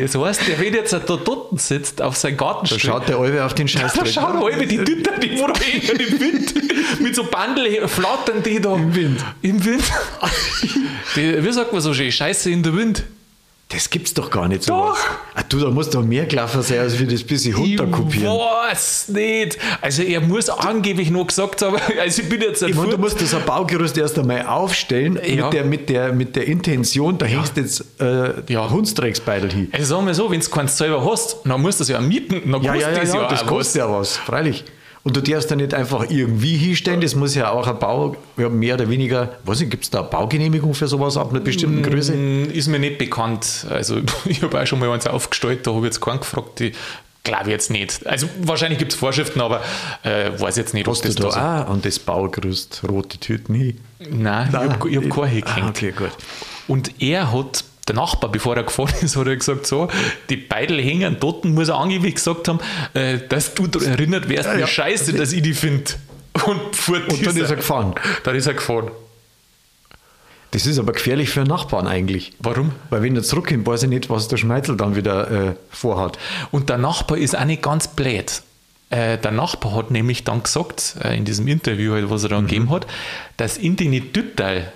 Das 0.01 0.15
heißt, 0.15 0.47
der, 0.47 0.59
wenn 0.59 0.73
jetzt 0.73 0.93
da 0.93 0.99
dort 0.99 1.59
sitzt, 1.59 2.01
auf 2.01 2.15
seinem 2.15 2.37
Gartenstück. 2.37 2.81
Da 2.81 2.87
schaut 2.87 3.09
der 3.09 3.17
Albe 3.17 3.43
auf 3.43 3.53
den 3.53 3.67
Scheiß. 3.67 3.93
Da 3.93 4.05
schaut 4.05 4.35
der 4.35 4.41
Albe 4.41 4.67
die 4.67 4.77
Tüter, 4.77 5.17
die 5.17 5.37
wo 5.37 5.47
da 5.47 5.53
im 5.53 6.19
Wind, 6.19 7.01
mit 7.01 7.15
so 7.15 7.23
Bandel 7.23 7.87
flattern 7.87 8.41
die 8.43 8.59
da. 8.59 8.75
Im 8.75 8.95
Wind. 8.95 9.25
Im 9.41 9.65
Wind. 9.65 9.83
Die, 11.15 11.43
wie 11.43 11.51
sagt 11.51 11.73
man 11.73 11.81
so 11.81 11.91
schön? 11.91 12.11
Scheiße 12.11 12.51
in 12.51 12.61
der 12.61 12.75
Wind. 12.75 13.03
Das 13.71 13.87
gibt's 13.91 14.15
doch 14.15 14.31
gar 14.31 14.47
nicht 14.47 14.63
so. 14.63 14.73
Doch! 14.73 14.97
Ah, 15.35 15.43
du, 15.47 15.59
da 15.59 15.69
musst 15.69 15.93
doch 15.93 16.03
mehr 16.03 16.27
Klaffer 16.27 16.63
sein, 16.63 16.79
als 16.79 16.97
wir 16.97 17.05
das 17.05 17.23
bisschen 17.23 17.53
runterkopieren. 17.53 18.33
Ich 18.33 18.39
weiß 18.73 19.09
nicht. 19.09 19.59
Also 19.79 20.01
er 20.01 20.21
muss 20.21 20.49
angeblich 20.49 21.11
noch 21.11 21.27
gesagt 21.27 21.61
haben, 21.61 21.77
also 22.01 22.21
ich 22.23 22.29
bin 22.29 22.41
jetzt 22.41 22.63
ein 22.63 22.71
Ich 22.71 22.75
meine, 22.75 22.89
du 22.89 22.97
musst 22.97 23.21
das 23.21 23.35
ein 23.35 23.45
Baugerüst 23.45 23.95
erst 23.99 24.17
einmal 24.17 24.41
aufstellen, 24.47 25.19
ja. 25.23 25.45
mit, 25.45 25.53
der, 25.53 25.65
mit, 25.65 25.89
der, 25.89 26.13
mit 26.13 26.35
der 26.35 26.47
Intention, 26.47 27.19
da 27.19 27.27
ja. 27.27 27.37
hängst 27.37 27.57
jetzt 27.57 27.85
äh, 28.01 28.41
ja. 28.51 28.67
Hundstrecksbeidel 28.67 29.51
hin. 29.51 29.69
Also 29.71 29.85
sagen 29.85 30.07
wir 30.07 30.15
so, 30.15 30.31
wenn 30.31 30.39
du 30.39 30.49
keins 30.49 30.75
selber 30.75 31.05
hast, 31.05 31.37
dann 31.45 31.61
musst 31.61 31.79
du 31.79 31.83
es 31.83 31.89
ja 31.89 32.01
mieten, 32.01 32.51
dann 32.51 32.63
ja, 32.63 32.73
ja, 32.73 32.89
ja, 32.89 32.99
das 32.99 33.13
ja, 33.13 33.27
das 33.27 33.45
kostet 33.45 33.81
ja 33.81 33.91
was, 33.91 34.17
freilich. 34.17 34.65
Und 35.03 35.15
du 35.15 35.21
darfst 35.21 35.49
da 35.49 35.55
nicht 35.55 35.73
einfach 35.73 36.09
irgendwie 36.09 36.57
hinstellen, 36.57 36.99
das 36.99 37.15
muss 37.15 37.33
ja 37.33 37.51
auch 37.51 37.67
ein 37.67 37.79
Bau, 37.79 38.15
mehr 38.35 38.75
oder 38.75 38.89
weniger, 38.89 39.37
weiß 39.45 39.61
ich, 39.61 39.69
gibt 39.69 39.85
es 39.85 39.89
da 39.89 39.99
eine 39.99 40.09
Baugenehmigung 40.09 40.73
für 40.73 40.87
sowas 40.87 41.15
ab 41.15 41.29
einer 41.31 41.39
bestimmten 41.39 41.81
Größe? 41.81 42.13
Mm, 42.13 42.51
ist 42.51 42.67
mir 42.67 42.79
nicht 42.79 42.97
bekannt. 42.97 43.65
Also 43.69 44.01
ich 44.25 44.41
habe 44.41 44.61
auch 44.61 44.67
schon 44.67 44.79
mal 44.79 44.89
eins 44.91 45.07
aufgestellt, 45.07 45.65
da 45.65 45.71
habe 45.71 45.81
ich 45.81 45.93
jetzt 45.93 46.01
keinen 46.01 46.19
gefragt, 46.19 46.59
die 46.59 46.73
glaube 47.23 47.49
jetzt 47.49 47.69
nicht. 47.69 48.05
Also 48.07 48.27
wahrscheinlich 48.41 48.79
gibt 48.79 48.93
es 48.93 48.97
Vorschriften, 48.97 49.41
aber 49.41 49.61
äh, 50.03 50.31
weiß 50.37 50.57
jetzt 50.57 50.73
nicht, 50.73 50.87
Hast 50.87 50.99
ob 50.99 51.05
das 51.05 51.15
du 51.15 51.23
da, 51.23 51.29
da 51.29 51.65
so. 51.65 51.73
an 51.73 51.81
das 51.81 51.99
Baugerüst 51.99 52.81
rote 52.89 53.17
Tüten 53.17 53.55
hin? 53.55 53.79
Nein, 53.99 54.49
Nein. 54.51 54.75
ich 54.87 54.97
habe 54.97 55.09
hab 55.09 55.15
keine 55.15 55.27
hingehängt. 55.27 55.65
Ah, 55.65 55.69
okay, 55.69 55.91
gut. 55.91 56.11
Und 56.67 57.01
er 57.01 57.31
hat 57.31 57.63
der 57.89 57.95
Nachbar, 57.95 58.31
bevor 58.31 58.55
er 58.55 58.63
gefahren 58.63 58.93
ist, 59.01 59.15
hat 59.15 59.27
er 59.27 59.35
gesagt, 59.35 59.67
so, 59.67 59.89
die 60.29 60.37
Beidel 60.37 60.81
hängen 60.81 61.17
dort, 61.19 61.43
muss 61.45 61.67
er 61.67 61.75
angeblich 61.75 62.15
gesagt 62.15 62.47
haben, 62.47 62.59
äh, 62.93 63.17
dass 63.27 63.53
du 63.55 63.67
erinnert 63.79 64.29
wärst, 64.29 64.55
wie 64.55 64.59
ja, 64.59 64.67
scheiße, 64.67 65.13
dass 65.13 65.33
ich 65.33 65.41
die 65.41 65.53
finde. 65.53 65.91
Und, 66.45 66.87
und 66.87 67.25
dann 67.25 67.35
ist 67.35 67.49
er 67.49 67.57
gefahren. 67.57 67.95
Dann 68.23 68.35
ist 68.35 68.47
er 68.47 68.53
gefahren. 68.53 68.91
Das 70.51 70.65
ist 70.65 70.79
aber 70.79 70.93
gefährlich 70.93 71.29
für 71.29 71.41
einen 71.41 71.49
Nachbarn 71.49 71.85
eigentlich. 71.85 72.33
Warum? 72.39 72.71
Weil 72.89 73.03
wenn 73.03 73.15
er 73.15 73.23
zurückkommt, 73.23 73.67
weiß 73.67 73.83
ich 73.83 73.89
nicht, 73.89 74.09
was 74.09 74.29
der 74.29 74.37
Schmeitzel 74.37 74.77
dann 74.77 74.95
wieder 74.95 75.29
äh, 75.29 75.55
vorhat. 75.69 76.17
Und 76.51 76.69
der 76.69 76.77
Nachbar 76.77 77.17
ist 77.17 77.37
auch 77.37 77.45
nicht 77.45 77.61
ganz 77.61 77.87
blöd. 77.87 78.41
Äh, 78.89 79.19
der 79.19 79.31
Nachbar 79.31 79.75
hat 79.75 79.91
nämlich 79.91 80.23
dann 80.23 80.41
gesagt, 80.41 80.95
äh, 81.03 81.15
in 81.15 81.25
diesem 81.25 81.47
Interview, 81.47 81.93
halt, 81.93 82.09
was 82.09 82.23
er 82.23 82.29
dann 82.29 82.45
mhm. 82.45 82.47
gegeben 82.47 82.69
hat, 82.71 82.87
dass 83.37 83.57
in 83.57 83.75
den 83.75 84.11
Tütteil, 84.11 84.71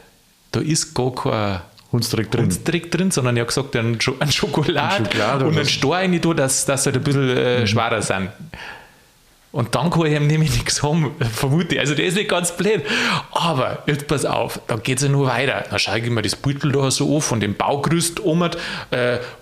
da 0.51 0.59
ist 0.59 0.93
gar 0.93 1.15
kein 1.15 1.61
Hundstrick 1.93 2.31
drin. 2.31 2.45
Hundstrick 2.45 2.91
drin, 2.91 3.11
sondern 3.11 3.37
er 3.37 3.41
hat 3.41 3.49
gesagt, 3.49 3.75
ein, 3.75 3.97
ein 4.19 4.31
Schokolade, 4.31 4.95
ein 4.95 5.05
Schokolade 5.05 5.45
und 5.45 5.57
ein 5.57 5.65
Stor 5.65 5.95
rein, 5.95 6.19
dass, 6.19 6.65
dass 6.65 6.85
halt 6.85 6.97
ein 6.97 7.03
bisschen 7.03 7.37
äh, 7.37 7.61
mhm. 7.61 7.67
schwerer 7.67 8.01
sind. 8.01 8.29
Und 9.53 9.75
dann 9.75 9.91
kann 9.91 10.07
ich 10.07 10.13
ihm 10.13 10.25
nämlich 10.25 10.51
nichts 10.51 10.81
haben, 10.81 11.11
vermute 11.31 11.75
ich. 11.75 11.79
Also 11.79 11.93
der 11.93 12.05
ist 12.05 12.15
nicht 12.17 12.27
ganz 12.27 12.57
blöd. 12.57 12.81
Aber 13.29 13.83
jetzt 13.85 14.07
pass 14.07 14.25
auf, 14.25 14.59
da 14.65 14.77
geht 14.77 14.97
es 14.97 15.03
ja 15.03 15.09
nur 15.09 15.27
weiter. 15.27 15.63
Dann 15.69 15.77
schaue 15.77 15.99
ich 15.99 16.09
mir 16.09 16.23
das 16.23 16.35
Beutel 16.35 16.71
da 16.71 16.89
so 16.89 17.15
an, 17.15 17.21
von 17.21 17.39
dem 17.39 17.53
Baugerüst 17.53 18.19
um, 18.19 18.41
äh, 18.41 18.49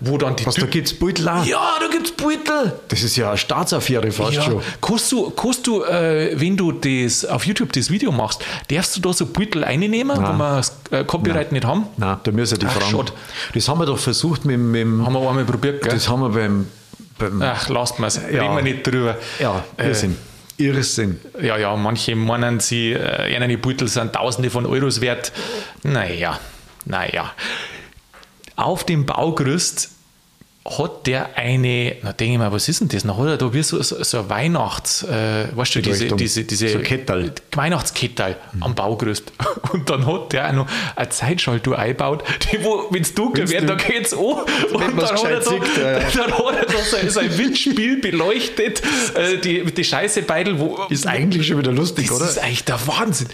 wo 0.00 0.18
dann 0.18 0.36
die... 0.36 0.44
Was, 0.44 0.56
da 0.56 0.66
gibt 0.66 0.88
es 0.88 0.98
Beutel 0.98 1.26
auch? 1.30 1.46
Ja, 1.46 1.78
da 1.80 1.86
gibt 1.90 2.08
es 2.08 2.12
Beutel. 2.12 2.74
Das 2.88 3.02
ist 3.02 3.16
ja 3.16 3.28
eine 3.28 3.38
Staatsaffäre 3.38 4.12
fast 4.12 4.34
ja. 4.34 4.42
schon. 4.42 4.60
Kannst 4.82 5.10
du, 5.12 5.30
kannst 5.30 5.66
du 5.66 5.82
äh, 5.82 6.38
wenn 6.38 6.58
du 6.58 6.72
das 6.72 7.24
auf 7.24 7.46
YouTube 7.46 7.72
das 7.72 7.88
Video 7.88 8.12
machst, 8.12 8.44
darfst 8.68 8.94
du 8.94 9.00
da 9.00 9.14
so 9.14 9.24
Beutel 9.24 9.64
einnehmen, 9.64 10.08
Nein. 10.08 10.34
wo 10.34 10.36
wir 10.36 10.56
das 10.56 10.76
äh, 10.90 11.04
Copyright 11.04 11.52
Nein. 11.52 11.54
nicht 11.54 11.64
haben? 11.64 11.86
Nein, 11.96 12.18
da 12.22 12.30
müssen 12.32 12.58
die 12.58 12.66
Ach, 12.66 12.72
fragen. 12.72 13.06
Das 13.54 13.66
haben 13.66 13.78
wir 13.78 13.86
doch 13.86 13.98
versucht 13.98 14.44
mit, 14.44 14.58
mit 14.58 14.86
Haben 14.86 15.14
wir 15.14 15.26
einmal 15.26 15.44
probiert, 15.46 15.80
gell? 15.80 15.90
Das 15.90 16.06
haben 16.06 16.20
wir 16.20 16.28
beim... 16.28 16.66
Ach, 17.40 17.68
lasst 17.68 17.98
mal 17.98 18.10
ja. 18.10 18.42
reden 18.42 18.56
wir 18.56 18.62
nicht 18.62 18.86
drüber. 18.86 19.16
Ja, 19.38 19.64
Irrsinn. 19.78 20.16
Äh, 20.58 20.64
Irrsinn. 20.64 21.20
Ja, 21.40 21.56
ja, 21.56 21.74
manche 21.76 22.14
meinen, 22.14 22.60
sie, 22.60 22.92
äh, 22.92 23.36
eine 23.36 23.58
Beutel 23.58 23.88
sind 23.88 24.12
Tausende 24.12 24.50
von 24.50 24.66
Euros 24.66 25.00
wert. 25.00 25.32
Naja, 25.82 26.38
naja. 26.84 27.32
Auf 28.56 28.84
dem 28.84 29.06
Baugerüst 29.06 29.90
hat 30.64 31.08
der 31.08 31.36
eine, 31.36 31.96
na 32.02 32.12
denke 32.12 32.34
ich 32.34 32.38
mal, 32.38 32.52
was 32.52 32.68
ist 32.68 32.80
denn 32.80 32.88
das 32.88 33.04
noch? 33.04 33.18
Oder 33.18 33.36
da 33.36 33.52
wie 33.52 33.62
so, 33.64 33.82
so, 33.82 34.02
so 34.02 34.18
ein 34.20 34.30
Weihnachts, 34.30 35.02
äh, 35.02 35.48
weißt 35.56 35.74
du, 35.74 35.82
diese, 35.82 36.06
diese, 36.08 36.44
diese 36.44 36.68
so 36.68 36.78
Kettel. 36.78 37.32
Weihnachtskettel 37.50 38.36
mhm. 38.52 38.62
am 38.62 38.74
Baugerüst. 38.74 39.32
Und 39.72 39.90
dann 39.90 40.06
hat 40.06 40.32
der 40.32 40.48
auch 40.48 40.52
noch 40.52 40.66
eine 40.94 41.08
Zeitschaltuhr 41.08 41.76
eingebaut, 41.76 42.22
die, 42.52 42.62
wo, 42.62 42.86
wenn 42.90 43.02
es 43.02 43.12
dunkel 43.12 43.48
wird, 43.50 43.68
da 43.68 43.74
geht 43.74 44.06
es 44.06 44.14
an. 44.14 44.20
Und 44.22 44.80
dann 44.80 44.96
hat, 44.96 45.24
er 45.24 45.40
da, 45.40 45.42
sieht, 45.42 45.62
ja, 45.76 45.98
dann 46.26 46.32
hat 46.32 46.56
er 46.56 46.66
da 46.66 46.78
so, 46.78 47.08
so 47.08 47.20
ein 47.20 47.36
Windspiel 47.36 48.00
beleuchtet, 48.00 48.82
äh, 49.14 49.38
die, 49.38 49.64
die 49.64 49.84
scheiße 49.84 50.22
Beidel, 50.22 50.60
wo. 50.60 50.78
Ist 50.90 51.08
eigentlich 51.08 51.46
schon 51.46 51.58
wieder 51.58 51.72
lustig, 51.72 52.06
das 52.06 52.16
oder? 52.16 52.26
Das 52.26 52.36
ist 52.36 52.42
eigentlich 52.42 52.64
der 52.64 52.86
Wahnsinn. 52.86 53.28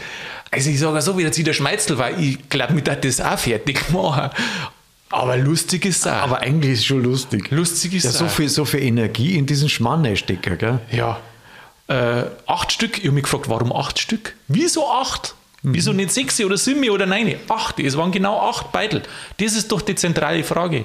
Also 0.50 0.70
ich 0.70 0.78
sage 0.78 1.02
so, 1.02 1.18
wie 1.18 1.24
der 1.28 1.52
Schmeitzel 1.52 1.98
war, 1.98 2.18
ich 2.18 2.48
glaube, 2.48 2.72
mir 2.72 2.82
das 2.82 3.20
auch 3.20 3.38
fertig 3.38 3.90
machen. 3.90 4.30
Aber 5.10 5.36
lustig 5.36 5.84
ist 5.86 5.98
es 6.00 6.06
auch. 6.06 6.12
Aber 6.22 6.40
eigentlich 6.40 6.72
ist 6.74 6.78
es 6.80 6.84
schon 6.86 7.02
lustig. 7.02 7.50
Lustig 7.50 7.94
ist 7.94 8.04
ja, 8.04 8.10
so 8.10 8.26
viel, 8.28 8.48
so 8.48 8.64
viel 8.64 8.82
Energie 8.82 9.36
in 9.36 9.46
diesen 9.46 9.68
Schmann 9.68 10.14
stecken, 10.16 10.58
gell? 10.58 10.80
Ja. 10.90 11.18
Äh, 11.88 12.24
acht 12.46 12.72
Stück. 12.72 12.98
Ich 12.98 13.04
habe 13.04 13.12
mich 13.12 13.24
gefragt, 13.24 13.48
warum 13.48 13.72
acht 13.72 13.98
Stück? 13.98 14.34
Wieso 14.48 14.86
acht? 14.90 15.34
Mhm. 15.62 15.74
Wieso 15.74 15.92
nicht 15.92 16.12
sechs 16.12 16.38
oder 16.40 16.58
sieben 16.58 16.88
oder 16.90 17.06
neun? 17.06 17.34
Acht. 17.48 17.80
Es 17.80 17.96
waren 17.96 18.12
genau 18.12 18.38
acht 18.48 18.70
Beitel. 18.72 19.02
Das 19.38 19.54
ist 19.54 19.72
doch 19.72 19.80
die 19.80 19.94
zentrale 19.94 20.44
Frage. 20.44 20.84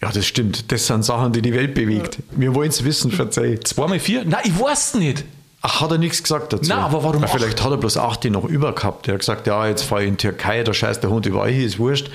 Ja, 0.00 0.10
das 0.10 0.26
stimmt. 0.26 0.70
Das 0.72 0.86
sind 0.86 1.04
Sachen, 1.04 1.32
die 1.32 1.42
die 1.42 1.52
Welt 1.52 1.74
bewegt. 1.74 2.18
Wir 2.30 2.54
wollen 2.54 2.68
es 2.70 2.84
wissen, 2.84 3.10
verzeih. 3.12 3.58
Zwei 3.64 3.86
mal 3.86 4.00
vier? 4.00 4.24
Nein, 4.24 4.40
ich 4.44 4.58
weiß 4.58 4.88
es 4.88 4.94
nicht. 4.94 5.24
Ach, 5.62 5.80
hat 5.80 5.90
er 5.90 5.98
nichts 5.98 6.22
gesagt 6.22 6.52
dazu? 6.52 6.68
Nein, 6.68 6.78
aber 6.78 7.02
warum 7.02 7.22
Ja, 7.22 7.28
acht? 7.28 7.34
vielleicht 7.36 7.62
hat 7.62 7.70
er 7.70 7.76
bloß 7.76 7.96
8 7.96 8.24
noch 8.26 8.44
über 8.44 8.74
gehabt. 8.74 9.08
Er 9.08 9.14
hat 9.14 9.20
gesagt, 9.20 9.46
ja, 9.46 9.66
jetzt 9.66 9.82
fahre 9.82 10.02
ich 10.02 10.08
in 10.08 10.16
die 10.16 10.22
Türkei, 10.22 10.62
da 10.62 10.72
scheißt 10.72 11.02
der 11.02 11.10
Hund 11.10 11.26
überall, 11.26 11.50
hier 11.50 11.66
ist 11.66 11.78
wurscht. 11.78 12.10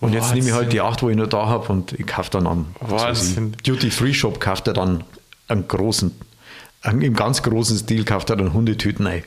Und 0.00 0.12
jetzt 0.12 0.34
nehme 0.34 0.48
ich 0.48 0.54
halt 0.54 0.72
die 0.72 0.80
8, 0.80 1.02
wo 1.02 1.08
ich 1.08 1.16
noch 1.16 1.26
da 1.26 1.46
habe 1.46 1.72
und 1.72 1.92
ich 1.92 2.06
kaufe 2.06 2.30
dann 2.30 2.46
an. 2.46 2.66
Wahnsinn. 2.80 3.56
Duty-Free-Shop 3.64 4.40
kauft 4.40 4.66
er 4.68 4.74
dann 4.74 5.04
einen 5.48 5.66
großen, 5.66 6.14
einen, 6.82 7.00
im 7.02 7.14
ganz 7.14 7.42
großen 7.42 7.78
Stil 7.78 8.04
kauft 8.04 8.30
er 8.30 8.36
dann 8.36 8.52
Hundetüten 8.52 9.06
ein. 9.06 9.24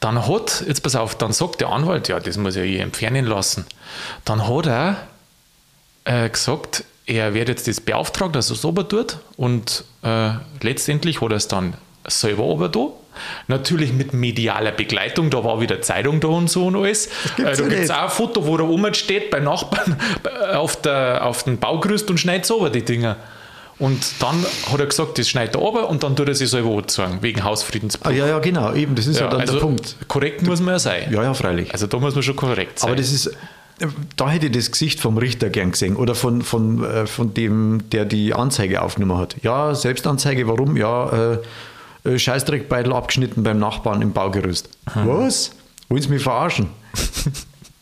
Dann 0.00 0.26
hat, 0.26 0.64
jetzt 0.66 0.82
pass 0.82 0.94
auf, 0.94 1.16
dann 1.16 1.32
sagt 1.32 1.60
der 1.60 1.68
Anwalt, 1.68 2.08
ja, 2.08 2.20
das 2.20 2.36
muss 2.36 2.56
ja 2.56 2.62
ich 2.62 2.80
entfernen 2.80 3.26
lassen. 3.26 3.66
Dann 4.24 4.46
hat 4.48 4.66
er 4.66 4.96
äh, 6.04 6.28
gesagt, 6.28 6.84
er 7.06 7.34
wird 7.34 7.48
jetzt 7.48 7.68
das 7.68 7.80
beauftragen, 7.80 8.32
dass 8.32 8.50
er 8.50 8.54
es 8.54 8.62
tut 8.62 9.18
und 9.36 9.84
äh, 10.02 10.32
letztendlich 10.60 11.20
hat 11.20 11.30
er 11.30 11.36
es 11.36 11.48
dann 11.48 11.74
selber 12.06 12.44
ober 12.44 12.68
da. 12.68 12.88
Natürlich 13.48 13.92
mit 13.92 14.12
medialer 14.12 14.72
Begleitung, 14.72 15.30
da 15.30 15.44
war 15.44 15.60
wieder 15.60 15.80
Zeitung 15.82 16.20
da 16.20 16.28
und 16.28 16.50
so 16.50 16.66
und 16.66 16.76
alles. 16.76 17.08
gibt's 17.36 17.58
äh, 17.58 17.62
ja 17.62 17.68
da 17.68 17.74
gibt 17.74 17.84
es 17.84 17.90
auch 17.90 18.02
ein 18.04 18.10
Foto, 18.10 18.46
wo 18.46 18.56
der 18.56 18.66
oben 18.66 18.94
steht 18.94 19.30
bei 19.30 19.40
Nachbarn 19.40 19.96
auf, 20.54 20.80
der, 20.80 21.24
auf 21.24 21.42
dem 21.44 21.58
Baugerüst 21.58 22.10
und 22.10 22.18
schneidet 22.18 22.46
so 22.46 22.68
die 22.68 22.82
Dinger. 22.82 23.16
Und 23.78 24.06
dann 24.20 24.42
hat 24.72 24.80
er 24.80 24.86
gesagt, 24.86 25.18
das 25.18 25.28
schneidet 25.28 25.54
er 25.54 25.60
runter 25.60 25.88
und 25.90 26.02
dann 26.02 26.16
tut 26.16 26.28
er 26.28 26.34
sich 26.34 26.48
selber 26.48 26.78
anzeigen, 26.78 27.18
wegen 27.20 27.44
Hausfriedensbruch. 27.44 28.10
Ah, 28.10 28.14
ja, 28.14 28.26
ja, 28.26 28.38
genau, 28.38 28.72
eben, 28.72 28.94
das 28.94 29.06
ist 29.06 29.18
ja, 29.18 29.26
Ja, 29.26 29.30
dann 29.30 29.40
also 29.42 29.54
der 29.54 29.60
Punkt. 29.60 29.96
korrekt 30.08 30.42
muss 30.42 30.60
man 30.60 30.74
ja 30.74 30.78
sein. 30.78 31.12
Ja, 31.12 31.22
ja, 31.22 31.34
freilich. 31.34 31.72
Also 31.72 31.86
da 31.86 31.98
muss 31.98 32.14
man 32.14 32.22
schon 32.22 32.36
korrekt 32.36 32.78
sein. 32.78 32.88
Aber 32.88 32.96
das 32.96 33.12
ist, 33.12 33.36
da 34.16 34.30
hätte 34.30 34.46
ich 34.46 34.52
das 34.52 34.70
Gesicht 34.70 35.00
vom 35.00 35.18
Richter 35.18 35.50
gern 35.50 35.72
gesehen 35.72 35.96
oder 35.96 36.14
von, 36.14 36.40
von, 36.40 36.82
äh, 36.84 37.06
von 37.06 37.34
dem, 37.34 37.82
der 37.90 38.06
die 38.06 38.32
Anzeige 38.32 38.80
aufgenommen 38.80 39.20
hat. 39.20 39.36
Ja, 39.42 39.74
Selbstanzeige, 39.74 40.48
warum? 40.48 40.78
Ja, 40.78 41.32
äh, 41.34 41.38
äh, 42.06 42.18
Scheißdreckbeitel 42.18 42.92
abgeschnitten 42.92 43.42
beim 43.42 43.58
Nachbarn 43.58 44.02
im 44.02 44.12
Baugerüst. 44.12 44.68
Was? 44.94 45.50
Wollen 45.88 46.02
Sie 46.02 46.08
mich 46.08 46.22
verarschen? 46.22 46.68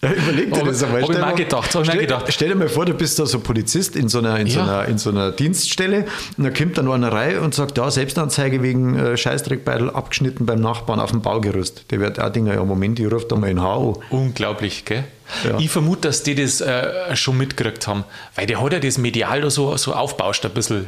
Ja, 0.02 0.10
Überleg 0.12 0.52
dir 0.52 0.64
das 0.64 0.82
einmal. 0.82 1.00
hab 1.02 1.08
ich 1.10 1.18
mal- 1.18 1.34
gedacht, 1.34 1.74
hab 1.74 1.80
ich 1.82 1.86
mir 1.88 1.92
stell, 1.94 2.00
gedacht. 2.02 2.26
Stell 2.28 2.48
dir 2.50 2.54
mal 2.56 2.68
vor, 2.68 2.84
du 2.84 2.92
bist 2.92 3.18
da 3.18 3.24
so 3.24 3.40
Polizist 3.40 3.96
in 3.96 4.10
so 4.10 4.18
einer, 4.18 4.38
in 4.38 4.48
so 4.48 4.58
Ja. 4.58 4.64
einer, 4.80 4.84
in 4.84 4.98
so 4.98 5.08
einer 5.08 5.32
Dienststelle 5.32 6.04
und 6.36 6.44
da 6.44 6.50
kommt 6.50 6.76
dann 6.76 6.90
einer 6.92 7.10
rein 7.10 7.38
und 7.38 7.54
sagt, 7.54 7.78
ja, 7.78 7.90
Selbstanzeige 7.90 8.62
wegen 8.62 8.98
äh, 8.98 9.16
Scheißdreckbeitel 9.16 9.88
abgeschnitten 9.88 10.44
beim 10.44 10.60
Nachbarn 10.60 11.00
auf 11.00 11.10
dem 11.12 11.22
Baugerüst. 11.22 11.86
Der 11.90 12.00
wird 12.00 12.20
auch 12.20 12.28
Dinger, 12.28 12.52
ja, 12.52 12.62
Moment, 12.62 13.00
ich 13.00 13.10
rufe 13.10 13.24
da 13.26 13.36
mal 13.36 13.48
in 13.48 13.62
HO. 13.62 14.02
Unglaublich, 14.10 14.84
gell? 14.84 15.04
Ja. 15.42 15.56
Ich 15.58 15.70
vermute, 15.70 16.02
dass 16.08 16.22
die 16.22 16.34
das 16.34 16.60
äh, 16.60 17.16
schon 17.16 17.38
mitgekriegt 17.38 17.86
haben, 17.86 18.04
weil 18.34 18.46
der 18.46 18.62
hat 18.62 18.74
ja 18.74 18.80
das 18.80 18.98
medial 18.98 19.40
da 19.40 19.48
so, 19.48 19.74
so 19.78 19.94
aufbauscht, 19.94 20.44
ein 20.44 20.50
bisschen, 20.52 20.84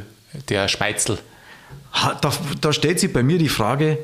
der 0.49 0.67
Schmeitzel. 0.67 1.17
Da, 2.21 2.31
da 2.61 2.73
stellt 2.73 2.99
sich 2.99 3.11
bei 3.11 3.23
mir 3.23 3.37
die 3.37 3.49
Frage, 3.49 3.97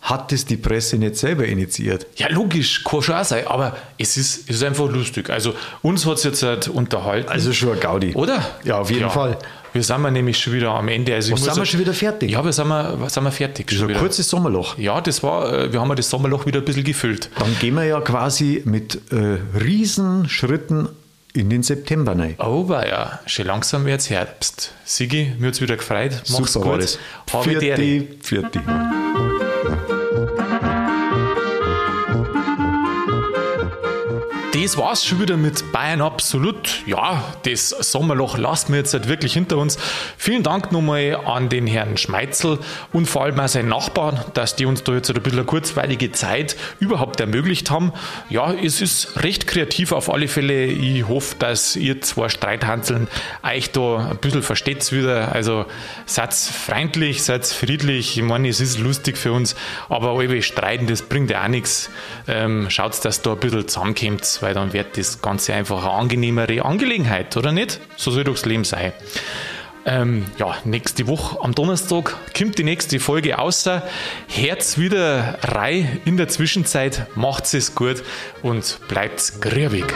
hat 0.00 0.30
das 0.32 0.44
die 0.44 0.56
Presse 0.56 0.96
nicht 0.96 1.16
selber 1.16 1.44
initiiert? 1.44 2.06
Ja, 2.16 2.28
logisch, 2.30 2.84
kann 2.84 3.02
schon 3.02 3.16
auch 3.16 3.24
sein, 3.24 3.46
aber 3.46 3.76
es 3.98 4.16
ist, 4.16 4.48
es 4.48 4.56
ist 4.56 4.62
einfach 4.62 4.88
lustig. 4.88 5.28
Also, 5.30 5.54
uns 5.82 6.06
hat 6.06 6.18
es 6.18 6.24
jetzt 6.24 6.42
halt 6.42 6.68
unterhalten. 6.68 7.28
Also 7.28 7.52
schon 7.52 7.72
ein 7.72 7.80
Gaudi. 7.80 8.14
oder? 8.14 8.44
Ja, 8.64 8.78
auf 8.78 8.90
jeden 8.90 9.10
Fall. 9.10 9.38
Wir 9.72 9.82
sind 9.82 10.00
wir 10.00 10.10
nämlich 10.10 10.38
schon 10.38 10.54
wieder 10.54 10.70
am 10.70 10.88
Ende. 10.88 11.14
Also 11.14 11.32
Was 11.32 11.44
sind 11.44 11.56
wir 11.56 11.66
schon 11.66 11.80
wieder 11.80 11.92
fertig? 11.92 12.30
Ja, 12.30 12.42
wir 12.44 12.52
sind, 12.52 12.68
wir, 12.68 13.10
sind 13.10 13.22
wir 13.24 13.30
fertig. 13.30 13.70
So 13.70 13.76
Schon 13.76 13.84
ein 13.84 13.88
wieder. 13.90 13.98
kurzes 14.00 14.28
Sommerloch. 14.28 14.78
Ja, 14.78 15.00
das 15.00 15.22
war, 15.22 15.52
äh, 15.52 15.72
wir 15.72 15.80
haben 15.80 15.94
das 15.94 16.08
Sommerloch 16.08 16.46
wieder 16.46 16.60
ein 16.60 16.64
bisschen 16.64 16.84
gefüllt. 16.84 17.28
Dann 17.38 17.54
gehen 17.58 17.74
wir 17.74 17.84
ja 17.84 18.00
quasi 18.00 18.62
mit 18.64 18.98
äh, 19.12 19.38
Riesenschritten 19.60 20.88
in 21.34 21.50
den 21.50 21.62
September 21.62 22.18
rein. 22.18 22.34
Aber 22.38 22.88
ja, 22.88 23.20
schon 23.26 23.46
langsam 23.46 23.84
wird 23.84 24.00
es 24.00 24.10
Herbst. 24.10 24.72
Sigi, 24.84 25.32
mir 25.38 25.48
hat 25.48 25.54
es 25.54 25.60
wieder 25.60 25.76
gefreut. 25.76 26.22
Mach's 26.30 26.52
Super 26.52 26.72
gut. 26.72 26.82
das. 26.82 26.98
Habe 27.32 27.58
die. 27.58 28.08
Vierte, 28.20 28.60
Das 34.68 34.76
war's 34.76 35.02
schon 35.02 35.18
wieder 35.18 35.38
mit 35.38 35.72
Bayern 35.72 36.02
Absolut. 36.02 36.82
Ja, 36.84 37.24
das 37.44 37.70
Sommerloch 37.70 38.36
lassen 38.36 38.74
wir 38.74 38.80
jetzt 38.80 38.92
halt 38.92 39.08
wirklich 39.08 39.32
hinter 39.32 39.56
uns. 39.56 39.78
Vielen 40.18 40.42
Dank 40.42 40.72
nochmal 40.72 41.18
an 41.24 41.48
den 41.48 41.66
Herrn 41.66 41.96
Schmeitzel 41.96 42.58
und 42.92 43.06
vor 43.06 43.24
allem 43.24 43.40
auch 43.40 43.48
seinen 43.48 43.70
Nachbarn, 43.70 44.22
dass 44.34 44.56
die 44.56 44.66
uns 44.66 44.84
da 44.84 44.92
jetzt 44.92 45.08
ein 45.08 45.22
bisschen 45.22 45.38
eine 45.38 45.46
kurzweilige 45.46 46.12
Zeit 46.12 46.54
überhaupt 46.80 47.18
ermöglicht 47.18 47.70
haben. 47.70 47.94
Ja, 48.28 48.52
es 48.52 48.82
ist 48.82 49.22
recht 49.22 49.46
kreativ 49.46 49.92
auf 49.92 50.12
alle 50.12 50.28
Fälle. 50.28 50.66
Ich 50.66 51.08
hoffe, 51.08 51.36
dass 51.38 51.74
ihr 51.74 52.02
zwei 52.02 52.28
Streithanseln 52.28 53.08
euch 53.42 53.70
da 53.70 54.10
ein 54.10 54.18
bisschen 54.18 54.42
versteht 54.42 54.92
wieder. 54.92 55.32
Also 55.32 55.64
seid 56.04 56.34
freundlich, 56.34 57.22
seid 57.22 57.46
friedlich. 57.46 58.18
Ich 58.18 58.22
meine, 58.22 58.50
es 58.50 58.60
ist 58.60 58.78
lustig 58.78 59.16
für 59.16 59.32
uns, 59.32 59.56
aber 59.88 60.10
alle 60.10 60.42
streiten, 60.42 60.86
das 60.86 61.00
bringt 61.00 61.30
ja 61.30 61.42
auch 61.42 61.48
nichts. 61.48 61.88
Ähm, 62.26 62.68
schaut, 62.68 63.02
dass 63.02 63.22
da 63.22 63.32
ein 63.32 63.40
bisschen 63.40 63.66
zusammenkommt, 63.66 64.38
weil 64.42 64.57
dann 64.58 64.72
wird 64.72 64.98
das 64.98 65.22
Ganze 65.22 65.54
einfach 65.54 65.84
eine 65.84 65.92
angenehmere 65.92 66.64
Angelegenheit, 66.64 67.36
oder 67.36 67.52
nicht? 67.52 67.80
So 67.96 68.10
soll 68.10 68.24
doch 68.24 68.34
das 68.34 68.44
Leben 68.44 68.64
sein. 68.64 68.92
Ähm, 69.86 70.26
ja, 70.36 70.56
nächste 70.64 71.06
Woche 71.06 71.42
am 71.42 71.54
Donnerstag 71.54 72.16
kommt 72.36 72.58
die 72.58 72.64
nächste 72.64 73.00
Folge 73.00 73.38
außer. 73.38 73.82
Herz 74.26 74.76
wieder 74.76 75.38
rein 75.42 76.00
in 76.04 76.16
der 76.16 76.28
Zwischenzeit. 76.28 77.06
Macht's 77.14 77.54
es 77.54 77.74
gut 77.74 78.02
und 78.42 78.80
bleibt's 78.88 79.40
grübig. 79.40 79.86